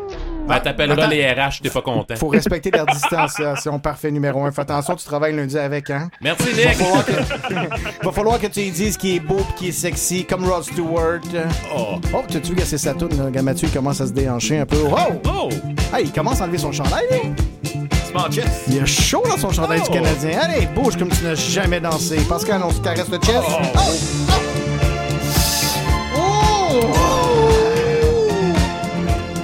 [0.49, 2.15] Ben, t'appelleras les RH, t'es pas content.
[2.15, 3.77] Faut respecter la distanciation.
[3.79, 4.51] Parfait, numéro un.
[4.51, 6.09] Fais attention, tu travailles lundi avec, hein?
[6.21, 6.73] Merci, Va Nick.
[6.77, 7.11] falloir que,
[8.05, 10.63] va falloir que tu lui dises qu'il est beau pis qu'il est sexy, comme Rod
[10.63, 11.19] Stewart.
[11.75, 11.99] Oh.
[12.13, 13.41] Oh, t'as-tu vu que c'est sa toune, là?
[13.43, 14.77] Mathieu, il commence à se déhancher un peu.
[14.89, 14.95] Oh!
[15.25, 15.49] Oh!
[15.95, 17.31] Hey, il commence à enlever son chandail, lui.
[18.69, 19.93] Il a chaud dans son chandail du Oh.
[19.93, 20.39] Canadien.
[20.41, 22.17] Allez, bouge comme tu n'as jamais dansé.
[22.27, 23.37] Pascal, on se caresse le chest.
[23.47, 23.81] Oh.
[26.17, 26.79] Oh!
[26.95, 26.95] Oh!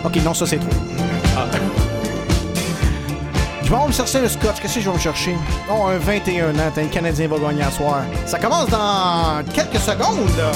[0.06, 0.70] Ok, non, ça c'est trop.
[3.66, 4.62] Je vais me chercher le scotch.
[4.62, 5.36] Qu'est-ce que je vais me chercher?
[5.68, 6.72] Oh, un 21 ans.
[6.78, 8.04] Un Canadien va gagner à soir.
[8.28, 10.52] Ça commence dans quelques secondes, là.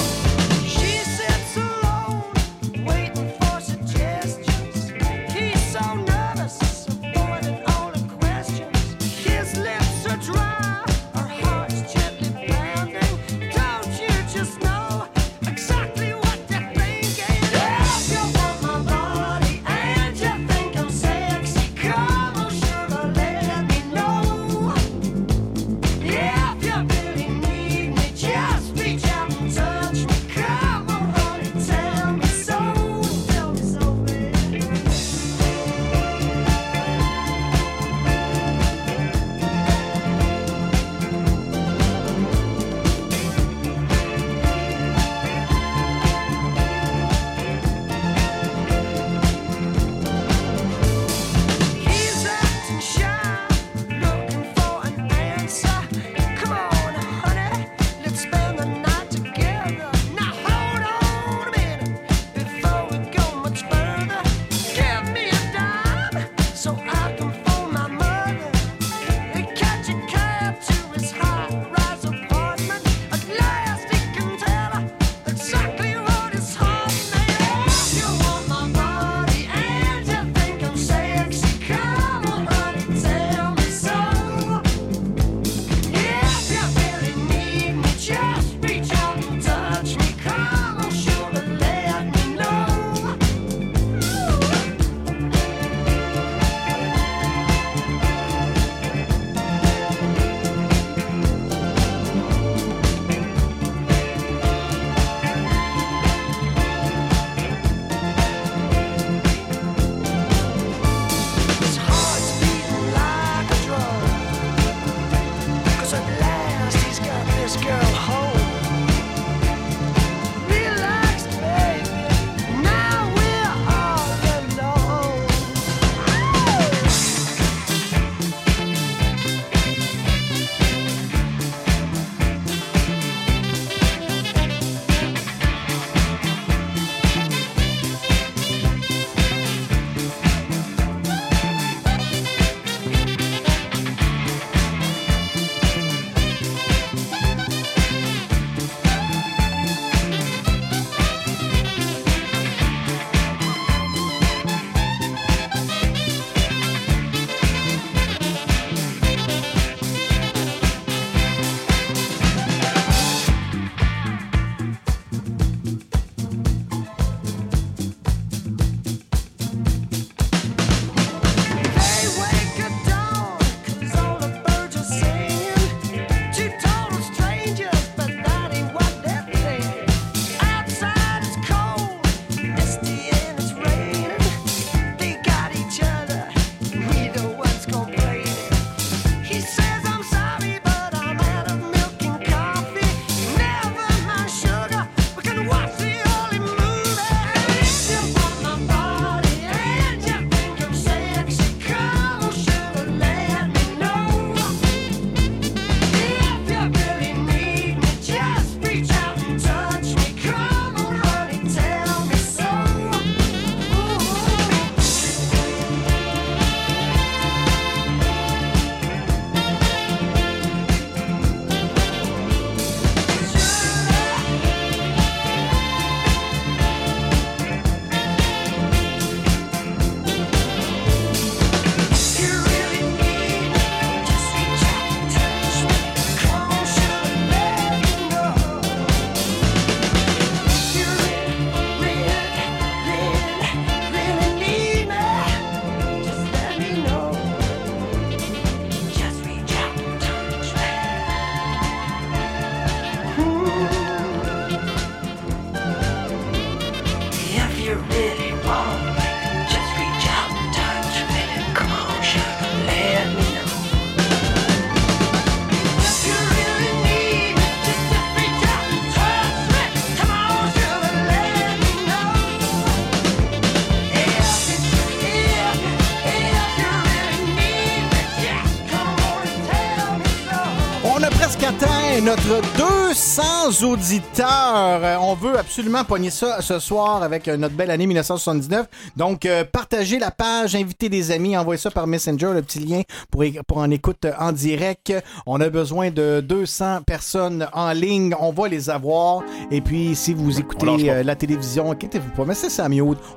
[283.64, 284.80] Auditeurs.
[284.82, 288.66] Euh, On veut absolument pogner ça ce soir avec euh, notre belle année 1979.
[288.96, 292.82] Donc, euh, partagez la page, invitez des amis, envoyez ça par Messenger, le petit lien
[293.10, 294.92] pour, pour en écoute en direct.
[295.26, 298.14] On a besoin de 200 personnes en ligne.
[298.18, 299.22] On va les avoir.
[299.50, 302.24] Et puis, si vous écoutez euh, la télévision, inquiétez-vous pas.
[302.24, 302.66] Mais c'est ça.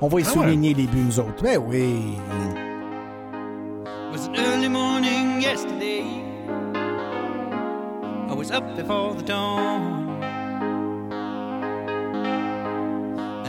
[0.01, 0.33] On va y Ah ouais.
[0.33, 1.43] souligner les buts, nous autres.
[1.43, 2.17] Ben oui.
[4.11, 6.03] was an early morning yesterday.
[8.29, 10.12] I was up before the dawn.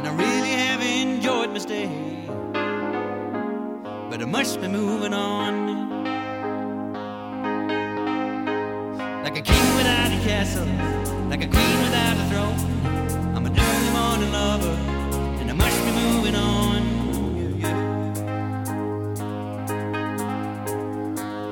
[0.05, 1.89] And I really have enjoyed my stay.
[4.11, 5.89] But I must be moving on.
[9.23, 10.67] Like a king without a castle,
[11.31, 12.59] like a queen without a throne.
[13.35, 14.77] I'm an early morning lover,
[15.41, 16.83] and I must be moving on.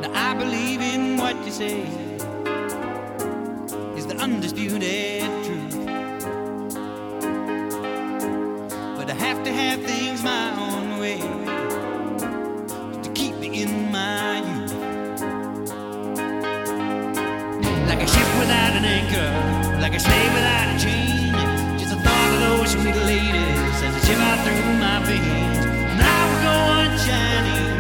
[0.03, 1.87] Now I believe in what you say
[3.97, 5.52] is the undisputed truth.
[9.23, 11.19] Have to have things my own way
[13.05, 14.73] to keep me in my youth.
[17.87, 19.31] Like a ship without an anchor,
[19.81, 21.33] like a slave without a chain.
[21.79, 25.67] Just the thought of those sweet ladies as they shiver through my veins.
[25.93, 27.72] And I will go on shining,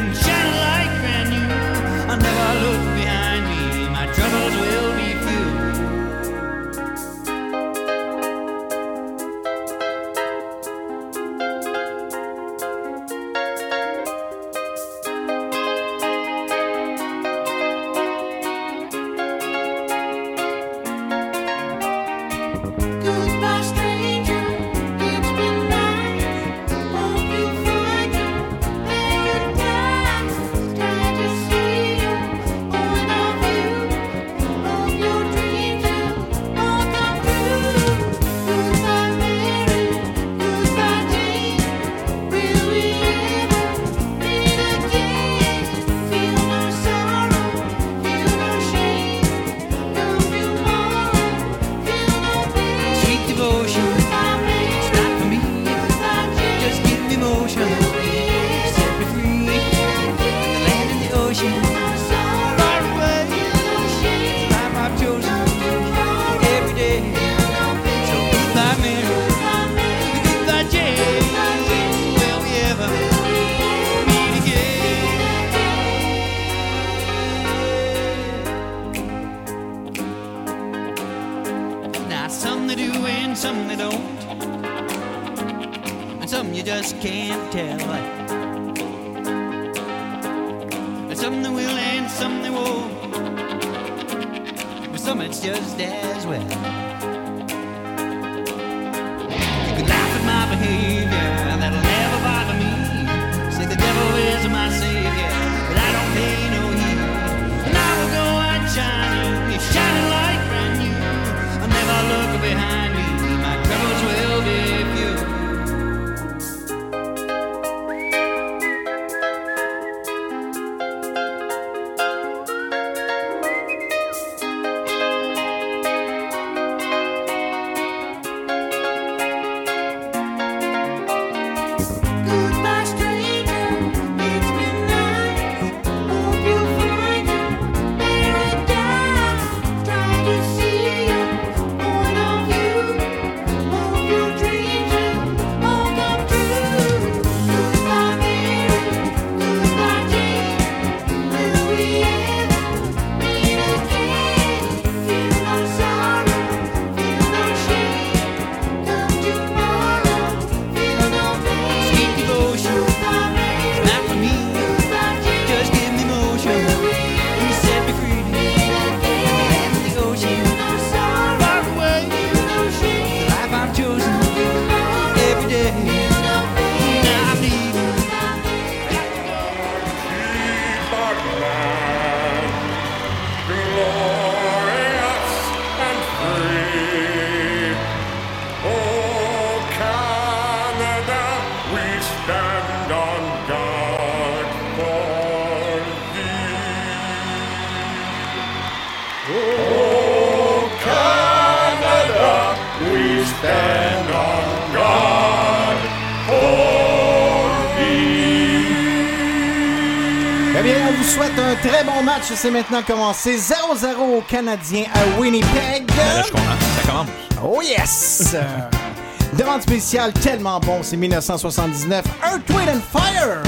[211.02, 212.22] Je vous souhaite un très bon match.
[212.32, 215.90] C'est maintenant commencé 0-0 au Canadien à Winnipeg.
[215.90, 216.54] Ah, là, je comprends.
[216.76, 217.06] Ça commence.
[217.44, 218.36] Oh yes!
[219.36, 222.04] Demande spéciale tellement bon, c'est 1979.
[222.22, 223.42] Earth, Wind and Fire!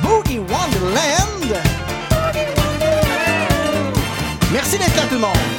[0.00, 1.58] Boogie Wonderland!
[4.52, 5.57] Merci d'être là tout le monde!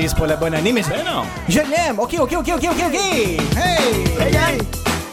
[0.00, 1.98] sais, c'est la bonne année, mais ben je l'aime.
[1.98, 2.94] OK, OK, OK, OK, OK, OK.
[2.94, 3.38] Hey!
[4.18, 4.58] Hey, hey!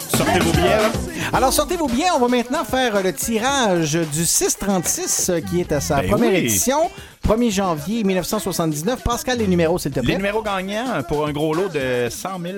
[0.09, 0.91] Sortez vos billets, là.
[1.33, 2.09] Alors, sortez vos billets.
[2.15, 6.33] On va maintenant faire le tirage du 636 euh, qui est à sa ben première
[6.33, 6.89] édition.
[7.31, 9.03] 1er janvier 1979.
[9.03, 10.15] Pascal, les numéros, s'il te Les plaît.
[10.17, 12.55] numéros gagnants pour un gros lot de 100 000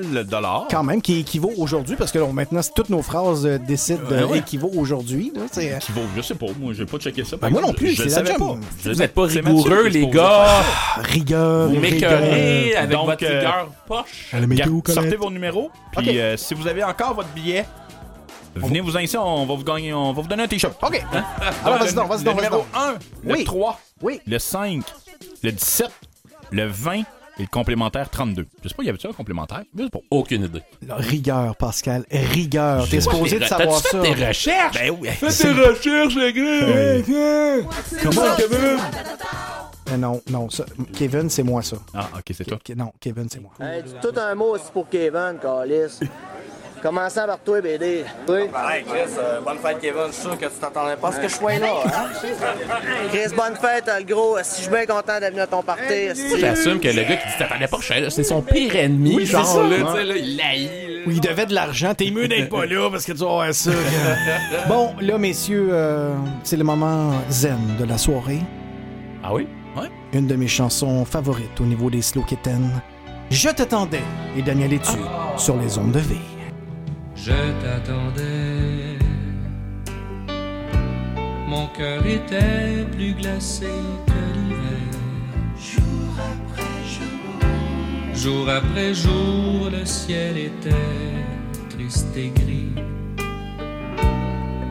[0.71, 4.25] Quand même, qui équivaut aujourd'hui, parce que là, maintenant, toutes nos phrases euh, décident euh,
[4.25, 4.39] ouais.
[4.39, 5.31] équivaut aujourd'hui.
[5.35, 5.41] là.
[5.51, 7.37] C'est, euh, Qui vaut, je sais pas, moi, j'ai pas checké ça.
[7.37, 8.39] Ben, moi non plus, je c'est le la savais job.
[8.39, 8.55] pas.
[8.83, 10.45] Je Vous êtes pas c'est rigoureux, les pose gars.
[10.47, 11.67] Ah, rigueur.
[11.69, 11.91] Vous rigueur.
[11.91, 14.33] m'écœurez avec Donc, votre euh, rigueur poche.
[14.33, 15.19] Gar- Sortez Colette?
[15.19, 15.69] vos numéros.
[15.95, 16.15] Puis Ok.
[16.15, 17.65] euh, si vous avez encore votre billet,
[18.55, 20.75] venez vous ici, on va vous gagner, on va vous donner un t-shirt.
[20.81, 21.03] OK.
[21.13, 21.23] Hein?
[21.63, 22.65] Alors, Donc, vas-y le- donc, vas-y le donc, vas-y numéro donc.
[22.73, 22.93] 1,
[23.23, 23.43] le Oui.
[23.43, 24.21] 3, Oui.
[24.25, 24.83] le 5,
[25.43, 25.89] le 17,
[26.51, 28.45] le 20 et le complémentaire 32.
[28.63, 29.63] Je sais pas, y avait-tu un complémentaire?
[29.75, 29.99] Je sais pas.
[30.11, 30.61] Aucune idée.
[30.85, 32.05] La Rigueur, Pascal.
[32.11, 32.87] Rigueur.
[32.87, 34.01] T'es supposé de savoir ça.
[34.03, 34.75] fait tes recherches?
[34.75, 35.09] Ben oui.
[35.09, 37.67] Fais tes recherches, les gars!
[38.03, 38.77] Comment, Kevin?
[39.91, 40.63] Euh, non, non, ça,
[40.95, 41.75] Kevin, c'est moi, ça.
[41.93, 42.57] Ah, ok, c'est toi.
[42.75, 43.51] Non, Kevin, c'est moi.
[43.59, 45.99] Hey, tout un mot aussi pour Kevin, Calis?
[46.83, 48.03] Commençant par toi, BD.
[48.27, 48.39] Oui.
[48.41, 51.17] Hey Chris, euh, bonne fête Kevin, je suis sûr que tu t'attendais pas à ce
[51.21, 51.67] que je sois là.
[51.85, 52.09] Hein?
[53.09, 54.37] Chris, bonne fête, le gros.
[54.43, 55.83] Si je suis bien content d'être venu à ton party.
[56.29, 57.77] Moi, j'assume que le gars qui dit t'attendais pas,
[58.09, 59.61] c'est son pire ennemi, Oui, genre, ça.
[59.63, 59.77] là, Ouais.
[59.77, 61.03] tu sais, là, il.
[61.07, 61.93] Oui, il devait de l'argent.
[61.93, 63.71] T'es mieux d'être pas là parce que tu vas avoir ça.
[64.67, 68.41] bon, là, messieurs, euh, c'est le moment zen de la soirée.
[69.23, 69.47] Ah oui?
[69.77, 69.87] Ouais.
[70.11, 72.71] Une de mes chansons favorites au niveau des slow kittens.
[73.31, 74.03] Je t'attendais
[74.37, 74.91] et Daniel Etu
[75.37, 76.32] sur les ondes de vie.
[77.15, 77.31] Je
[77.61, 78.97] t'attendais.
[81.47, 83.67] Mon cœur était plus glacé
[84.07, 84.93] que l'hiver.
[85.57, 87.33] Jour après jour.
[88.13, 90.89] Jour après jour, le ciel était
[91.69, 92.73] triste et gris.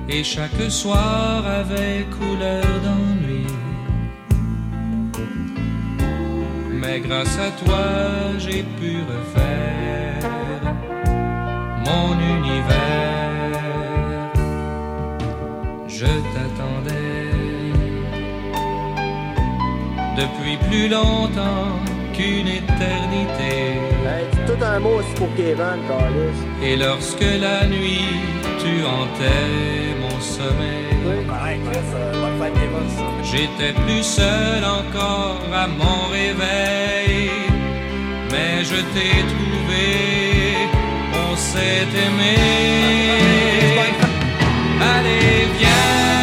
[0.08, 3.46] Et chaque soir avait couleur d'ennui.
[6.70, 7.84] Mais grâce à toi,
[8.38, 10.11] j'ai pu refaire
[11.86, 12.72] mon univers.
[15.88, 17.22] Je t'attendais
[20.16, 21.78] depuis plus longtemps
[22.14, 23.52] qu'une éternité.
[24.06, 26.40] Hey, dis tout un mot aussi pour Kevin, Calis.
[26.62, 28.08] Et lorsque la nuit
[28.58, 30.92] tu hantais mon sommeil,
[31.66, 32.12] Chris, euh,
[33.22, 37.30] j'étais plus seul encore à mon réveil.
[38.30, 40.41] Mais je t'ai trouvé,
[41.32, 42.36] on s'est aimé.
[44.94, 46.21] Allez, viens,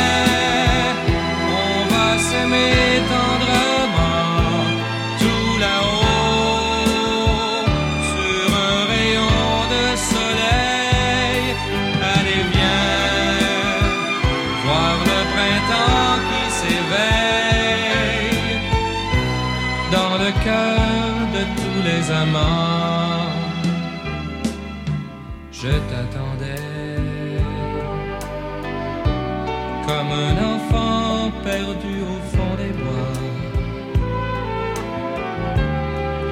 [31.60, 33.18] perdu au fond des bois.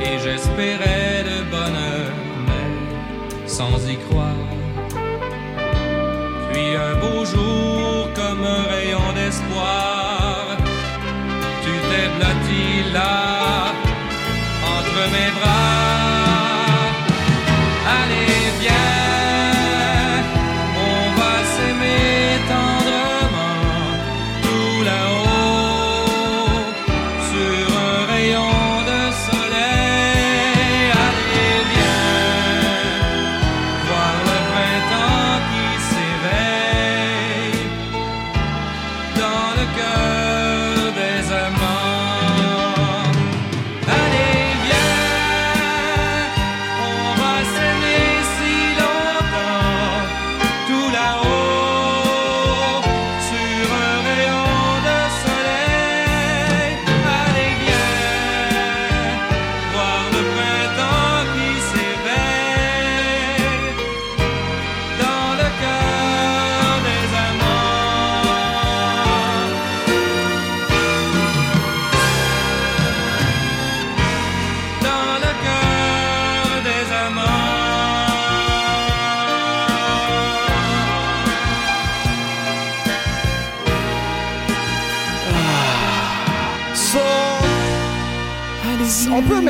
[0.06, 2.10] Et j'espérais le bonheur,
[2.48, 2.70] mais
[3.58, 4.46] sans y croire.
[6.50, 10.58] Puis un beau jour, comme un rayon d'espoir,
[11.64, 13.74] tu t'es blotti là,
[14.76, 15.97] entre mes bras.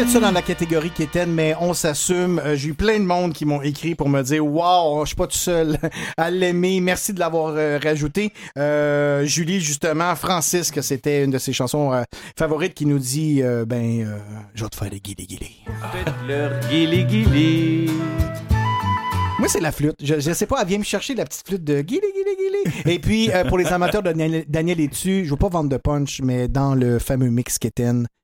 [0.08, 2.40] Mettre ça dans la catégorie quétaine, mais on s'assume.
[2.40, 5.16] Euh, J'ai eu plein de monde qui m'ont écrit pour me dire Waouh, je suis
[5.16, 5.78] pas tout seul
[6.18, 6.80] à l'aimer.
[6.80, 8.32] Merci de l'avoir euh, rajouté.
[8.58, 12.04] Euh, Julie, justement, Francis, que c'était une de ses chansons euh,
[12.38, 14.18] favorites, qui nous dit euh, Ben, euh,
[14.56, 15.02] je vais te faire des.
[15.06, 16.52] Faites leur.
[19.38, 19.96] Oui, Moi, c'est la flûte.
[20.02, 22.94] Je, je sais pas, elle vient me chercher la petite flûte de guili, guili, guili.
[22.94, 25.78] Et puis, euh, pour les amateurs de Daniel, Daniel Etu, je veux pas vendre de
[25.78, 27.60] punch, mais dans le fameux mix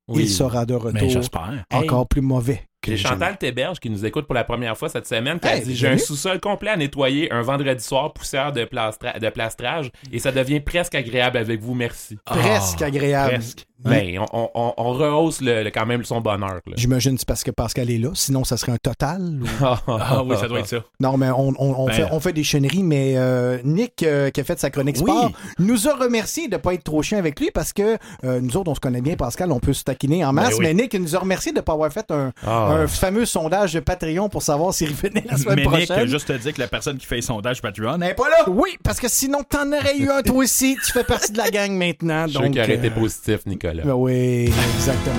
[0.08, 0.24] Oui.
[0.24, 1.00] il sera de retour.
[1.00, 1.66] Ben, j'espère.
[1.72, 2.64] Encore plus mauvais.
[2.82, 3.08] que J'ai.
[3.08, 5.88] Chantal Théberge qui nous écoute pour la première fois cette semaine qui a dit J'ai
[5.88, 10.32] un sous-sol complet à nettoyer un vendredi soir, poussière de, plastra- de plastrage, et ça
[10.32, 12.18] devient presque agréable avec vous, merci.
[12.26, 13.36] Presque agréable.
[13.36, 13.66] presque.
[13.86, 16.60] Ben, on, on- on- on rehausse le- le- quand même son bonheur.
[16.76, 18.10] J'imagine que c'est parce que Pascal est là.
[18.14, 19.40] Sinon, ça serait un total.
[19.42, 19.46] ou-
[19.88, 20.84] Ah oui, ça doit être ça.
[21.00, 24.30] Non, mais on, on- on Ben, fait, on fait des chenneries, mais euh, Nick, euh,
[24.30, 25.12] qui a fait sa chronique Oui.
[25.12, 28.40] sport, nous a remercié de ne pas être trop chien avec lui parce que euh,
[28.42, 30.66] nous autres, on se connaît bien, Pascal, on peut se taquiner en masse, Ben oui.
[30.68, 32.68] mais Nick nous a remercié de ne pas avoir fait un, Ah.
[32.72, 36.34] un fameux sondage de Patreon pour savoir s'il revenait la semaine Mais Nick, juste te
[36.34, 38.50] dire que la personne qui fait le sondage Patreon n'est pas là.
[38.50, 40.78] Oui, parce que sinon, t'en aurais eu un toi aussi.
[40.86, 42.26] Tu fais partie de la gang maintenant.
[42.28, 43.73] Je suis donc, qu'il aurait été euh, positif, Nicolas.
[43.84, 45.16] Ben oui, exactement.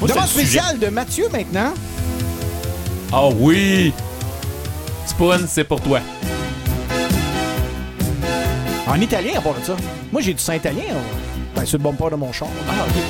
[0.00, 1.72] Moi, Demande c'est spéciale de Mathieu maintenant.
[3.12, 3.92] Oh oui!
[5.06, 6.00] Spoon, c'est pour toi.
[8.86, 9.76] En italien, à part de ça.
[10.12, 10.82] Moi, j'ai du saint italien.
[10.92, 11.00] hein.
[11.54, 12.48] Ben, sur le bumper de mon char.
[12.68, 13.02] Ah, Gloria,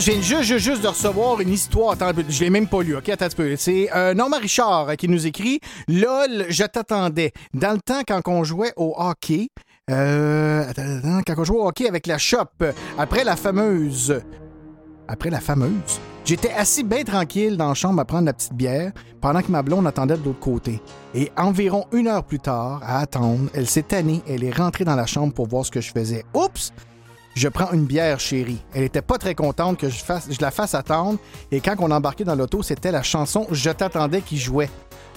[0.00, 1.92] Viens juste, de recevoir une histoire.
[1.92, 3.10] Attends je l'ai même pas lu, OK?
[3.10, 3.54] Attends un peu.
[3.56, 7.32] C'est euh, Norma Richard euh, qui nous écrit LOL, je t'attendais.
[7.52, 9.50] Dans le temps, quand on jouait au hockey,
[9.90, 10.64] euh,
[11.26, 12.46] quand on jouait au hockey avec la shop,
[12.96, 14.22] après la fameuse.
[15.06, 16.00] Après la fameuse.
[16.24, 19.62] J'étais assis bien tranquille dans la chambre à prendre la petite bière pendant que ma
[19.62, 20.80] blonde attendait de l'autre côté.
[21.14, 24.96] Et environ une heure plus tard, à attendre, elle s'est tannée, elle est rentrée dans
[24.96, 26.24] la chambre pour voir ce que je faisais.
[26.32, 26.72] Oups!
[27.34, 28.60] Je prends une bière, chérie.
[28.74, 30.02] Elle était pas très contente que je,
[30.40, 31.18] la fasse attendre.
[31.52, 34.70] Et quand on embarquait dans l'auto, c'était la chanson Je t'attendais qui jouait.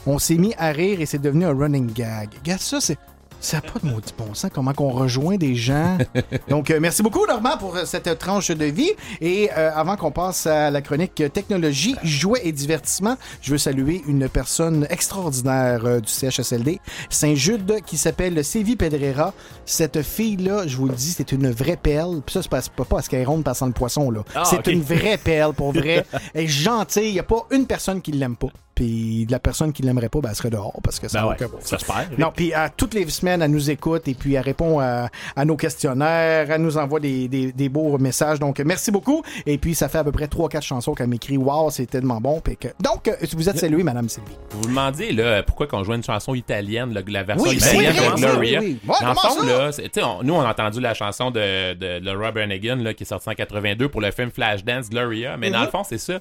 [0.05, 2.29] On s'est mis à rire et c'est devenu un running gag.
[2.39, 2.97] Regarde ça, c'est.
[3.43, 5.97] Ça n'a pas de maudit bon sens, comment qu'on rejoint des gens.
[6.47, 8.91] Donc, euh, merci beaucoup, Normand, pour euh, cette tranche de vie.
[9.19, 14.01] Et euh, avant qu'on passe à la chronique technologie, jouets et divertissement, je veux saluer
[14.07, 16.79] une personne extraordinaire euh, du CHSLD,
[17.09, 19.33] Saint-Jude, qui s'appelle Sévi Pedrera.
[19.65, 22.21] Cette fille-là, je vous le dis, c'est une vraie perle.
[22.25, 24.21] Puis ça, c'est pas, pas parce qu'elle est ronde passant le poisson, là.
[24.35, 26.05] Ah, c'est une vraie perle, pour vrai.
[26.33, 27.09] Elle est gentille.
[27.09, 28.47] Il n'y a pas une personne qui l'aime pas.
[28.75, 31.27] Puis de la personne qui l'aimerait pas, ben, elle serait dehors parce que ça Ben
[31.27, 31.81] ouais, aucun bon ça sens.
[31.81, 32.17] se perd.
[32.19, 35.45] Non, puis à toutes les semaines, elle nous écoute et puis elle répond à, à
[35.45, 38.39] nos questionnaires, elle nous envoie des, des- des beaux messages.
[38.39, 39.21] Donc, merci beaucoup.
[39.45, 41.37] Et puis, ça fait à peu près 3-4 chansons qu'elle m'écrit.
[41.37, 42.39] Wow, c'est tellement bon.
[42.41, 42.69] Puis que...
[42.81, 44.29] Donc, euh, vous êtes salué, Madame Sylvie.
[44.51, 47.93] Vous vous demandiez là, pourquoi qu'on jouait une chanson italienne, là, la version Oui, italienne
[47.93, 48.59] de Gloria?
[48.59, 48.89] oui, oui.
[48.89, 51.29] Ouais, Dans le fond, là, c'est- tu sais, on- nous, on a entendu la chanson
[51.31, 55.37] de, de Laura Branigan là, qui est sortie en 82 pour le film Flashdance Gloria,
[55.37, 56.19] mais dans le fond, c'est ça.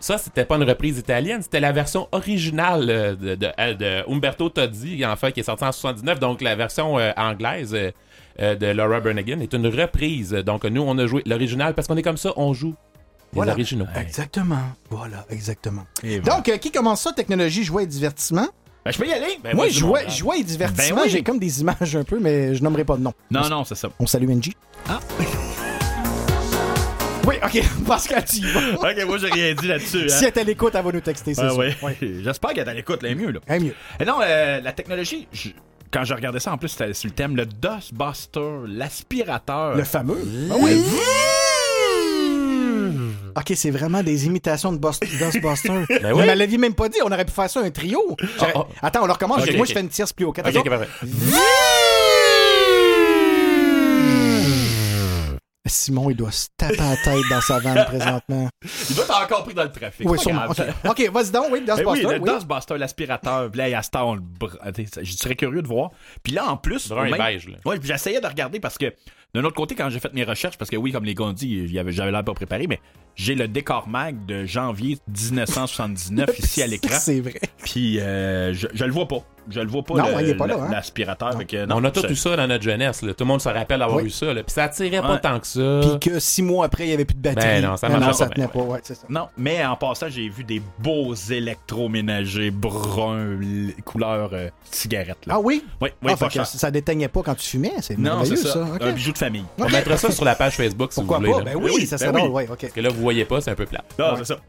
[0.00, 4.10] Ça, c'était pas une reprise italienne, c'était la version originale euh, de, de, euh, de
[4.10, 6.18] Umberto Tozzi, en fait, qui est sortie en 79.
[6.18, 10.30] Donc, la version euh, anglaise euh, de Laura Branigan est une reprise.
[10.32, 13.52] Donc, nous, on a joué l'original parce qu'on est comme ça, on joue les Voilà.
[13.52, 13.86] originaux.
[13.94, 14.62] Exactement.
[14.88, 15.84] Voilà, exactement.
[16.24, 18.48] Donc, euh, qui commence ça, technologie, jouets et divertissement?
[18.86, 19.38] Ben, je peux y aller.
[19.44, 21.10] Ben, Moi, vas-y, mon jouets, et divertissement, Ben oui.
[21.10, 23.12] j'ai comme des images un peu, mais je nommerai pas de nom.
[23.30, 23.90] Non, non, c'est ça.
[23.98, 24.54] On salue NG.
[24.88, 24.98] Ah.
[27.26, 27.62] Oui, OK.
[27.86, 28.74] Pascal, tu y vas.
[28.76, 30.08] ok, moi, j'ai rien dit là-dessus.
[30.08, 30.18] Si Hein.
[30.22, 31.74] elle est à l'écoute, elle va nous texter, c'est Ah ouais.
[31.82, 31.96] Ouais.
[32.24, 33.30] J'espère qu'elle est à l'écoute, là, mieux.
[33.30, 33.40] Là.
[33.46, 33.74] Elle est mieux.
[34.00, 35.48] Et non, euh, la technologie, je-
[35.92, 39.74] quand je regardais ça, en plus, c'était sur le thème, le Dustbuster, l'aspirateur.
[39.76, 40.18] Le fameux.
[40.50, 40.80] Ah oui.
[43.36, 45.68] OK, c'est vraiment des imitations de Bust- Dustbuster.
[46.02, 46.22] Ben oui.
[46.22, 48.16] Mais elle l'avait même pas dit, on aurait pu faire ça un trio.
[48.38, 48.66] J'aurais- oh.
[48.82, 49.38] Attends, on le recommence.
[49.56, 50.32] Moi, je fais une tierce plus haut.
[50.32, 50.78] Quatre Ok, ok, secondes.
[50.78, 51.06] parfait.
[55.70, 58.48] Simon, il doit se taper la tête dans sa vanne présentement.
[58.90, 60.08] Il doit être encore pris dans le trafic.
[60.08, 60.46] Oui, sûrement.
[60.48, 61.46] OK, vas-y donc.
[61.50, 62.02] Oui, Ben oui, Dustbuster.
[62.18, 62.30] le oui.
[62.34, 63.50] Dustbuster, l'aspirateur.
[63.54, 65.90] Là, à ce temps, on le br- Je serais curieux de voir.
[66.22, 66.88] Puis là, en plus.
[66.88, 67.56] Brun et même- beige, là.
[67.64, 68.92] Ouais, puis j'essayais de regarder parce que,
[69.34, 71.32] d'un autre côté, quand j'ai fait mes recherches, parce que oui, comme les gars ont
[71.32, 72.80] dit, j'avais l'air pas préparé, mais
[73.16, 76.94] j'ai le décor mag de janvier 1979 ici à l'écran.
[77.00, 77.40] C'est vrai.
[77.64, 79.22] Puis euh, je, je le vois pas.
[79.48, 79.94] Je le vois pas.
[79.94, 80.68] Non, le- il est pas là, hein?
[80.70, 81.32] L'aspirateur.
[81.70, 83.02] On a tous je- eu ça dans notre jeunesse.
[83.02, 83.14] là.
[83.14, 84.04] Tout le monde se rappelle avoir Oui.
[84.04, 84.32] eu ça.
[84.32, 84.42] là.
[84.42, 85.20] Puis ça attirait pas Ouais.
[85.20, 85.80] tant que ça.
[85.98, 87.60] Puis que six mois après, il n'y avait plus de batterie.
[87.60, 88.68] Ben non, ça non, ça pas tenait bien, pas.
[88.68, 89.06] Ouais, c'est ça.
[89.08, 93.38] Non, mais en passant, j'ai vu des beaux électroménagers bruns,
[93.84, 95.18] couleur euh, cigarette.
[95.26, 95.34] Là.
[95.36, 95.64] Ah oui?
[95.80, 97.72] Oui, oui, Ah, pas fait que ça déteignait pas quand tu fumais.
[97.80, 98.66] C'est Non, c'est merveilleux, ça.
[98.80, 99.44] Un bijou de famille.
[99.58, 101.32] On mettra ça sur la page Facebook si Pourquoi vous voulez.
[101.32, 101.44] pas?
[101.50, 101.54] là.
[101.54, 102.30] Ben oui, oui, ça serait ben drôle.
[102.32, 102.42] oui.
[102.44, 102.60] Ouais, OK.
[102.60, 103.84] Parce que là, vous voyez pas, c'est un peu plat.
[103.98, 104.04] Ouais.
[104.18, 104.40] c'est ça.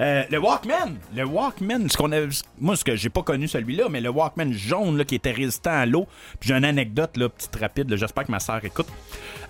[0.00, 2.20] Euh, le Walkman, le Walkman, ce qu'on a,
[2.60, 5.70] moi ce que j'ai pas connu celui-là, mais le Walkman jaune là, qui était résistant
[5.72, 6.06] à l'eau.
[6.38, 7.94] Puis j'ai une anecdote là, petite rapide.
[7.96, 8.86] J'espère que ma sœur écoute.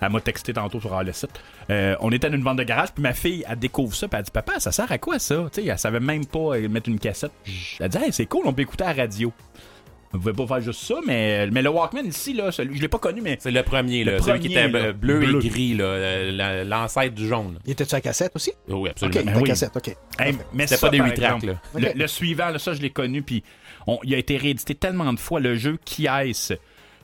[0.01, 1.31] Elle m'a texté tantôt sur le site.
[1.69, 4.17] Euh, on était dans une vente de garage, puis ma fille elle découvre ça, puis
[4.17, 5.35] elle dit papa, ça sert à quoi ça?
[5.51, 7.31] Tu sais, elle savait même pas mettre une cassette.
[7.79, 9.31] Elle dit hey, c'est cool, on peut écouter à la radio.
[10.13, 12.87] On pouvait pas faire juste ça, mais, mais le Walkman ici là, celui, je l'ai
[12.87, 14.91] pas connu, mais C'est le premier, Le là, celui qui premier, était là.
[14.91, 15.39] bleu, Bleu.
[15.45, 17.59] et gris, là, euh, la- l'ancêtre du jaune.
[17.65, 18.51] Il était-tu à cassette aussi?
[18.67, 19.13] Oui, absolument.
[19.15, 19.47] il était Ben à oui.
[19.49, 19.95] cassette, OK.
[20.19, 21.91] Hey, mais C'était pas des par huit tracks, exemple, là.
[21.95, 23.43] Le, suivant, là, ça, je l'ai connu, puis
[23.85, 26.59] on- il a été réédité tellement de fois, le jeu Qui est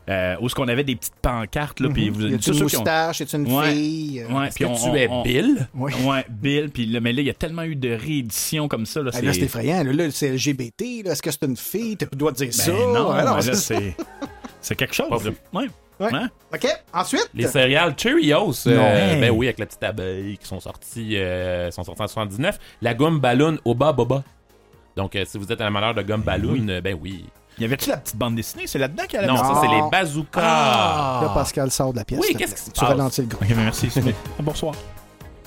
[0.10, 2.36] euh, où ce qu'on avait des petites pancartes, là, puis vous Mhm.
[2.36, 3.22] A tous une moustache?
[3.22, 3.72] Est-ce une Ouais.
[3.72, 4.22] fille?
[4.22, 5.68] Euh, Ouais, Est-ce puis que on- tu es on- Bill?
[5.74, 5.92] Oui.
[6.06, 9.02] Ouais, Bill, puis là, mais là, il y a tellement eu de rééditions comme ça,
[9.02, 9.84] là, Ah, Là, c'est effrayant.
[9.84, 11.04] Là, là, c'est LGBT.
[11.04, 11.12] là.
[11.14, 11.98] Est-ce que c'est une fille?
[11.98, 12.72] Tu dois dire Ben ça.
[12.72, 13.96] non, Ah, ben là, c'est-
[14.62, 15.32] c'est quelque chose.
[15.54, 15.68] Ouais.
[16.00, 16.10] Ouais.
[16.14, 16.30] Hein?
[16.54, 16.68] OK.
[16.94, 17.30] Ensuite?
[17.34, 18.76] Les céréales Cheerios, euh,
[19.16, 19.20] Non.
[19.22, 22.60] ben oui, avec la petite abeille qui sont sortis, euh, sont sortis en 79.
[22.82, 24.24] La gomme ballon Oba Boba.
[24.98, 27.26] Donc, euh, si vous êtes un amaleur de gomme ballon, ben oui.
[27.60, 28.68] Y avait-tu la petite bande dessinée?
[28.68, 29.76] C'est là-dedans qu'elle a Non, ça, c'est Ah.
[29.84, 30.42] les bazookas.
[30.42, 32.20] Là, Pascal sort de la pièce.
[32.22, 32.90] Oui, qu'est-ce qui se Tu passe?
[32.90, 33.40] ralentis le gros.
[33.44, 33.90] Ok, merci.
[33.96, 34.02] Ah,
[34.42, 34.76] Bonsoir.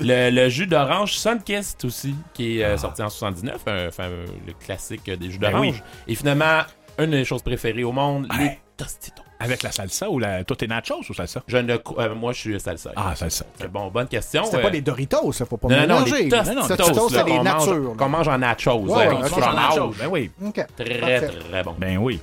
[0.01, 4.27] Le, le jus d'orange Sunkist aussi, qui est euh, sorti en 79, un- enfin, euh,
[4.47, 5.67] le classique euh, des jus Ben d'orange.
[5.67, 5.83] oui.
[6.07, 6.61] Et finalement,
[6.99, 9.23] une des choses préférées au monde, les Tostitos.
[9.41, 10.43] Avec la salsa ou la.
[10.45, 11.43] Toi, t'es nachos ou salsa?
[11.47, 12.91] Je ne, euh, moi, je suis salsa.
[12.97, 13.45] Ah, salsa.
[13.61, 14.43] C'est bon, bonne question.
[14.45, 15.47] C'était euh, pas les Doritos, ça.
[15.47, 16.25] Faut pas Non, non, non, mélanger.
[16.25, 16.29] les.
[16.29, 17.97] Tostitos, Tostitos, là, c'est mange- natures.
[17.97, 18.73] Qu'on mange en nachos.
[18.81, 20.31] Ouais, du on mange en nachos, Ben oui.
[20.45, 20.55] OK.
[20.77, 21.31] Très, Parfait.
[21.51, 21.75] très bon.
[21.79, 22.21] Ben oui.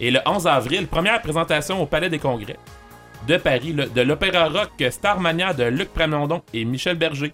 [0.00, 2.56] Et le 11 avril, première présentation au Palais des Congrès.
[3.26, 7.32] de Paris, le- de l'opéra rock Starmania de Luc Pramondon et Michel Berger.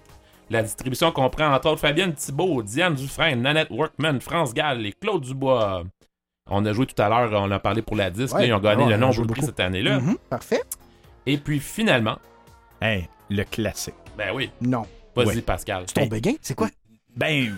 [0.51, 5.23] La distribution comprend entre autres Fabienne Thibault, Diane Dufresne, Nanette Workman, France Gall et Claude
[5.23, 5.85] Dubois.
[6.51, 8.53] On a joué tout à l'heure, on a parlé pour la disque, Ouais, là, ils
[8.55, 10.01] ont gagné ouais, le nombre de prix cette année-là.
[10.01, 10.63] Mhm, Parfait.
[11.27, 12.19] Et puis finalement,
[12.81, 13.95] Hey, le classique.
[14.17, 14.87] ben oui, Non.
[15.15, 15.41] vas-y Ouais.
[15.43, 15.85] Pascal.
[15.87, 16.35] C'est ton béguin?
[16.41, 16.69] C'est quoi?
[17.17, 17.55] Ben.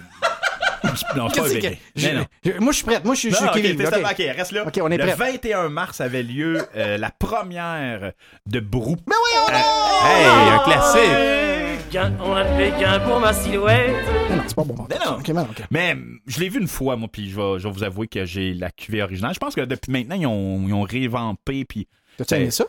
[1.17, 1.61] non, pas un que-
[1.97, 2.25] je- Mais non.
[2.45, 3.05] je- Moi, je suis prête.
[3.05, 4.37] Moi, je suis je suis Non, ok, Kevin.
[4.37, 4.65] reste là.
[4.67, 5.33] Ok, on est le prêt.
[5.33, 8.13] 21 mars avait lieu euh, la première
[8.47, 8.97] de Brou.
[9.07, 10.11] Mais oui, on a...
[10.11, 11.91] Hey, un classique!
[11.93, 13.95] Gain- On a levé gain pour ma silhouette.
[14.31, 14.87] Mais non, c'est pas bon.
[14.89, 15.17] Mais non.
[15.19, 15.63] Ok, mais non, ok.
[15.71, 18.07] Mais hum, je l'ai vu une fois, moi, puis je vais, je vais vous avouer
[18.07, 19.35] que j'ai la cuvée originale.
[19.35, 21.89] Je pense que depuis maintenant, ils ont, ils ont révampé, puis...
[22.17, 22.65] T'as-tu aimé ça?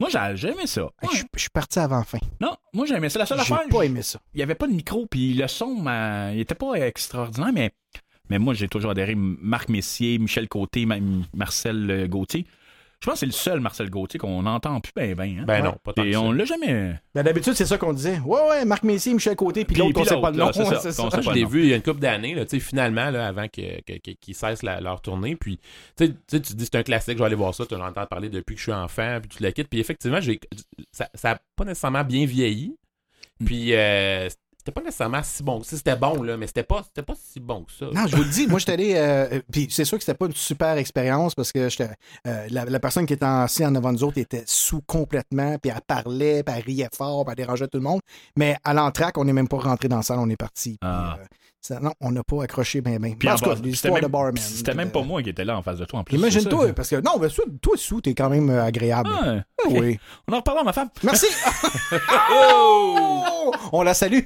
[0.00, 0.84] Moi, j'ai j'ai aimé ça.
[0.84, 1.08] Ouais.
[1.12, 2.18] Je je suis parti avant fin.
[2.40, 3.18] Non, moi, j'ai aimé ça.
[3.18, 4.18] La seule J'ai affaire, pas aimé ça.
[4.34, 7.70] il n'y avait pas de micro, puis le son, ben, il était pas extraordinaire, mais,
[8.30, 9.14] mais moi, j'ai toujours adhéré.
[9.14, 12.46] Marc Messier, Michel Côté, même Marcel euh, Gauthier.
[13.02, 15.38] Je pense que c'est le seul Marcel Gauthier qu'on n'entend plus ben ben.
[15.40, 15.44] hein.
[15.46, 16.20] Ben non, pas tant Et que ça.
[16.20, 16.94] on l'a jamais...
[17.14, 18.18] Ben, D'habitude, c'est ça qu'on disait.
[18.18, 20.38] Ouais, ouais, Marc Messier, Michel Côté, puis Puis- l'autre, on puis sait pas l'autre, le
[20.38, 20.46] nom.
[20.46, 21.16] là, c'est ça, ouais, c'est qu'on ça.
[21.16, 23.26] sait Je l'ai vu il y a une couple d'années, là, tu sais, finalement, là,
[23.28, 25.34] avant que- que- que- qu'ils cessent la- leur tournée.
[25.34, 25.58] Puis,
[25.96, 27.74] tu sais, tu sais, tu dis c'est un classique, je vais aller voir ça, tu
[27.74, 29.68] l'entends parler depuis que je suis enfant, puis tu le quittes.
[29.70, 30.38] Puis effectivement, j'ai,
[30.92, 32.76] ça n'a pas nécessairement bien vieilli.
[33.44, 34.28] Puis, euh,
[34.70, 35.76] c'était pas nécessairement si bon que ça.
[35.76, 37.86] C'était bon, là, mais c'était pas, c'était pas si bon que ça.
[37.92, 38.92] Non, je vous le dis, moi, j'étais allé.
[38.96, 41.90] euh, puis c'est sûr que c'était pas une super expérience parce que j'étais,
[42.26, 45.56] euh, la, la personne qui était assis en avant de nous autres était sous complètement,
[45.58, 48.00] puis elle parlait, puis elle riait fort, puis elle dérangeait tout le monde.
[48.36, 50.70] Mais à l'entraque, on n'est même pas rentré dans la salle, on est parti.
[50.70, 51.16] puis, Ah.
[51.20, 51.24] euh,
[51.60, 53.14] ça- non, on n'a pas accroché bien, bien.
[53.18, 54.36] Puis En en tout cas, bas, des c'était histoires de même- barman.
[54.36, 56.16] C'était même pas moi qui était là en face de toi, en plus.
[56.16, 59.10] Imagine-toi, parce que non, ben, toi, toi, sous, t'es quand même euh, agréable.
[59.12, 59.34] Ah,
[59.66, 59.76] ok.
[59.80, 59.98] Oui.
[60.28, 60.88] On en reparlera, ma femme.
[61.02, 61.26] Merci.
[62.32, 63.52] Oh!
[63.72, 64.20] On la salue.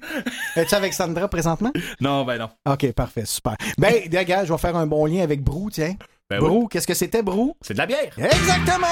[0.56, 1.72] Es-tu avec Sandra présentement?
[2.00, 2.48] Non, ben non.
[2.72, 3.56] OK, parfait, super.
[3.78, 5.94] Ben, regarde, je vais faire un bon lien avec Brou, tiens.
[6.28, 6.48] Ben oui.
[6.48, 7.54] Brou, qu'est-ce que c'était, Brou?
[7.60, 8.10] C'est de la bière.
[8.16, 8.86] Exactement!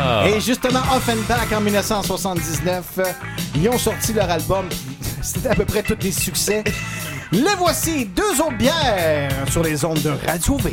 [0.00, 0.24] Ah.
[0.28, 3.04] Et justement, Offenbach en 1979, euh,
[3.56, 4.68] ils ont sorti leur album.
[5.22, 6.62] C'était à peu près tous des succès.
[7.30, 10.72] Les voici, deux autres bières sur les ondes de Radio V.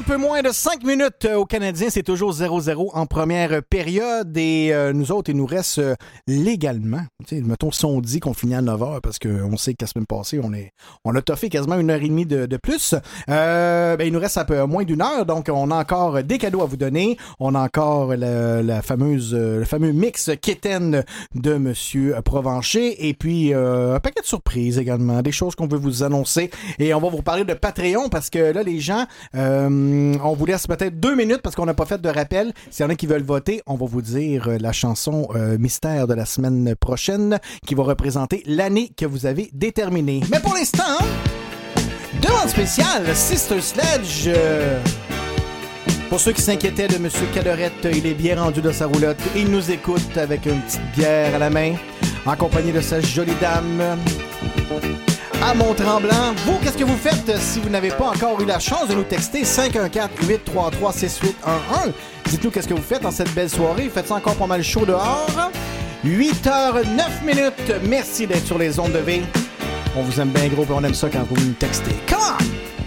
[0.00, 1.90] un peu moins de 5 minutes euh, aux Canadiens.
[1.90, 4.34] C'est toujours 0-0 en première période.
[4.34, 5.94] Et euh, nous autres, il nous reste euh,
[6.26, 7.02] légalement.
[7.32, 10.40] Mettons, si on dit qu'on finit à 9 h parce qu'on sait la semaine passée,
[10.42, 10.72] on, est,
[11.04, 12.94] on a toffé quasiment une heure et demie de, de plus.
[13.28, 15.26] Euh, ben, il nous reste un peu moins d'une heure.
[15.26, 17.16] Donc, on a encore des cadeaux à vous donner.
[17.38, 21.04] On a encore la, fameuse, euh, le fameux mix Kitten
[21.34, 23.08] de Monsieur Provencher.
[23.08, 25.22] Et puis, euh, un paquet de surprises également.
[25.22, 26.50] Des choses qu'on veut vous annoncer.
[26.78, 30.66] Et on va vous parler de Patreon parce que là, les gens, on vous laisse
[30.66, 32.52] peut-être deux minutes parce qu'on n'a pas fait de rappel.
[32.70, 35.28] S'il y en a qui veulent voter, on va vous dire la chanson
[35.58, 37.19] mystère de la semaine prochaine
[37.66, 40.20] qui va représenter l'année que vous avez déterminée.
[40.30, 40.98] Mais pour l'instant,
[42.20, 44.30] demande spéciale, Sister Sledge.
[46.08, 47.08] pour ceux qui s'inquiétaient de M.
[47.34, 49.20] Cadorette, il est bien rendu de sa roulotte.
[49.36, 51.74] Il nous écoute avec une petite bière à la main,
[52.26, 53.98] en compagnie de sa jolie dame.
[55.42, 58.88] À Mont-Tremblant, vous, qu'est-ce que vous faites si vous n'avez pas encore eu la chance
[58.88, 61.92] de nous texter 514-833-6811?
[62.26, 63.90] Dites-nous qu'est-ce que vous faites en cette belle soirée.
[63.92, 65.50] Faites ça encore pas mal chaud dehors.
[66.04, 67.72] 8h09 minutes.
[67.86, 69.22] Merci d'être sur les ondes de V.
[69.96, 71.94] On vous aime bien gros et on aime ça quand vous nous textez.
[72.08, 72.79] Come on!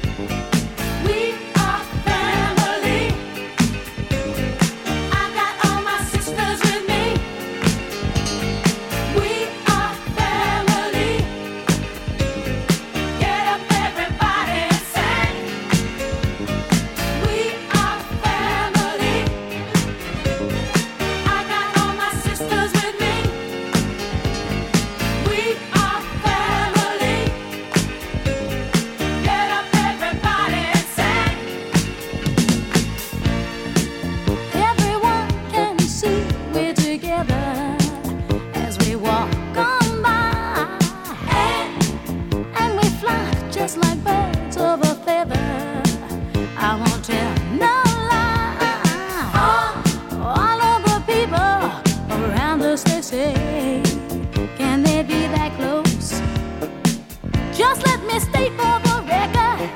[58.13, 59.69] Me state for the record.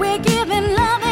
[0.00, 1.07] We're giving love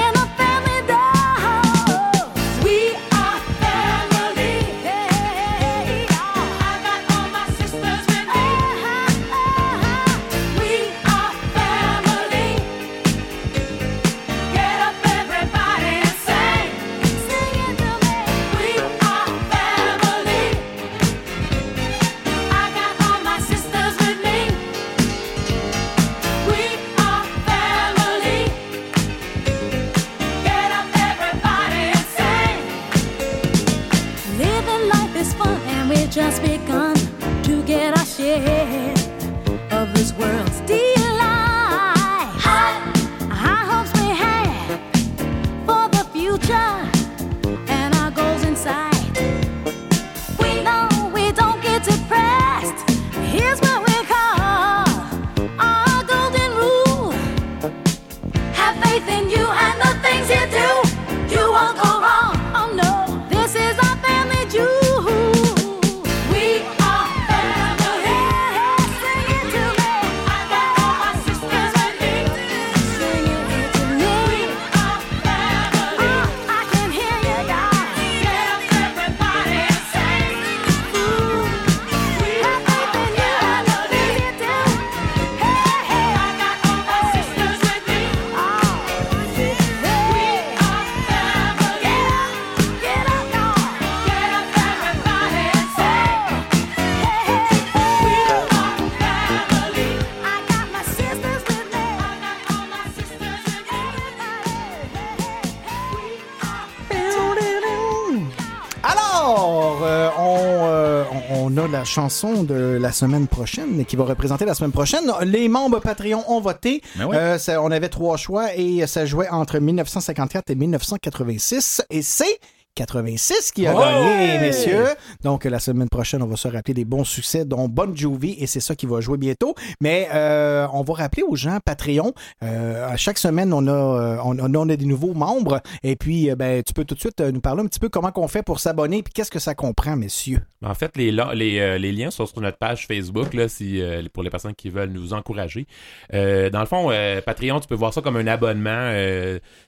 [112.01, 115.11] chanson de la semaine prochaine qui va représenter la semaine prochaine.
[115.23, 116.83] Les membres Patreon ont voté.
[116.97, 117.17] Ben oui.
[117.17, 121.83] Euh, ça- on avait trois choix et ça jouait entre 1954 et 1986.
[121.89, 122.39] Et c'est
[122.77, 123.81] 86 qui a Ouais!
[123.83, 124.87] gagné, messieurs.
[125.25, 128.47] Donc, la semaine prochaine, on va se rappeler des bons succès, dont Bon Jovi, et
[128.47, 129.55] c'est ça qui va jouer bientôt.
[129.81, 132.13] Mais euh, on va rappeler aux gens Patreon.
[132.43, 135.61] euh, à chaque semaine, on a, euh, on, on a des nouveaux membres.
[135.83, 138.13] Et puis, euh, ben, tu peux tout de suite nous parler un petit peu comment
[138.13, 140.43] qu'on fait pour s'abonner, puis qu'est-ce que ça comprend, messieurs?
[140.65, 143.81] En fait, les, les, euh, les liens sont sur notre page Facebook là, si,
[144.13, 145.67] pour les personnes qui veulent nous encourager.
[146.13, 146.91] Dans le fond,
[147.25, 148.91] Patreon, tu peux voir ça comme un abonnement,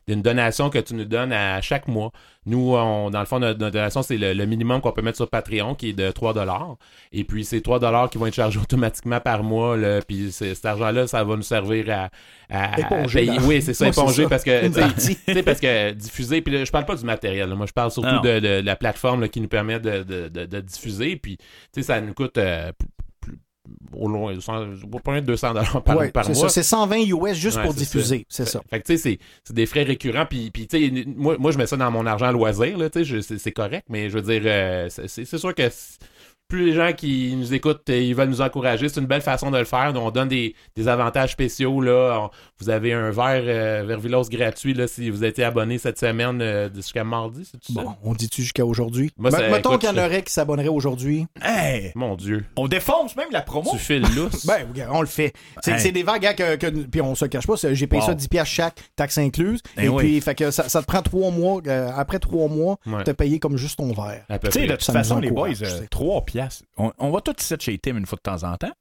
[0.06, 2.10] d'une donation que tu nous donnes à chaque mois.
[2.46, 5.02] Nous, on on, dans le fond, notre, notre donation, c'est le, le minimum qu'on peut
[5.02, 6.34] mettre sur Patreon, qui est de 3
[7.12, 9.76] Et puis, c'est 3 qui vont être chargés automatiquement par mois.
[9.76, 12.10] Là, puis, cet argent-là, ça va nous servir à,
[12.50, 13.36] à- à Éponger, payer.
[13.38, 13.42] là.
[13.44, 14.28] Oui, c'est ça, Moi, éponger, ça.
[14.28, 17.54] parce que, parce que diffuser, puis là, je parle pas du matériel, là.
[17.54, 21.16] moi, je parle surtout de, de- de la plateforme qui nous permet de, de- diffuser.
[21.16, 22.70] Puis, tu sais, ça nous coûte euh,
[23.92, 24.34] au loin,
[25.02, 25.52] pas loin de 200
[25.84, 26.34] par, Ouais, par mois.
[26.34, 28.60] ça, c'est 120 US juste Ouais, pour diffuser, c'est ça.
[28.70, 30.26] Fait que tu sais, c'est- c'est des frais récurrents.
[30.26, 33.04] Puis, puis tu sais, moi, moi, je mets ça dans mon argent loisir, là, tu
[33.04, 35.68] sais, c'est correct, mais je veux dire, euh, c'est sûr que
[36.48, 39.58] plus les gens qui nous écoutent, ils veulent nous encourager, c'est une belle façon de
[39.58, 39.92] le faire.
[39.94, 42.20] On donne des, des avantages spéciaux, là.
[42.22, 46.40] On- vous avez un verre euh, Vervilos gratuit, là, si vous étiez abonné cette semaine
[46.42, 49.10] euh, jusqu'à mardi, tout Bon, on dit-tu jusqu'à aujourd'hui?
[49.18, 51.26] Mettons qu'il y en aurait qui s'abonneraient aujourd'hui.
[51.42, 51.92] Hey!
[51.94, 52.44] Mon Dieu.
[52.56, 53.70] On défonce même la promo.
[53.72, 54.46] Tu files lousse.
[54.46, 55.34] Ben, on le fait.
[55.62, 55.92] C'est Hey.
[55.92, 58.08] des vagues, hein, que, que- puis on se le cache pas, j'ai payé Wow.
[58.08, 59.60] ça 10 piastres chaque, taxe incluse.
[59.76, 60.02] Ben et oui.
[60.02, 61.60] puis, fait que ça, ça te prend trois mois.
[61.66, 63.04] euh, après trois mois, Ouais.
[63.04, 64.24] t'as payé comme juste ton verre.
[64.44, 66.24] Tu sais, de toute façon, les boys, encourage, euh, c'est- 3
[66.76, 68.72] On, on va tous ici chez Tim une fois de temps en temps.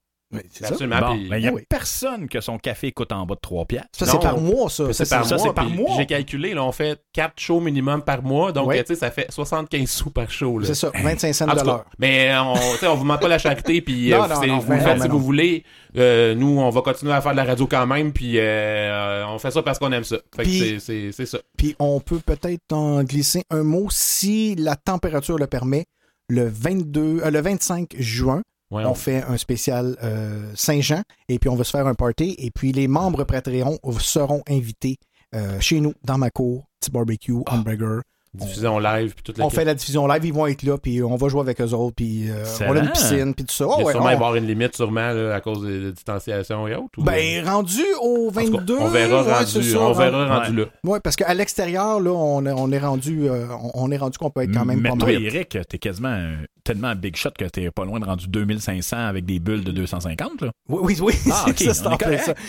[0.51, 0.67] ça.
[0.67, 0.99] Absolument.
[0.99, 1.61] Bon, ben, il n'y a oui.
[1.69, 3.87] personne que son café coûte en bas de 3 piastres.
[3.93, 4.91] Ça, c'est par mois, ça.
[4.91, 5.45] C'est Ça, par ça, mois.
[5.47, 5.95] c'est par mois.
[5.95, 8.51] J'ai calculé, là, on fait 4 shows minimum par mois.
[8.51, 8.83] Donc, Ouais.
[8.83, 10.61] tu sais, ça fait 75 sous par show.
[10.63, 11.85] C'est ça, 25 cents En de tout l'heure.
[11.97, 12.55] mais on,
[12.89, 15.01] on vous ment pas la charité, puis Non, euh, non, c'est- non, vous non, faites
[15.01, 15.13] si non.
[15.13, 15.63] vous voulez.
[15.95, 19.39] Euh, nous, on va continuer à faire de la radio quand même, puis euh, on
[19.39, 20.17] fait ça parce qu'on aime ça.
[20.35, 21.37] Fait que Puis- c'est- c'est c'est ça.
[21.57, 25.85] Puis on peut peut-être en glisser un mot si la température le permet.
[26.29, 31.39] Le 22, euh, le 25 juin, Ouais, on on- fait un spécial euh, Saint-Jean et
[31.39, 34.97] puis on va se faire un party et puis les membres Patreon seront invités
[35.35, 38.01] euh, chez nous dans ma cour, petit barbecue, hamburger.
[38.33, 41.01] Diffusion live, puis toute la On fait la diffusion live, ils vont être là puis
[41.01, 43.63] on va jouer avec eux autres puis euh, on a une piscine puis tout ça.
[43.65, 45.85] Il Oh, va ouais, sûrement on- y avoir une limite, sûrement, là, à cause de,
[45.85, 46.99] de distanciation et autres.
[46.99, 48.77] ou- Ben, rendu au En tout cas, 22.
[48.79, 50.65] on verra ouais, rendu, c'est ça, on verra rendu- rendu là.
[50.83, 54.29] Ouais, parce qu'à l'extérieur, là, on, est- on est rendu, euh, on, est rendu qu'on
[54.29, 55.23] peut être quand même Mais pas toi, mal.
[55.23, 56.35] Eric, t'es quasiment euh,
[56.67, 60.41] tellement big shot que t'es pas loin de rendu 2500 avec des bulles de 250,
[60.41, 60.51] là.
[60.69, 61.13] Oui, oui, oui.
[61.31, 61.97] Ah, c'est ok, ça, c'est en.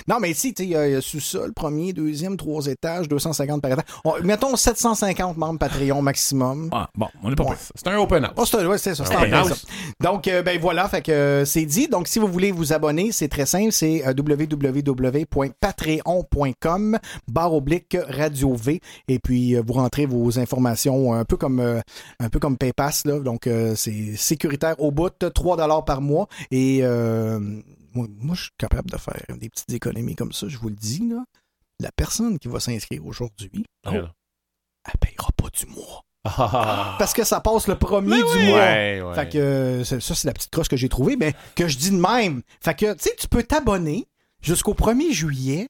[0.09, 3.71] Non, mais ici, tu sais, il y a- sous-sol, premier, deuxième, trois étages, 250 par
[3.73, 3.85] étage.
[4.05, 6.69] On- mettons 750 membres Patreon maximum.
[6.73, 7.55] Ah, bon, on est pas Ouais.
[7.75, 8.33] C'est un open house.
[8.37, 9.49] Oh, c'est ouais, c'est ça, c'est Un en open plein house.
[9.49, 9.55] ça.
[10.11, 11.87] Donc, euh, ben voilà, fait que euh, c'est dit.
[11.89, 16.99] Donc, si vous voulez vous abonner, c'est très simple, c'est euh, www.patreon.com
[17.29, 21.81] barre oblique radio V et puis euh, vous rentrez vos informations un peu comme euh,
[22.21, 23.19] un peu comme PayPass là.
[23.21, 23.75] Donc, euh,
[24.13, 27.39] c'est sécuritaire au bout, 3 dollars par mois et euh,
[27.95, 30.75] moi, moi, je suis capable de faire des petites économies comme ça, je vous le
[30.77, 31.25] dis là.
[31.81, 33.91] La personne qui va s'inscrire aujourd'hui, Oh.
[33.93, 36.03] elle payera pas du mois.
[36.25, 36.97] Ah.
[36.99, 38.47] Parce que ça passe le premier Mais du oui.
[38.49, 38.59] mois.
[38.59, 39.15] Ouais, ouais.
[39.15, 41.79] Fait que euh, ça, ça, c'est la petite crosse que j'ai trouvée, mais que je
[41.79, 42.43] dis de même.
[42.61, 44.07] Fait que, tu sais, tu peux t'abonner
[44.43, 45.69] jusqu'au 1er juillet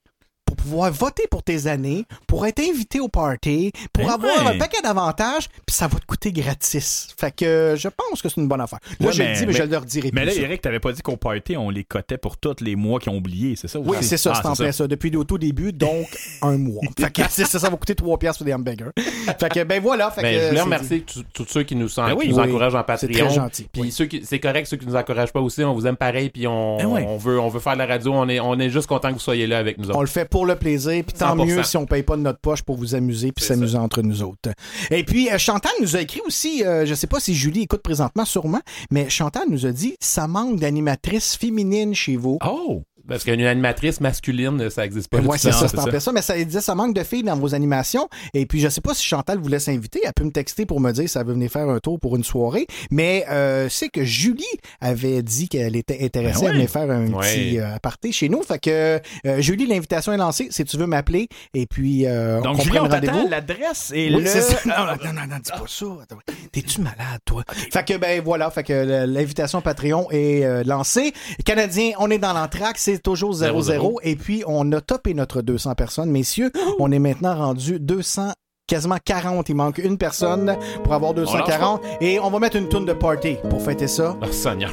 [0.49, 4.55] pour pouvoir voter pour tes années, pour être invité au party, pour Ben avoir ouais.
[4.55, 7.09] un paquet d'avantages, puis ça va te coûter gratis.
[7.21, 8.79] Fait que euh, je pense que c'est une bonne affaire.
[8.99, 10.29] Là, Ouais, je mais- le dis, mais, mais- je le redirai Mais plus.
[10.29, 10.41] là, ça.
[10.41, 13.17] Eric, t'avais pas dit qu'au party, on les cotait pour tous les mois qui ont
[13.17, 13.79] oublié, c'est ça?
[13.79, 14.87] Oui, c'est ça, Ah, c'est en plein ça.
[14.89, 16.07] Depuis le tout début, donc
[16.43, 16.81] un mois.
[16.99, 18.91] Fait que ça, ça va coûter 3 piastres pour des hamburgers.
[19.39, 20.11] Fait que, ben voilà.
[20.11, 21.05] Fait Ben, que, je voulais remercier
[21.35, 22.27] tous ceux qui nous, sont- Ben oui.
[22.27, 23.27] qui nous Oui, encouragent en c'est Patreon.
[23.27, 23.69] très gentil.
[23.71, 23.93] Puis Oui.
[23.93, 26.47] ceux qui, c'est correct, ceux qui nous encouragent pas aussi, on vous aime pareil, puis
[26.47, 27.03] on, Ben oui.
[27.07, 28.13] on veut, on veut faire de la radio.
[28.15, 30.25] On est, on est juste content que vous soyez là avec nous On le fait
[30.39, 31.47] pour le plaisir, puis tant 100%.
[31.47, 34.23] mieux si on paye pas de notre poche pour vous amuser puis s'amuser entre nous
[34.23, 34.51] autres.
[34.89, 37.83] Et puis euh, Chantal nous a écrit aussi, euh, je sais pas si Julie écoute
[37.83, 38.61] présentement sûrement,
[38.93, 42.39] mais Chantal nous a dit ça manque d'animatrices féminines chez vous.
[42.47, 42.85] Oh!
[43.09, 45.19] Parce qu'une animatrice masculine, ça existe pas.
[45.19, 46.13] toute c'est ça, c'est en plein ça.
[46.13, 48.09] Mais ça disait ça manque de filles dans vos animations.
[48.35, 50.01] Et puis, je sais pas si Chantal vous laisse inviter.
[50.05, 52.17] Elle peut me texter pour me dire si elle veut venir faire un tour pour
[52.17, 52.67] une soirée.
[52.91, 54.45] Mais euh, c'est que Julie
[54.81, 56.51] avait dit qu'elle était intéressée Ben ouais.
[56.51, 57.21] à venir faire un Ouais.
[57.27, 58.43] petit euh, aparté chez nous.
[58.43, 60.49] Fait que euh, Julie, l'invitation est lancée.
[60.51, 63.29] Si tu veux m'appeler, et puis euh, Donc, on prend on t'attend rendez-vous.
[63.29, 64.29] l'adresse et Oui, le...
[64.29, 64.41] ça.
[64.67, 65.87] Non, non, non, non, non, dis pas ça.
[66.03, 66.19] Attends,
[66.53, 67.43] T'es-tu malade, toi?
[67.73, 71.13] Fait que, ben voilà, fait que le- l'invitation Patreon est euh, lancée.
[71.45, 73.99] Canadien, on est dans l'entraque, c'est toujours 0-0.
[74.03, 76.11] Et puis, on a topé notre 200 personnes.
[76.11, 78.33] Messieurs, on est maintenant rendu 200
[78.67, 79.49] quasiment 40.
[79.49, 81.83] Il manque une personne pour avoir 240.
[82.01, 84.17] Et on va mettre une tourne de party pour fêter ça.
[84.23, 84.71] Oh, Seigneur.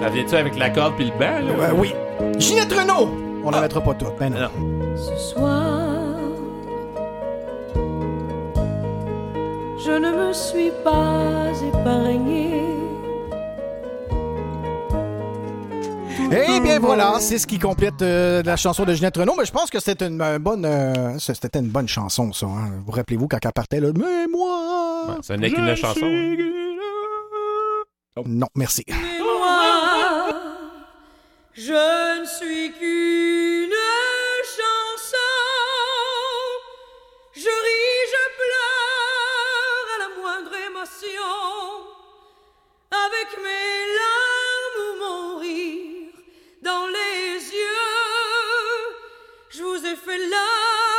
[0.00, 1.68] ça vient-tu avec la corde puis le banc, là?
[1.68, 1.92] Euh, oui.
[2.38, 3.10] Ginette Renault!
[3.44, 4.18] On la mettra pas toute.
[4.18, 4.50] Ben non.
[4.96, 6.16] Ce soir,
[9.84, 12.79] je ne me suis pas épargné.
[16.32, 19.52] Eh bien voilà, c'est ce qui complète euh, la chanson de Ginette Renault, mais je
[19.52, 22.46] pense que c'était une, bonne euh, c'était une bonne chanson ça.
[22.46, 22.82] hein.
[22.86, 26.40] Vous rappelez-vous quand elle partait là, mais moi Ouais, ça n'est qu'une chanson, suis-
[28.16, 28.22] hein.
[28.26, 28.84] Non, merci.
[28.88, 30.28] Moi,
[31.54, 33.70] je ne suis qu'une
[34.44, 35.16] chanson.
[37.34, 41.32] Je ris, je pleure à la moindre émotion.
[42.90, 45.89] Avec mes larmes ou mon rire,
[46.62, 48.90] dans les yeux.
[49.50, 50.89] Je vous ai fait l'amour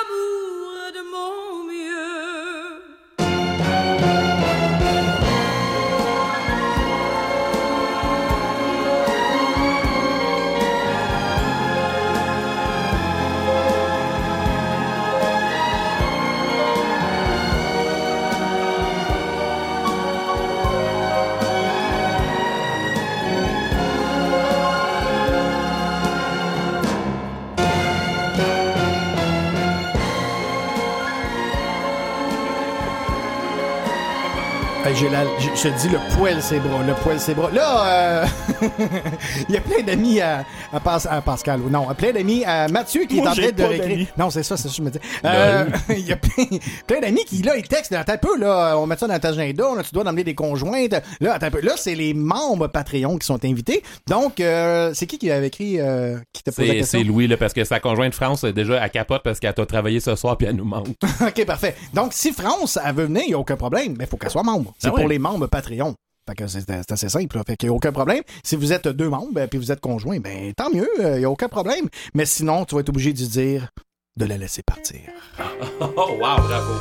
[34.96, 37.50] j'ai la- je je te dis le poil ses bras, le poil ses bras.
[37.52, 38.26] Là, euh,
[39.50, 42.68] il y a plein d'amis à, à, Pas- à Pascal, ou non, plein d'amis à
[42.68, 44.08] Mathieu qui Moi, est en train de réécrire.
[44.18, 45.00] Non, c'est ça, c'est ça que je me dis.
[45.26, 46.46] Euh, Il y a plein,
[46.88, 49.30] plein d'amis qui, là, ils textent, attends un peu, là, on met ça dans ta
[49.30, 50.96] agenda, là, tu dois emmener des conjointes.
[51.20, 51.62] Là, attends un peu.
[51.62, 53.84] Là, c'est les membres Patreon qui sont invités.
[54.08, 57.00] Donc, euh, c'est qui qui avait écrit, euh, qui t'a posé la C'est question?
[57.00, 59.66] c'est Louis, là, parce que sa conjointe France, est déjà, à capote parce qu'elle t'a
[59.66, 60.88] travaillé ce soir puis elle nous manque.
[61.22, 61.76] OK, parfait.
[61.94, 63.96] Donc, si France, elle veut venir, il n'y a aucun problème.
[63.98, 64.74] Mais il faut qu'elle soit membre.
[64.82, 65.02] C'est Ah ouais.
[65.02, 65.94] pour les membres Patreon.
[66.28, 67.38] Fait que c'est c'est assez simple.
[67.38, 67.44] Là.
[67.46, 68.24] Fait qu'il n'y a aucun problème.
[68.44, 71.26] Si vous êtes deux membres ben, puis vous êtes conjoints, ben tant mieux, il n'y
[71.26, 71.88] a aucun problème.
[72.14, 73.70] Mais sinon, tu vas être obligé de dire
[74.18, 75.02] de la laisser partir.
[75.80, 76.74] oh, wow, bravo.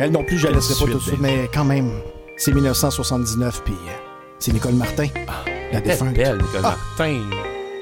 [0.00, 1.90] Elle non plus, je la laisserai pas Suite, tout de suite, mais quand même,
[2.36, 3.90] c'est 1979, puis euh,
[4.38, 5.32] c'est Nicole Martin, la
[5.72, 6.14] Elle est défunte.
[6.14, 6.76] belle, Nicole Ah.
[6.96, 7.20] Martin.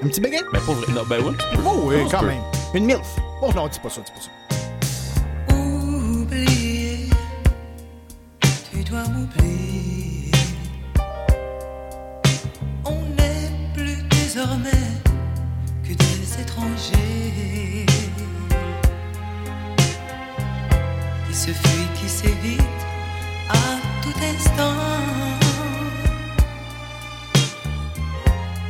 [0.03, 0.41] Un petit béguin?
[0.53, 0.93] Ben, pas vrai.
[0.95, 1.35] Non, ben oui.
[1.67, 2.41] Oh oui, quand même.
[2.75, 3.17] Une MILF.
[3.43, 5.55] Oh non, dis pas ça, dis pas ça.
[5.55, 6.66] Oublier, tu
[12.85, 14.71] On n'est plus désormais
[15.83, 17.87] que des étrangers.
[21.27, 22.63] Qui se fuient, qui s'évitent
[23.51, 24.77] à tout instant.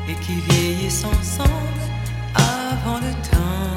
[0.09, 1.83] Et qui vieillissent ensemble
[2.35, 3.76] avant le temps.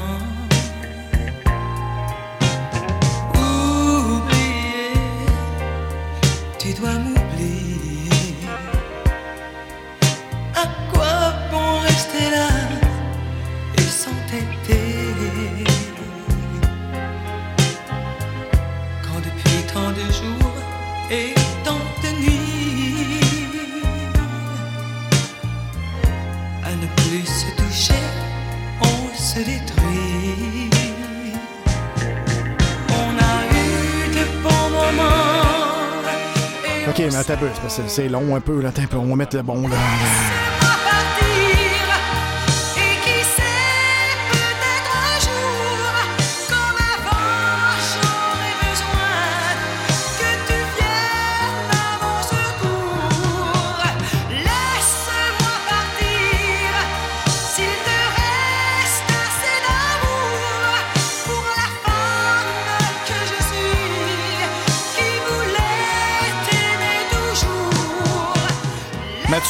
[37.08, 37.48] Mais attends un peu,
[37.86, 38.70] c'est long un peu, là.
[38.76, 39.76] Un peu, on va mettre le bon, là.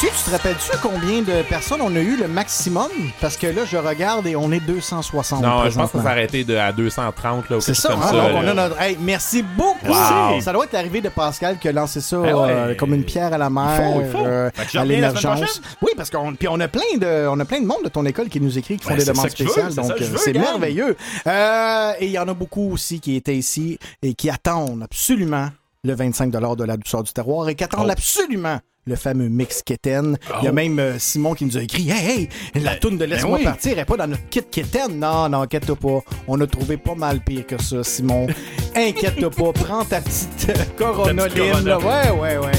[0.03, 2.89] Mathieu, tu te rappelles-tu combien de personnes on a eu le maximum?
[3.19, 5.43] Parce que là, je regarde et on est 260.
[5.43, 8.07] Non, je pense qu'on s'est arrêté de, à 230, là, C'est ça, comme hein?
[8.07, 8.13] ça.
[8.13, 8.49] Donc, on là.
[8.49, 8.81] a notre.
[8.81, 9.85] Hey, merci beaucoup.
[9.89, 10.41] Wow.
[10.41, 12.49] Ça doit être l'arrivée de Pascal qui a lancé ça Ben ouais.
[12.51, 13.79] euh, comme une pierre à la mer.
[13.79, 14.25] Il faut, il faut.
[14.25, 15.61] euh, à l'émergence.
[15.83, 18.03] Oui, parce qu'on puis on a plein de on a plein de monde de ton
[18.07, 19.71] école qui nous écrit, qui font Ben, des demandes ça veux, spéciales.
[19.71, 20.41] c'est Donc ça euh, veux, c'est gang.
[20.43, 20.97] merveilleux.
[21.27, 25.49] Euh, et il y en a beaucoup aussi qui étaient ici et qui attendent absolument
[25.83, 27.91] le 25 de la douceur du terroir et qui attendent Oh.
[27.91, 30.17] absolument le fameux mix Keten.
[30.41, 30.53] Il y a Oh.
[30.53, 33.43] même euh, Simon qui nous a écrit Hey, hey, la toune de Laisse-moi oui.
[33.43, 34.97] partir est pas dans notre kit Keten.
[34.99, 35.99] Non, non, inquiète-toi pas.
[36.27, 38.27] On a trouvé pas mal pire que ça, Simon.
[38.75, 39.51] Inquiète-toi pas.
[39.53, 41.25] Prends ta petite euh, Corona.
[41.27, 42.51] Ouais, ouais, ouais.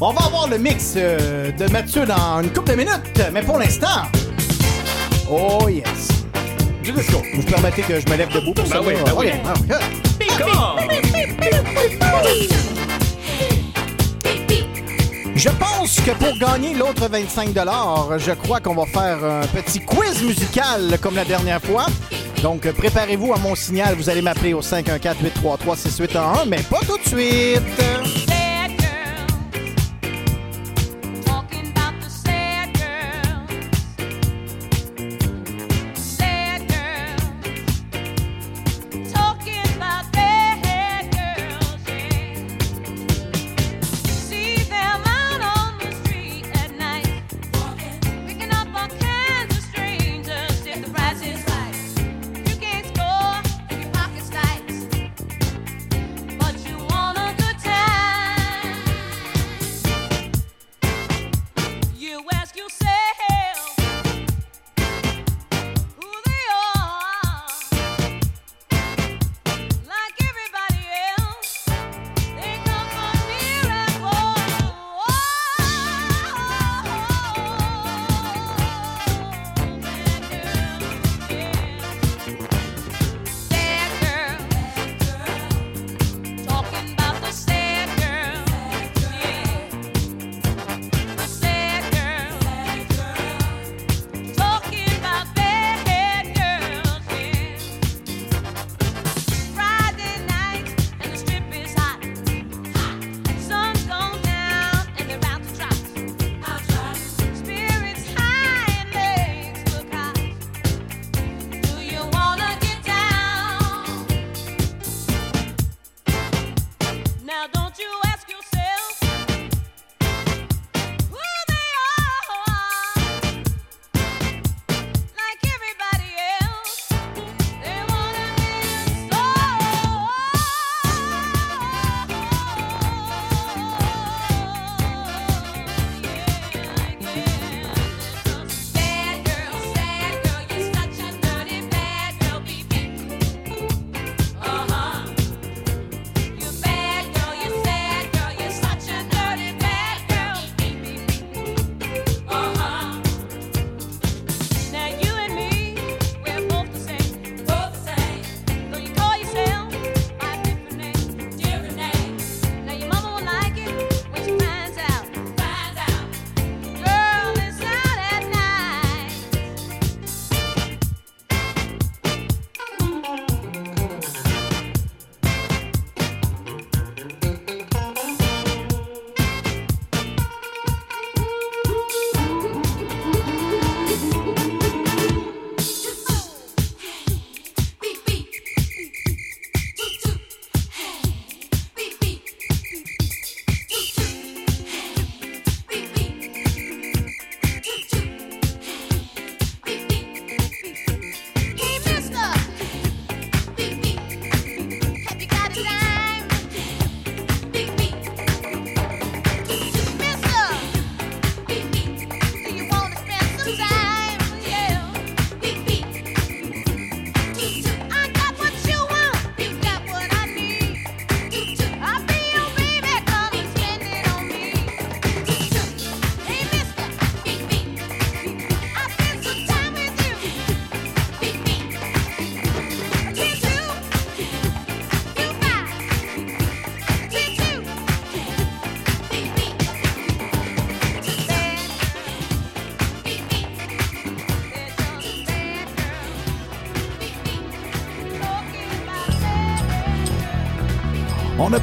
[0.00, 3.58] On va avoir le mix euh, de Mathieu dans une couple de minutes, mais pour
[3.58, 4.02] l'instant.
[5.28, 6.08] Oh yes.
[6.84, 7.18] Let's go.
[7.34, 8.82] Vous permettez que je me lève debout pour Ben ça?
[8.82, 9.30] oui, ben Ok, oui.
[9.70, 9.76] ok.
[15.40, 17.54] Je pense que pour gagner l'autre 25
[18.18, 21.86] je crois qu'on va faire un petit quiz musical comme la dernière fois.
[22.42, 23.94] Donc, préparez-vous à mon signal.
[23.94, 28.19] Vous allez m'appeler au 514-833-6811, mais pas tout de suite.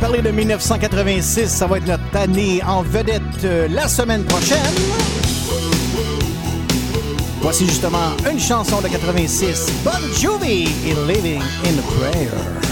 [0.08, 1.50] parler de 1986.
[1.50, 4.58] Ça va être notre année en vedette euh, la semaine prochaine.
[7.42, 12.67] Voici justement une chanson de 86, Bon Jovi et Living in Prayer.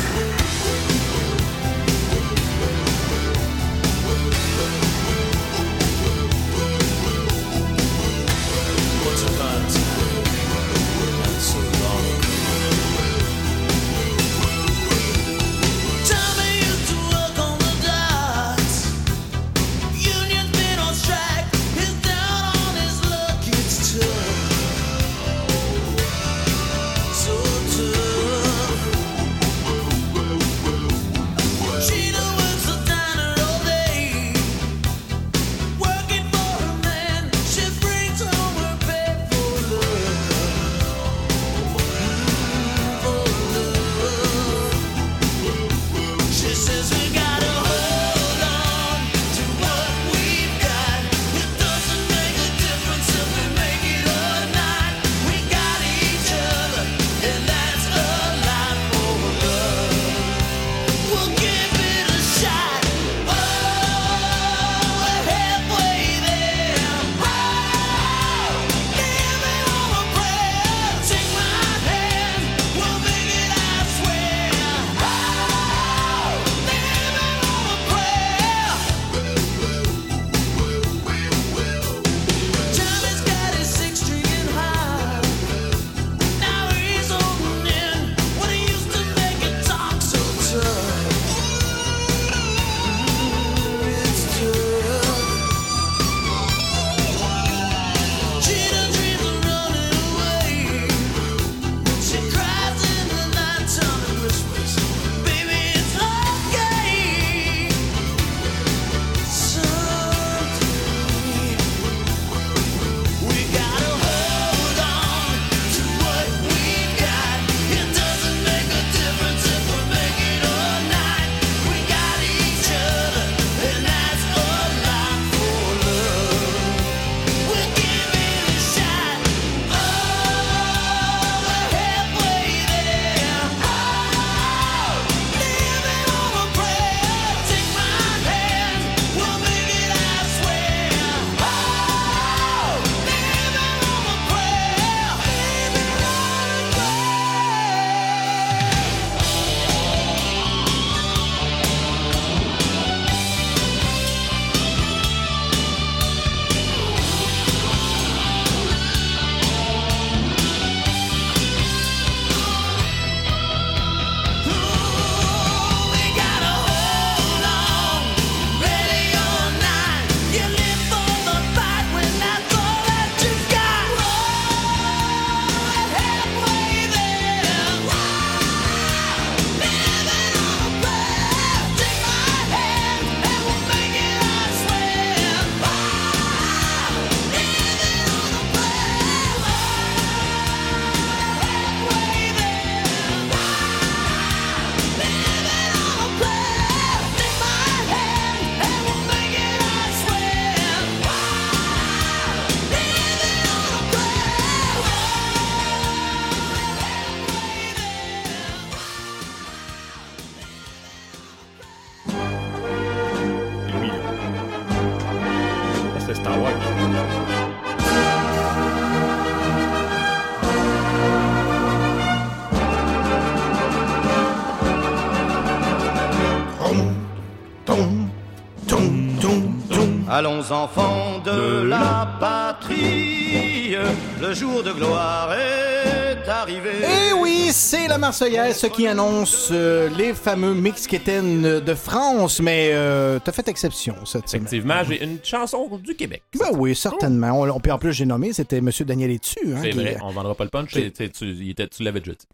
[230.47, 233.75] Allons enfants de la patrie,
[234.21, 236.69] le jour de gloire est arrivé.
[236.81, 242.41] Et Eh oui, c'est la Marseillaise qui annonce euh, les fameux mix quétaines de France,
[242.41, 244.45] mais euh, t'as fait exception cette semaine.
[244.45, 246.23] Effectivement, j'ai une chanson du Québec.
[246.37, 247.39] Ben oui, certainement.
[247.41, 248.69] On, on- puis en plus, j'ai nommé, c'était M.
[248.81, 249.37] Daniel Etu.
[249.53, 252.27] Hein, C'est vrai, on vendra pas le punch, tu, il était- tu l'avais déjà dit.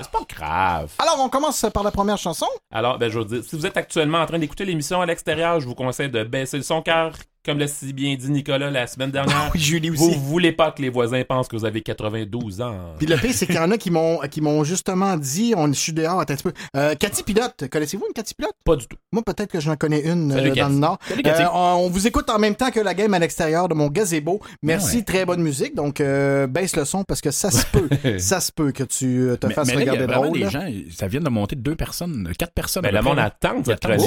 [0.00, 0.92] Mais C'est pas grave.
[0.98, 2.46] Alors, on commence par la première chanson.
[2.72, 5.60] Alors, ben, je veux dire, si vous êtes actuellement en train d'écouter l'émission à l'extérieur,
[5.60, 7.12] je vous conseille de baisser le son car,
[7.44, 10.18] comme l'a si bien dit Nicolas la semaine dernière, Oui, Julie vous aussi.
[10.18, 12.94] voulez pas que les voisins pensent que vous avez 92 ans.
[12.98, 15.68] Puis le pire, c'est qu'il y en a qui m'ont qui m'ont justement dit, on
[15.68, 16.52] je suis dehors, attends un petit peu.
[16.76, 18.52] Euh, Cathy Pilote, connaissez-vous une Cathy Pilote?
[18.64, 18.96] Pas du tout.
[19.12, 20.98] Moi, peut-être que j'en connais une Salut, euh, dans le Nord.
[21.08, 21.42] Salut, Cathy.
[21.42, 23.88] Euh, on, on vous écoute en même temps que la game à l'extérieur de mon
[23.88, 24.40] gazebo.
[24.62, 25.02] Merci, ouais.
[25.04, 25.74] très bonne musique.
[25.74, 27.88] Donc, euh, baisse le son parce que ça se peut,
[28.18, 30.26] ça se peut que tu te Mais, fasses mais là, il y a regarder vraiment
[30.26, 30.38] drôle.
[30.38, 30.50] des là.
[30.50, 32.82] gens, ça vient de monter de deux personnes, quatre personnes.
[32.82, 33.54] Ben, à peu le monde attend.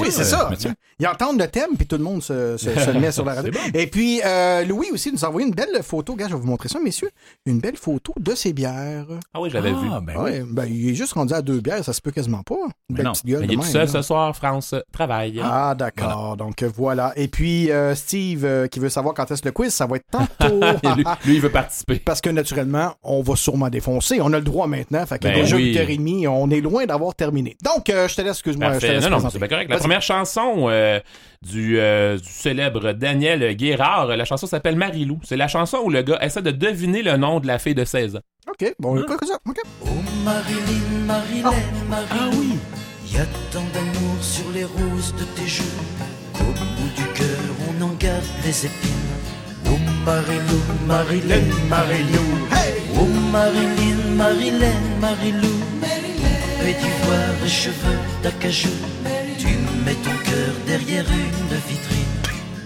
[0.01, 0.49] Oui, c'est ça.
[0.51, 0.57] mais.
[0.99, 3.51] Ils entendent le thème, puis tout le monde se, se- met sur la radio.
[3.53, 3.79] C'est bon.
[3.79, 6.15] Et puis, euh, Louis aussi nous a envoyé une belle photo.
[6.15, 7.09] Gars, je vais vous montrer ça, messieurs.
[7.45, 9.05] Une belle photo de ses bières.
[9.33, 9.87] Ah oui, je l'avais vu.
[9.91, 10.47] Ah, ben Ouais, oui.
[10.51, 12.55] ben, il est juste rendu à deux bières, ça se peut quasiment pas.
[12.55, 13.11] Une Mais belle non.
[13.13, 13.87] petite gueule Mais de il est tout même, seul là.
[13.87, 15.39] ce soir, France travaille.
[15.43, 16.37] Ah, d'accord.
[16.37, 17.13] Donc, euh, voilà.
[17.15, 20.05] Et puis, euh, Steve, euh, qui veut savoir quand est-ce le quiz, ça va être
[20.11, 20.59] tantôt.
[20.95, 21.99] lui, lui, il veut participer.
[21.99, 24.19] Parce que, naturellement, on va sûrement défoncer.
[24.21, 25.05] On a le droit maintenant.
[25.05, 25.73] Fait que Ben déjà oui.
[25.75, 27.55] 8h30, on est loin d'avoir terminé.
[27.63, 28.73] Donc, euh, je te laisse, excuse-moi.
[29.01, 29.69] Non, non, c'est bien correct.
[29.69, 30.99] La première chanson euh,
[31.43, 35.19] du, euh, du célèbre Daniel Guérard, la chanson s'appelle Marilou.
[35.23, 37.83] C'est la chanson où le gars essaie de deviner le nom de la fille de
[37.85, 38.21] 16 ans.
[38.49, 39.37] OK, bon, écoute ça.
[39.47, 39.57] OK.
[39.81, 39.87] Oh
[40.23, 41.43] Marilyn, Marilyn,
[41.89, 42.07] Marilyn.
[42.11, 42.57] Ah oui.
[43.11, 45.63] Y a tant d'amour sur les roses de tes joues
[46.33, 47.27] qu'au bout du cœur
[47.69, 48.89] on en garde les épines.
[49.67, 52.47] Oh Marilou, Marilyn, Marilou.
[52.95, 56.22] Oh Marilyn, Marilyn, Marilou.
[56.63, 58.69] Petit voix et cheveux d'acajou.
[59.37, 59.47] Tu
[59.85, 61.99] mets ton cœur derrière une vitrine.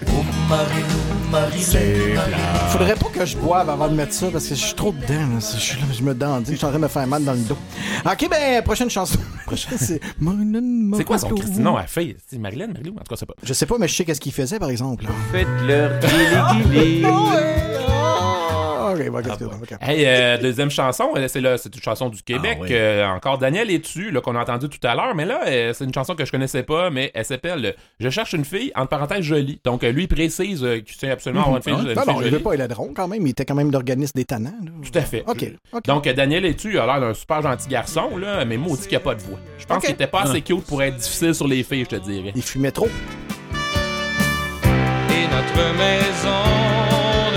[0.06, 2.38] Oh Marilou, Marilyn, Marilou.
[2.68, 5.14] Faudrait pas que je boive avant de mettre ça parce que je suis trop dedans.
[5.34, 5.38] là.
[5.40, 7.32] Je, suis là, je me dandine, je suis en train de me faire mal dans
[7.32, 7.58] le dos.
[8.06, 9.18] OK, ben, prochaine chanson.
[9.56, 10.00] c'est
[10.96, 12.16] C'est quoi son nom à la fille?
[12.28, 12.92] C'est Marilyn, Marilou?
[12.94, 13.34] En tout cas, c'est pas.
[13.42, 15.06] Je sais pas, mais je sais qu'est-ce qu'il faisait, par exemple.
[15.32, 17.04] Faites-leur guili-guili.
[18.88, 19.78] Ah, OK, bon, qu'est-ce que OK.
[19.80, 22.56] Hey, euh, deuxième chanson, euh, c'est là, c'est une chanson du Québec.
[22.60, 22.68] Ah oui.
[22.72, 25.84] euh, encore Daniel Etu, là, qu'on a entendu tout à l'heure, mais là, euh, c'est
[25.84, 29.22] une chanson que je connaissais pas, mais elle s'appelle Je cherche une fille, entre parenthèses,
[29.24, 29.60] jolie.
[29.64, 32.14] Donc, lui, il précise euh, qu'il tient absolument avoir une fille, Ah, une non, fille
[32.14, 32.38] non, jolie.
[32.42, 33.26] pas, il a drôle quand même.
[33.26, 34.54] Il était quand même d'organisme d'étonnant.
[34.82, 35.24] Tout à fait.
[35.26, 35.44] OK.
[35.72, 35.84] OK.
[35.84, 39.00] Donc, Daniel Etu a l'air d'un super gentil garçon, là, mais maudit qu'il n'y a
[39.00, 39.38] pas de voix.
[39.58, 42.02] Je pense qu'il était pas assez cute pour être difficile sur les filles, je te
[42.02, 42.32] dirais.
[42.34, 42.88] Il fumait trop.
[45.10, 46.42] et notre maison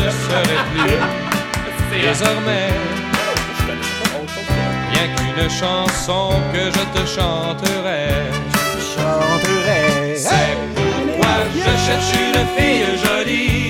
[0.05, 1.30] ne serait plus
[1.99, 2.71] désormais
[4.91, 8.07] rien qu'une chanson que je te chanterai.
[8.95, 10.15] Chanterait.
[10.15, 13.60] C'est pourquoi je cherche une fille jolie,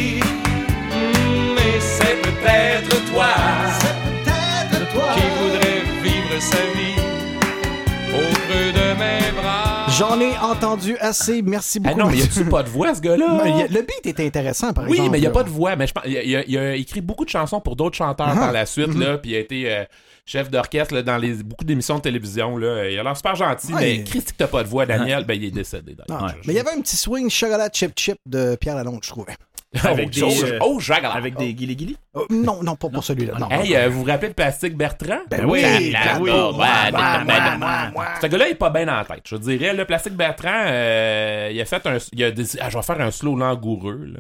[10.82, 11.42] entendu assez.
[11.42, 12.00] Merci Ah beaucoup.
[12.02, 13.42] non, mais y a-tu pas de voix, ce gars-là?
[13.44, 15.12] A- Le beat était intéressant, par Oui, exemple.
[15.12, 15.34] mais il n'y a là.
[15.34, 15.76] pas de voix.
[15.76, 18.30] Mais je pense, il, a, il a- a écrit beaucoup de chansons pour d'autres chanteurs
[18.32, 18.36] Ah.
[18.36, 19.84] par la suite, là, puis il a été euh,
[20.26, 22.58] chef d'orchestre dans les, beaucoup d'émissions de télévision.
[22.58, 22.90] Là.
[22.90, 23.98] Il a l'air super gentil, Ouais.
[23.98, 25.96] mais Christy, que t'as pas de voix, Daniel, ben il est décédé.
[26.10, 29.10] Ah, Mais il y avait un petit swing chocolat chip chip de Pierre Lalonde, je
[29.10, 29.34] trouvais.
[29.84, 30.80] Avec Oh, des, oh, euh, oh.
[31.14, 31.96] Avec des guili-guili.
[32.14, 33.36] Oh, non, non, pas pour celui-là.
[33.40, 33.50] Non.
[33.50, 35.20] Hey, euh, vous vous rappelez de Plastique Bertrand?
[35.30, 35.62] Ben oui,
[35.94, 38.06] ben moi, moi.
[38.22, 39.74] Ce gars-là est pas bien dans la tête, je dirais.
[39.74, 41.98] Le Plastique Bertrand, euh, il a fait un.
[42.12, 44.20] Il a ah, je vais faire un slow langoureux, là.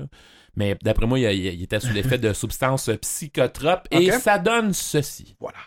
[0.55, 4.73] Mais d'après moi, il, a- il était sous l'effet de substances psychotropes et ça donne
[4.73, 5.35] ceci.
[5.39, 5.57] Voilà.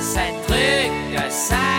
[0.00, 1.75] C'est truc de saxo,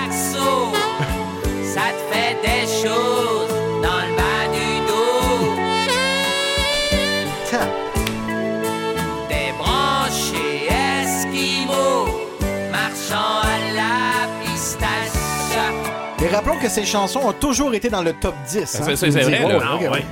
[16.57, 18.59] rappelons que ces chansons ont toujours été dans le top 10.
[18.59, 19.57] hein, C'est- c'est- c'est vrai, Ouais, là.
[19.57, 20.05] ouais, Ah, ouais.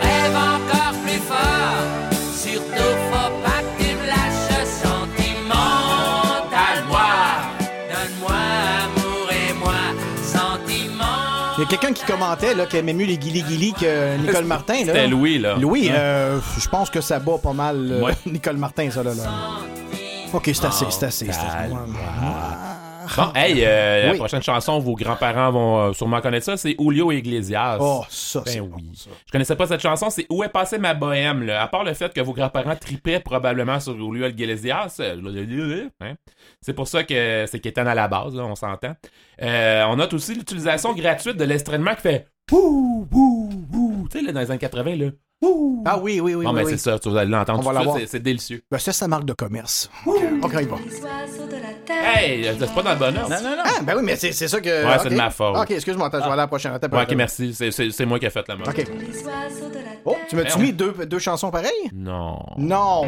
[0.00, 1.84] Rêve encore plus fort,
[2.32, 4.48] surtout faut pas que tu me lâches
[6.88, 7.00] moi.
[7.90, 8.30] Donne-moi
[8.84, 9.74] amour et moi
[10.22, 11.04] sentiment.
[11.58, 14.74] Il y a quelqu'un qui commentait là, qui aimait mieux les guili-guili que Nicole Martin.
[14.74, 14.80] là.
[14.86, 15.56] C'était Louis, là.
[15.56, 15.94] Louis, Ouais.
[15.96, 18.12] euh, je pense que ça bat pas mal euh, Ouais.
[18.26, 19.02] Nicole Martin, ça.
[19.02, 19.22] Là, là.
[20.32, 21.24] Ok, c'est assez, c'est assez.
[21.26, 21.40] c'est assez.
[21.46, 22.77] calme, Ouais.
[23.16, 24.18] Bon, hey, euh, la Oui.
[24.18, 27.78] prochaine chanson, vos grands-parents vont euh, sûrement connaître ça, c'est Julio Iglesias.
[27.80, 28.92] Oh, ça, ben c'est oui.
[29.26, 31.62] Je connaissais pas cette chanson, c'est Où est passée ma bohème, là?
[31.62, 36.14] À part le fait que vos grands-parents tripaient probablement sur Julio Iglesias, euh, hein?
[36.60, 38.94] c'est pour ça que c'est Kétan à la base, là, on s'entend.
[39.42, 44.08] Euh, on note aussi l'utilisation gratuite de l'estrainement qui fait Wouh, wouh, wouh.
[44.10, 45.06] Tu sais, là, dans les années 80, là.
[45.42, 45.84] Wouh.
[45.86, 46.44] Ah oui, oui, oui.
[46.44, 46.70] Bon, oui, ben oui.
[46.72, 47.98] c'est ça, tu vas l'entendre On tout va de suite, l'avoir.
[48.00, 48.62] c'est- c'est délicieux.
[48.70, 49.88] Ben, ça, c'est sa marque de commerce.
[50.06, 50.76] OK, va.
[51.90, 53.28] Hey, c'est pas dans le bon ordre.
[53.30, 53.62] Non, non, non.
[53.64, 54.68] Ah, ben oui, mais c'est c'est ça que.
[54.86, 55.56] Ouais, c'est de ma faute.
[55.56, 56.72] OK, excuse-moi, attends, je vais aller à la prochaine.
[56.72, 57.54] Attends, Ouais, ok, merci.
[57.54, 58.64] C'est- C'est c'est moi qui ai fait la main.
[58.66, 58.84] OK.
[60.04, 61.90] Oh, tu m'as-tu Ben, mis deux, deux chansons pareilles?
[61.94, 62.38] Non.
[62.56, 63.02] Non.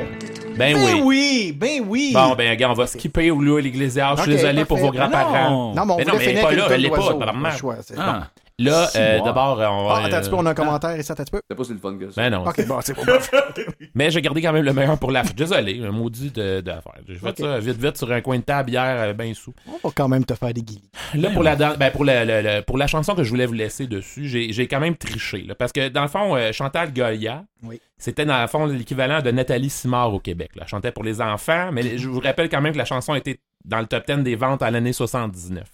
[0.57, 1.01] Ben oui.
[1.03, 2.11] oui, ben oui.
[2.13, 4.15] Bon, ben, gars, on va skipper Julio Iglesias.
[4.19, 5.51] Je suis désolé pour vos grands-parents.
[5.51, 8.17] Non, non, mais on Mais voulait mais elle est finir pas là, elle est pas,
[8.61, 9.95] Là, euh, d'abord, on va.
[10.03, 11.41] Ah, attends un petit peu, on a un commentaire ici, attends un petit peu.
[11.49, 12.23] C'est pas si le fun que ça.
[12.23, 12.47] Ben non.
[12.47, 13.03] OK, bon, c'est bon.
[13.95, 15.33] Mais j'ai gardé quand même le meilleur pour la fin.
[15.35, 16.95] Désolé, un maudit de, de affaire.
[17.09, 17.39] J'ai fait Ok.
[17.39, 19.55] ça vite, vite sur un coin de table hier, euh, ben sous.
[19.67, 20.91] On va quand même te faire des guillis.
[21.15, 23.47] Là, pour la, dan- ben, pour, la, la- la- pour la chanson que je voulais
[23.47, 25.43] vous laisser dessus, j'ai j'ai quand même triché.
[25.43, 27.81] là, parce que, dans le fond, euh, Chantal Goya, Oui.
[27.99, 30.51] c'était, dans le fond, l'équivalent de Nathalie Simard au Québec.
[30.57, 30.63] Là.
[30.65, 33.39] Elle chantait pour les enfants, mais je vous rappelle quand même que la chanson était
[33.65, 35.65] dans le top 10 des ventes à l'année 79.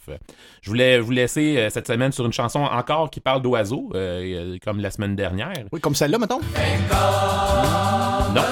[0.63, 4.55] Je voulais vous laisser euh, cette semaine sur une chanson encore qui parle d'oiseaux, euh,
[4.55, 5.53] euh, comme la semaine dernière.
[5.73, 6.41] Oui, comme celle-là, mettons.
[8.35, 8.43] Non.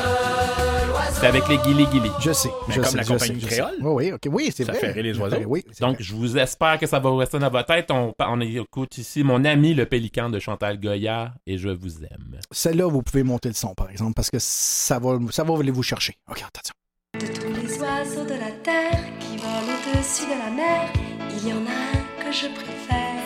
[1.13, 2.11] C'est avec les Guili Guili.
[2.21, 2.51] Je sais.
[2.69, 3.61] Mais je comme sais, la je compagnie sais, je sais.
[3.63, 3.77] créole.
[3.81, 4.21] Oui, oui, OK.
[4.31, 4.81] Oui, c'est Ça vrai.
[4.81, 5.37] fait rire les oiseaux.
[5.47, 7.91] Oui, c'est Donc, je vous espère que ça va vous rester dans votre tête.
[7.91, 12.41] On, on écoute ici mon ami le pélican de Chantal Goya et je vous aime.
[12.51, 15.71] Celle-là, vous pouvez monter le son, par exemple, parce que ça va, ça va aller
[15.71, 16.15] vous chercher.
[16.29, 17.54] OK, attention.
[17.85, 20.89] Oiseaux de la terre qui volent au-dessus de la mer,
[21.37, 23.23] il y en a un que je préfère.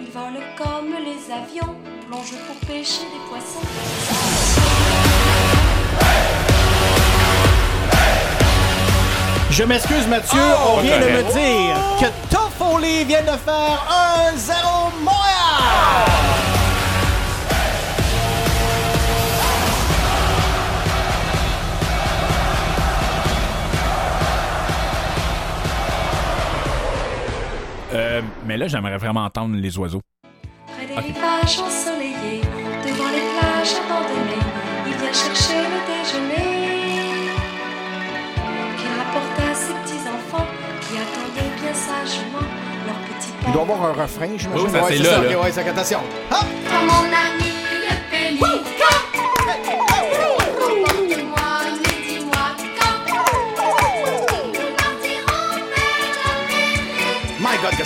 [0.00, 1.74] Ils volent comme les avions,
[2.08, 3.60] plongent pour pêcher des poissons.
[9.50, 10.40] Je m'excuse, Mathieu.
[10.40, 13.86] Oh, on vient de me dire que Toffoli vient de faire
[14.34, 16.35] 1-0 Montréal.
[27.94, 30.00] Euh, mais là, j'aimerais vraiment entendre les oiseaux.
[30.76, 32.42] Près des rivages ensoleillés,
[32.84, 34.44] devant les plages abandonnées,
[34.86, 37.30] il vient chercher le déjeuner.
[38.76, 40.46] Qu'il rapporte à ses petits-enfants
[40.82, 42.46] qui attendaient bien sagement
[42.86, 43.30] leur petit.
[43.46, 44.66] Il doit y avoir un refrain, j'imagine.
[44.66, 45.10] Oui, ça, Ouais, c'est ça.
[45.22, 45.38] là, là.
[45.38, 46.00] OK, ouais, c'est attention.
[46.30, 46.38] Hop!
[46.68, 47.52] Comme mon ami
[47.88, 48.85] le pélican.
[57.76, 57.84] Du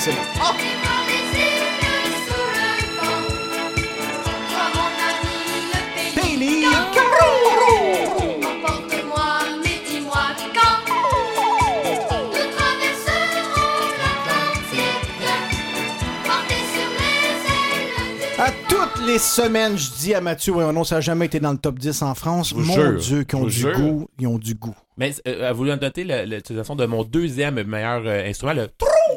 [18.39, 21.53] À toutes les semaines, je dis à Mathieu, ouais, non, ça n'a jamais été dans
[21.53, 22.51] le top 10 en France.
[22.51, 23.73] Je vous Mon jure, Dieu, qui je ont du jure.
[23.75, 24.09] goût.
[24.19, 24.75] Ils ont du goût.
[24.97, 28.69] Mais euh, vous noter la- l'utilisation de mon deuxième meilleur euh, instrument, le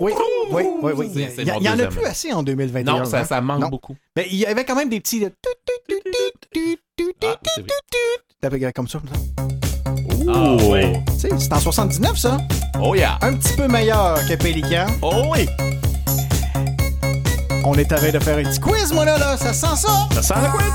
[0.02, 0.12] Oui,
[0.52, 1.10] oui, oui, oui.
[1.14, 1.94] C'est- Il c'est y, mon il y en a deuxième.
[1.94, 3.00] plus assez en 2021.
[3.00, 3.24] Non, ça, hein?
[3.26, 3.70] ça manque Non.
[3.70, 3.96] beaucoup.
[4.16, 5.24] Mais il y avait quand même des petits.
[5.26, 5.30] Ah,
[6.52, 6.80] tut,
[7.56, 7.70] c'est vrai.
[7.92, 8.24] tut.
[8.42, 9.00] T'avais comme ça.
[9.00, 9.16] comme ça.
[10.28, 11.02] Oh, ouais.
[11.08, 12.38] Tu sais, c'est en 79, ça.
[12.82, 13.18] Oh yeah.
[13.22, 14.88] Un petit peu meilleur que Pélican.
[15.02, 15.48] Oh oui!
[17.66, 19.38] On est à veille de faire un petit quiz, moi, là, là.
[19.38, 20.08] Ça sent ça.
[20.16, 20.74] Ça sent le quiz?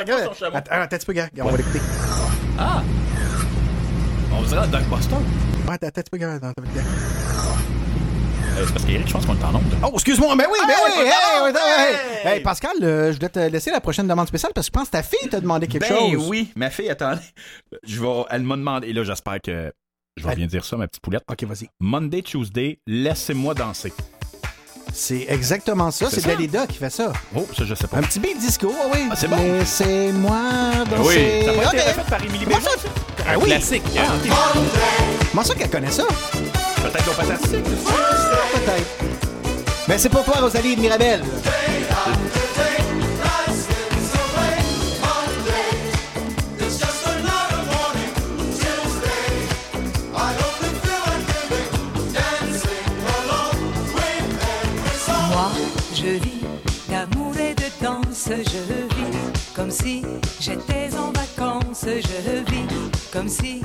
[0.00, 0.56] Attends, attends, son chameau.
[0.56, 1.28] attends, attends, un petit peu, gars.
[1.40, 1.80] On va l'écouter.
[2.58, 2.82] Ah!
[4.32, 5.14] On dirait un Blockbuster.
[5.14, 6.34] Ouais, attends, un petit peu, gars.
[6.34, 6.82] Attends, attends, gars.
[6.82, 9.62] Euh, c'est parce qu'Éric, je pense qu'on est en onde.
[9.84, 11.04] Oh, excuse-moi, mais oui, mais Hey, oui!
[11.06, 12.36] Hey, hey, hey!
[12.36, 14.88] hey, Pascal, euh, je voulais te laisser la prochaine demande spéciale parce que je pense
[14.88, 16.28] que ta fille t'a demandé quelque ben chose.
[16.28, 17.20] oui, ma fille, attendez.
[17.84, 19.72] Je vais, elle m'a demandé, et là, j'espère que
[20.16, 21.22] je vais bien dire ça, ma petite poulette.
[21.30, 21.68] Ok, vas-y.
[21.78, 23.92] Monday, Tuesday, laissez-moi danser.
[24.92, 26.06] C'est exactement ça.
[26.10, 26.28] C'est C'est?
[26.28, 27.12] Dalida qui fait ça.
[27.34, 27.98] Oh, ça, je sais pas.
[27.98, 29.08] Un petit beat disco, ah oui.
[29.10, 29.36] Ah, c'est bon.
[29.36, 30.40] Laissez-moi
[30.90, 31.40] danser.
[31.40, 31.74] Oui, ça pas Ok.
[31.74, 32.70] été refait par Émilie ça?
[33.28, 33.44] Ah oui.
[33.46, 33.82] Classique.
[33.96, 34.14] Ah, hein.
[34.24, 34.32] ok.
[35.30, 36.04] Comment ça qu'elle connaît ça?
[36.82, 37.64] Peut-être au fantastique.
[37.64, 39.04] Peut-être.
[39.88, 41.22] Mais c'est pour toi, Rosalie de Mirabel.
[58.30, 60.02] Danse, je vis comme si
[60.40, 62.66] j'étais en vacances, je vis
[63.12, 63.59] comme si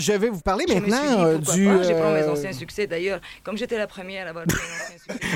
[0.00, 1.66] je vais vous parler Je me suis maintenant dit, euh, du.
[1.66, 3.20] pas, J'ai pris mes euh, anciens succès d'ailleurs.
[3.44, 4.58] Comme j'étais la première à avoir pris.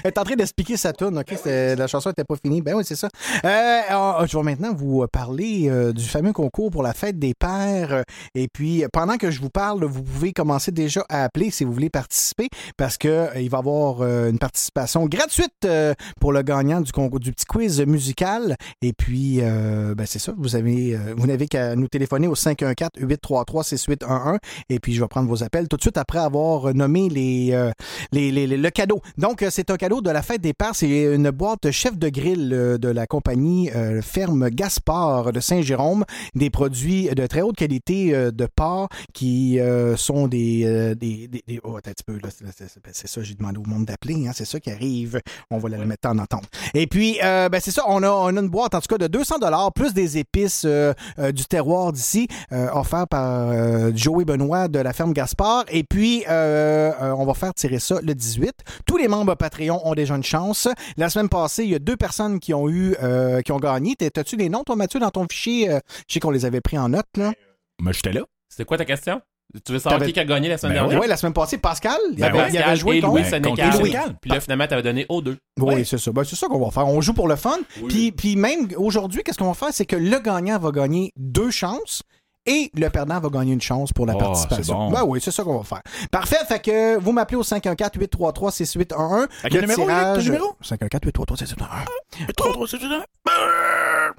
[0.04, 1.34] Est en train d'expliquer sa tune, OK?
[1.46, 2.60] La chanson n'était pas finie.
[2.60, 3.08] Ben oui, c'est ça.
[3.44, 8.04] Euh, je vais maintenant vous parler euh, du fameux concours pour la fête des pères.
[8.34, 11.72] Et puis, pendant que je vous parle, vous pouvez commencer déjà à appeler si vous
[11.72, 16.34] voulez participer parce que euh, il va y avoir euh, une participation gratuite euh, pour
[16.34, 18.56] le gagnant du concours du petit quiz musical.
[18.82, 20.34] Et puis, ben c'est ça.
[20.36, 24.36] Vous avez, vous n'avez qu'à nous téléphoner au 514-833-6811.
[24.68, 27.70] Et puis, je vais prendre vos appels tout de suite après avoir nommé les,
[28.12, 29.00] les, les- les- le cadeau.
[29.18, 30.74] Donc, c'est un cadeau de la fête des pères.
[30.74, 36.04] C'est une boîte chef de grill euh, de la compagnie euh, Ferme Gaspard de Saint-Jérôme.
[36.34, 39.58] Des produits de très haute qualité euh, de porc qui
[39.96, 42.14] sont des, des, des- des- Oh, attends un petit peu.
[42.14, 44.26] là, c'est- ça, j'ai demandé au monde d'appeler.
[44.26, 45.20] hein, c'est ça qui arrive.
[45.50, 46.44] On va la mettre en entente.
[46.74, 47.82] Et puis, euh, ben, c'est ça.
[47.88, 49.36] On a, on a une boîte, en tout cas, de 200
[49.74, 52.28] plus des épices euh, euh, du terroir d'ici,
[52.72, 53.52] offert par
[53.96, 55.64] Joey Benoît de la ferme Gaspard.
[55.70, 58.52] Et puis, on va faire tirer ça le 18.
[58.86, 60.68] Tous les membres Patreon ont déjà une chance.
[60.96, 63.94] La semaine passée, il y a deux personnes qui ont eu, euh, qui ont gagné.
[63.96, 65.70] T'as- T'as-tu les noms, toi, Mathieu, dans ton fichier?
[65.70, 67.32] Euh, je sais qu'on les avait pris en note, là.
[67.80, 68.22] Moi, j'étais là.
[68.48, 69.20] C'était quoi ta question?
[69.64, 71.00] Tu veux savoir qui a gagné la semaine Ben dernière?
[71.00, 73.12] oui, la semaine passée, Pascal, il Ben avait, ouais, il avait Pascal joué et contre,
[73.20, 73.78] Louis contre.
[73.80, 73.94] Louis.
[74.20, 75.36] Puis là, finalement, t'avais donné aux deux.
[75.60, 76.10] Oui, c'est ça.
[76.12, 76.88] Ben, c'est ça qu'on va faire.
[76.88, 77.58] On joue pour le fun.
[77.88, 79.68] Puis, puis même aujourd'hui, qu'est-ce qu'on va faire?
[79.70, 82.02] C'est que le gagnant va gagner deux chances.
[82.46, 84.74] Et le perdant va gagner une chance pour la Oh, participation.
[84.76, 84.90] bon.
[84.90, 85.80] Ben oui, c'est ça qu'on va faire.
[86.10, 86.36] Parfait.
[86.46, 89.28] Fait que vous m'appelez au 514-833-6811.
[89.42, 90.56] À quel Le numéro, tirage- numéro?
[90.62, 91.66] 514-833-6811.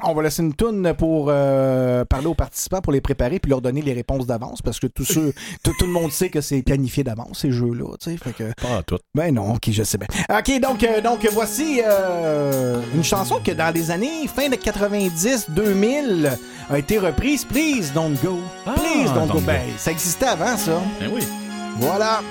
[0.03, 3.61] On va laisser une toune pour euh, parler aux participants, pour les préparer, puis leur
[3.61, 5.33] donner les réponses d'avance, parce que ceux,
[5.63, 7.95] tout, tout le monde sait que c'est planifié d'avance, ces jeux-là.
[7.99, 8.97] tu sais, Fait que, Pas à tout.
[9.13, 10.07] ben non, ok, je sais bien.
[10.29, 16.37] Ok, donc, euh, donc voici euh, une chanson que dans les années fin de 90-2000
[16.69, 17.45] a été reprise.
[17.45, 18.39] Please don't go.
[18.75, 19.33] Please don't, go.
[19.33, 19.39] don't go.
[19.45, 20.81] Ben, ça existait avant, ça.
[20.99, 21.21] Ben oui.
[21.77, 22.21] Voilà.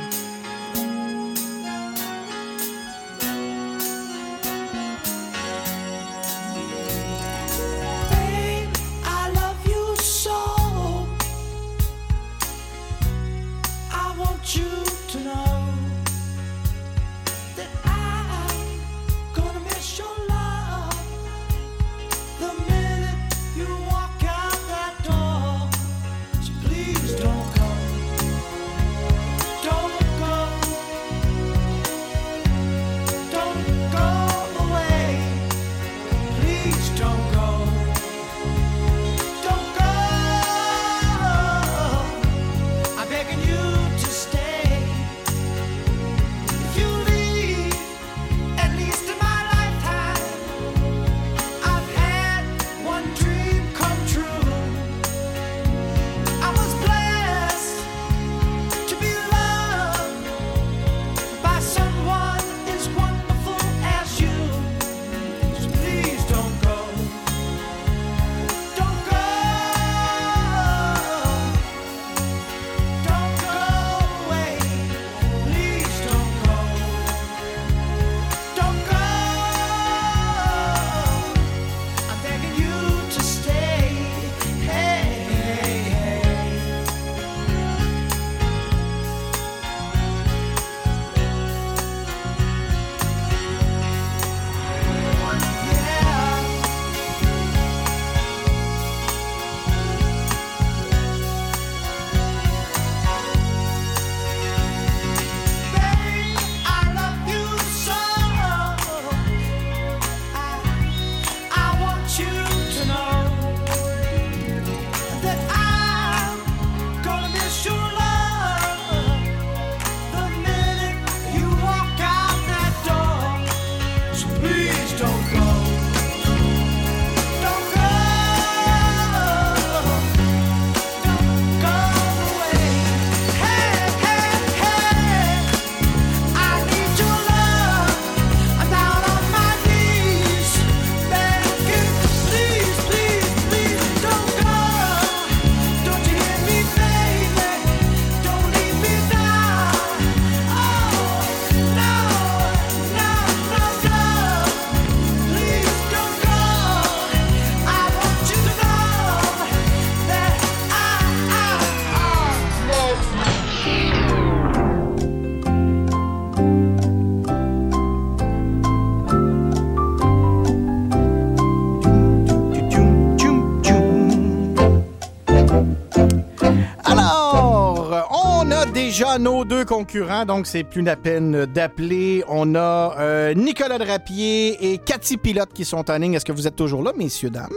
[179.04, 182.24] Déjà nos deux concurrents, donc c'est plus la peine d'appeler.
[182.28, 186.14] On a euh, Nicolas Drapier et Cathy Pilote qui sont en ligne.
[186.14, 187.50] Est-ce que vous êtes toujours là, messieurs, dames?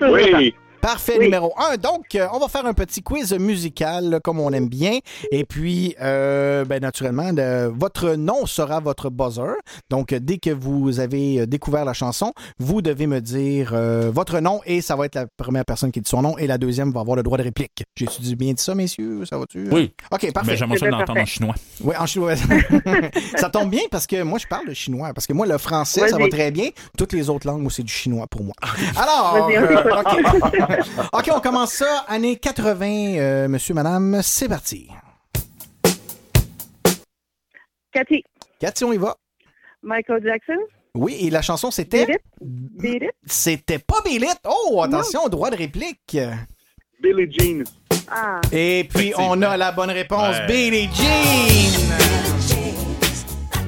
[0.00, 0.54] Oui.
[0.84, 1.78] Parfait, numéro un.
[1.78, 4.98] Donc, euh, on va faire un petit quiz musical, là, comme on aime bien.
[5.32, 9.54] Et puis, euh, ben, naturellement, le- votre nom sera votre buzzer.
[9.88, 14.10] Donc, euh, dès que vous avez euh, découvert la chanson, vous devez me dire euh,
[14.12, 16.58] votre nom et ça va être la première personne qui dit son nom et la
[16.58, 17.82] deuxième va avoir le droit de réplique.
[17.96, 19.24] J'ai bien dit ça, messieurs?
[19.24, 19.66] Ça va-tu?
[19.72, 19.94] Oui.
[20.12, 20.50] OK, parfait.
[20.50, 21.54] Mais j'aimerais ça l'entendre en chinois.
[21.80, 22.34] Oui, en chinois.
[23.36, 25.14] ça tombe bien parce que moi, je parle le chinois.
[25.14, 26.68] Parce que moi, le français, ça va très bien.
[26.98, 28.54] Toutes les autres langues, c'est du chinois pour moi.
[28.98, 30.42] Alors, euh, t'écoute.
[30.52, 30.73] OK.
[31.12, 32.04] OK, on commence ça.
[32.08, 32.86] Années 80,
[33.18, 34.20] euh, monsieur, madame.
[34.22, 34.88] C'est parti.
[37.92, 38.24] Cathy.
[38.58, 39.16] Cathy, on y va.
[39.82, 40.58] Michael Jackson.
[40.94, 42.06] Oui, et la chanson, c'était...
[42.40, 43.10] Beat It.
[43.26, 44.38] C'était pas Beat It.
[44.44, 46.16] Oh, attention, droit de réplique.
[47.00, 47.64] Billie Jean.
[48.08, 48.40] Ah.
[48.52, 50.36] Et puis, on a la bonne réponse.
[50.36, 50.46] Ouais.
[50.46, 52.23] Billie Jean.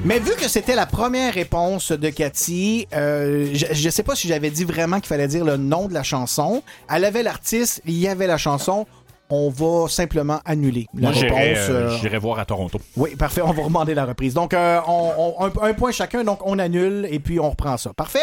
[0.07, 4.29] Mais vu que c'était la première réponse de Cathy, euh, je ne sais pas si
[4.29, 6.63] j'avais dit vraiment qu'il fallait dire le nom de la chanson.
[6.89, 8.87] Elle avait l'artiste, il y avait la chanson.
[9.29, 11.37] On va simplement annuler la Moi, réponse.
[11.41, 12.79] euh, euh, j'irais voir à Toronto.
[12.95, 13.41] Oui, parfait.
[13.41, 14.33] On va demander la reprise.
[14.33, 16.23] Donc, euh, on- on- un, un point chacun.
[16.23, 17.91] Donc, on annule et puis on reprend ça.
[17.93, 18.19] Parfait?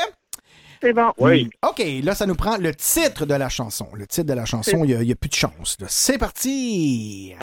[0.83, 1.13] C'est bon.
[1.19, 1.51] Oui.
[1.69, 3.89] OK, là, ça nous prend le titre de la chanson.
[3.93, 5.77] Le titre de la chanson, il n'y a, plus de chance.
[5.87, 7.35] C'est parti!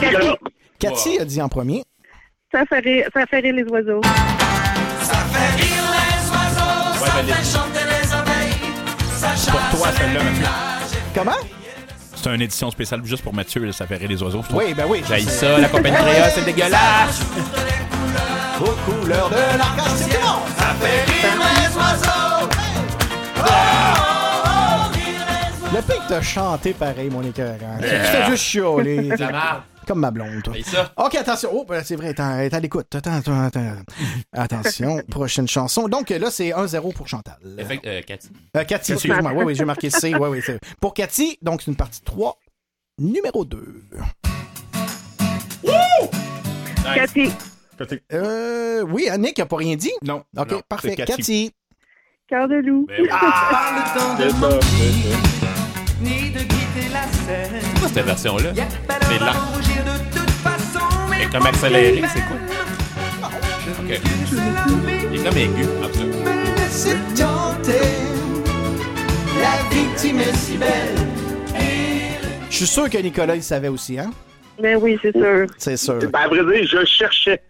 [0.00, 0.26] Cathy.
[0.78, 1.84] Cathy a dit en premier.
[2.54, 4.00] Ça fait rire, ça fait rire les oiseaux.
[5.02, 8.54] Ça fait rire les oiseaux, ça Ouais, ben, fait chanter les abeilles,
[9.12, 10.40] ça Pour chasse toi, celle-là, les Mathieu.
[10.40, 11.02] nuages.
[11.14, 11.32] Comment?
[12.14, 14.42] C'est une édition spéciale juste pour Mathieu, là, ça fait rire les oiseaux.
[14.52, 15.02] Oui, ben oui.
[15.08, 17.22] J'haïs ça, la compagnie créole, c'est dégueulasse.
[18.60, 20.20] Aux couleurs de l'arc-en-ciel.
[20.56, 22.48] Ça fait rire les oiseaux.
[25.74, 27.78] Le fait que t'as chanté pareil, mon écœurant.
[27.80, 28.04] Tu Yeah.
[28.04, 29.10] fais juste chialer.
[29.86, 30.54] Comme ma blonde, toi.
[30.64, 30.92] Ça?
[30.96, 31.50] OK, attention.
[31.52, 32.94] Oh, ben, c'est vrai, est à l'écoute.
[32.94, 33.76] Attends, attends, attends.
[34.32, 35.88] Attention, prochaine chanson.
[35.88, 37.36] Donc là, c'est 1-0 pour Chantal.
[37.58, 38.28] Effect- euh, Cathy.
[38.56, 39.32] Euh, Cathy, excuse-moi.
[39.34, 40.14] Oui, oui, j'ai marqué C.
[40.14, 42.38] Oui, oui, c'est- Pour Cathy, donc c'est une partie 3,
[42.98, 43.82] numéro 2.
[46.94, 47.30] Cathy.
[48.12, 49.90] Euh, oui, Annick n'a pas rien dit?
[50.02, 50.22] Non.
[50.36, 50.94] OK, Non, parfait.
[50.94, 51.16] Cathy.
[51.16, 51.52] Cathy.
[52.28, 52.86] Cœur de loup.
[52.88, 54.24] Ben le temps de
[56.74, 58.50] C'est ça, quoi cette version-là?
[58.54, 59.26] C'est lent.
[59.26, 60.84] à rougir de toute façon.
[61.08, 62.36] mais Et comme accéléré, c'est quoi?
[63.80, 64.00] Ok.
[65.12, 66.30] Il est comme aigu, en tout cas.
[66.56, 67.72] Laissez tenter.
[69.40, 70.94] La victime est si belle.
[72.50, 74.10] Je suis sûr que Nicolas, il savait aussi, hein?
[74.60, 75.46] Ben oui, c'est sûr.
[75.58, 75.98] C'est sûr.
[75.98, 77.42] Ben, à vrai dire, je cherchais.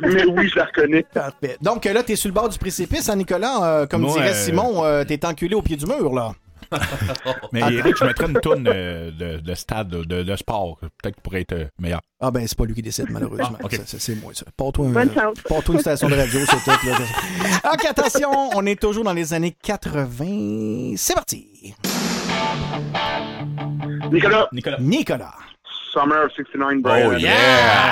[0.00, 1.04] Mais oui, je la reconnais.
[1.12, 1.56] Parfait.
[1.60, 3.62] Donc là, t'es sur le bord du précipice, hein, Nicolas?
[3.62, 6.32] Euh, comme Moi, dirait euh, Simon, euh, t'es enculé au pied du mur, là.
[7.52, 7.60] Mais.
[7.60, 11.40] Eric, je mettrais une toune euh, de, de stade, de, de sport, peut-être qu'il pourrait
[11.42, 12.00] être euh, meilleur.
[12.20, 13.58] Ah ben, c'est pas lui qui décide, malheureusement.
[13.62, 14.44] Ah, C'est moi, ça.
[14.58, 16.86] Bonne un, une station de radio, c'est tout.
[16.88, 17.72] Là.
[17.72, 20.94] OK, attention, on est toujours dans les années 80.
[20.96, 21.74] C'est parti.
[24.10, 24.48] Nicolas.
[24.52, 24.76] Nicolas.
[24.80, 25.34] Nicolas.
[25.92, 27.10] Summer of 69, Brian.
[27.12, 27.88] Oh yeah!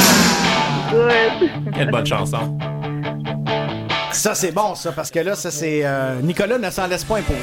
[0.91, 1.75] Good.
[1.75, 2.59] Quelle bonne chanson.
[4.12, 5.81] Ça, c'est bon, ça, parce que là, ça, c'est...
[5.84, 7.39] euh, Nicolas ne s'en laisse pas imposer.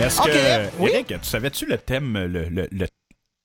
[0.00, 0.90] Est-ce que, oui.
[0.92, 2.86] Eric, tu savais-tu le thème, le, le, le,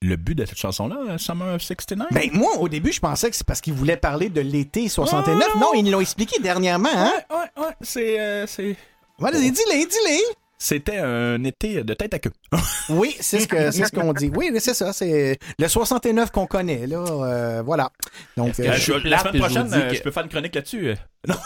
[0.01, 2.07] le but de cette chanson-là, euh, Summer of 69?
[2.11, 5.47] Ben, moi, au début, je pensais que c'est parce qu'il voulait parler de l'été 69.
[5.55, 7.13] Oh, non, ils l'ont expliqué dernièrement, hein?
[7.29, 8.19] Ouais, ouais, ouais, c'est...
[8.19, 8.75] euh, c'est...
[9.19, 10.21] Vas-y, dis-les, dis-les.
[10.61, 12.33] C'était un été de tête à queue.
[12.89, 14.29] Oui, c'est ce que c'est ce qu'on dit.
[14.35, 14.91] Oui, c'est ça.
[14.93, 16.97] C'est le 69 qu'on connaît, là.
[17.07, 17.91] euh, voilà.
[18.35, 20.01] Donc, euh, que Euh, je suis la plate, semaine je prochaine, dis euh, que- je
[20.01, 20.87] peux faire une chronique là-dessus.
[20.89, 20.95] euh.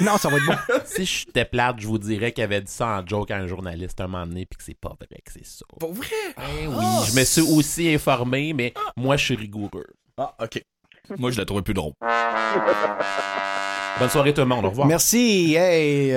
[0.01, 0.56] non, ça va être bon.
[0.85, 4.00] Si j'étais plate, je vous dirais qu'il avait dit ça en joke à un journaliste
[4.01, 5.66] un moment donné, puis que c'est pas vrai que c'est ça.
[5.80, 6.08] Pour vrai?
[6.38, 9.85] Eh oui, je me suis aussi informé, mais moi, je suis rigoureux.
[10.17, 10.64] Ah, OK.
[11.17, 11.93] Moi, je la trouvais plus drôle.
[14.00, 14.88] Bonne soirée tout le monde, au revoir.
[14.88, 15.53] Merci.
[15.56, 16.11] Hey,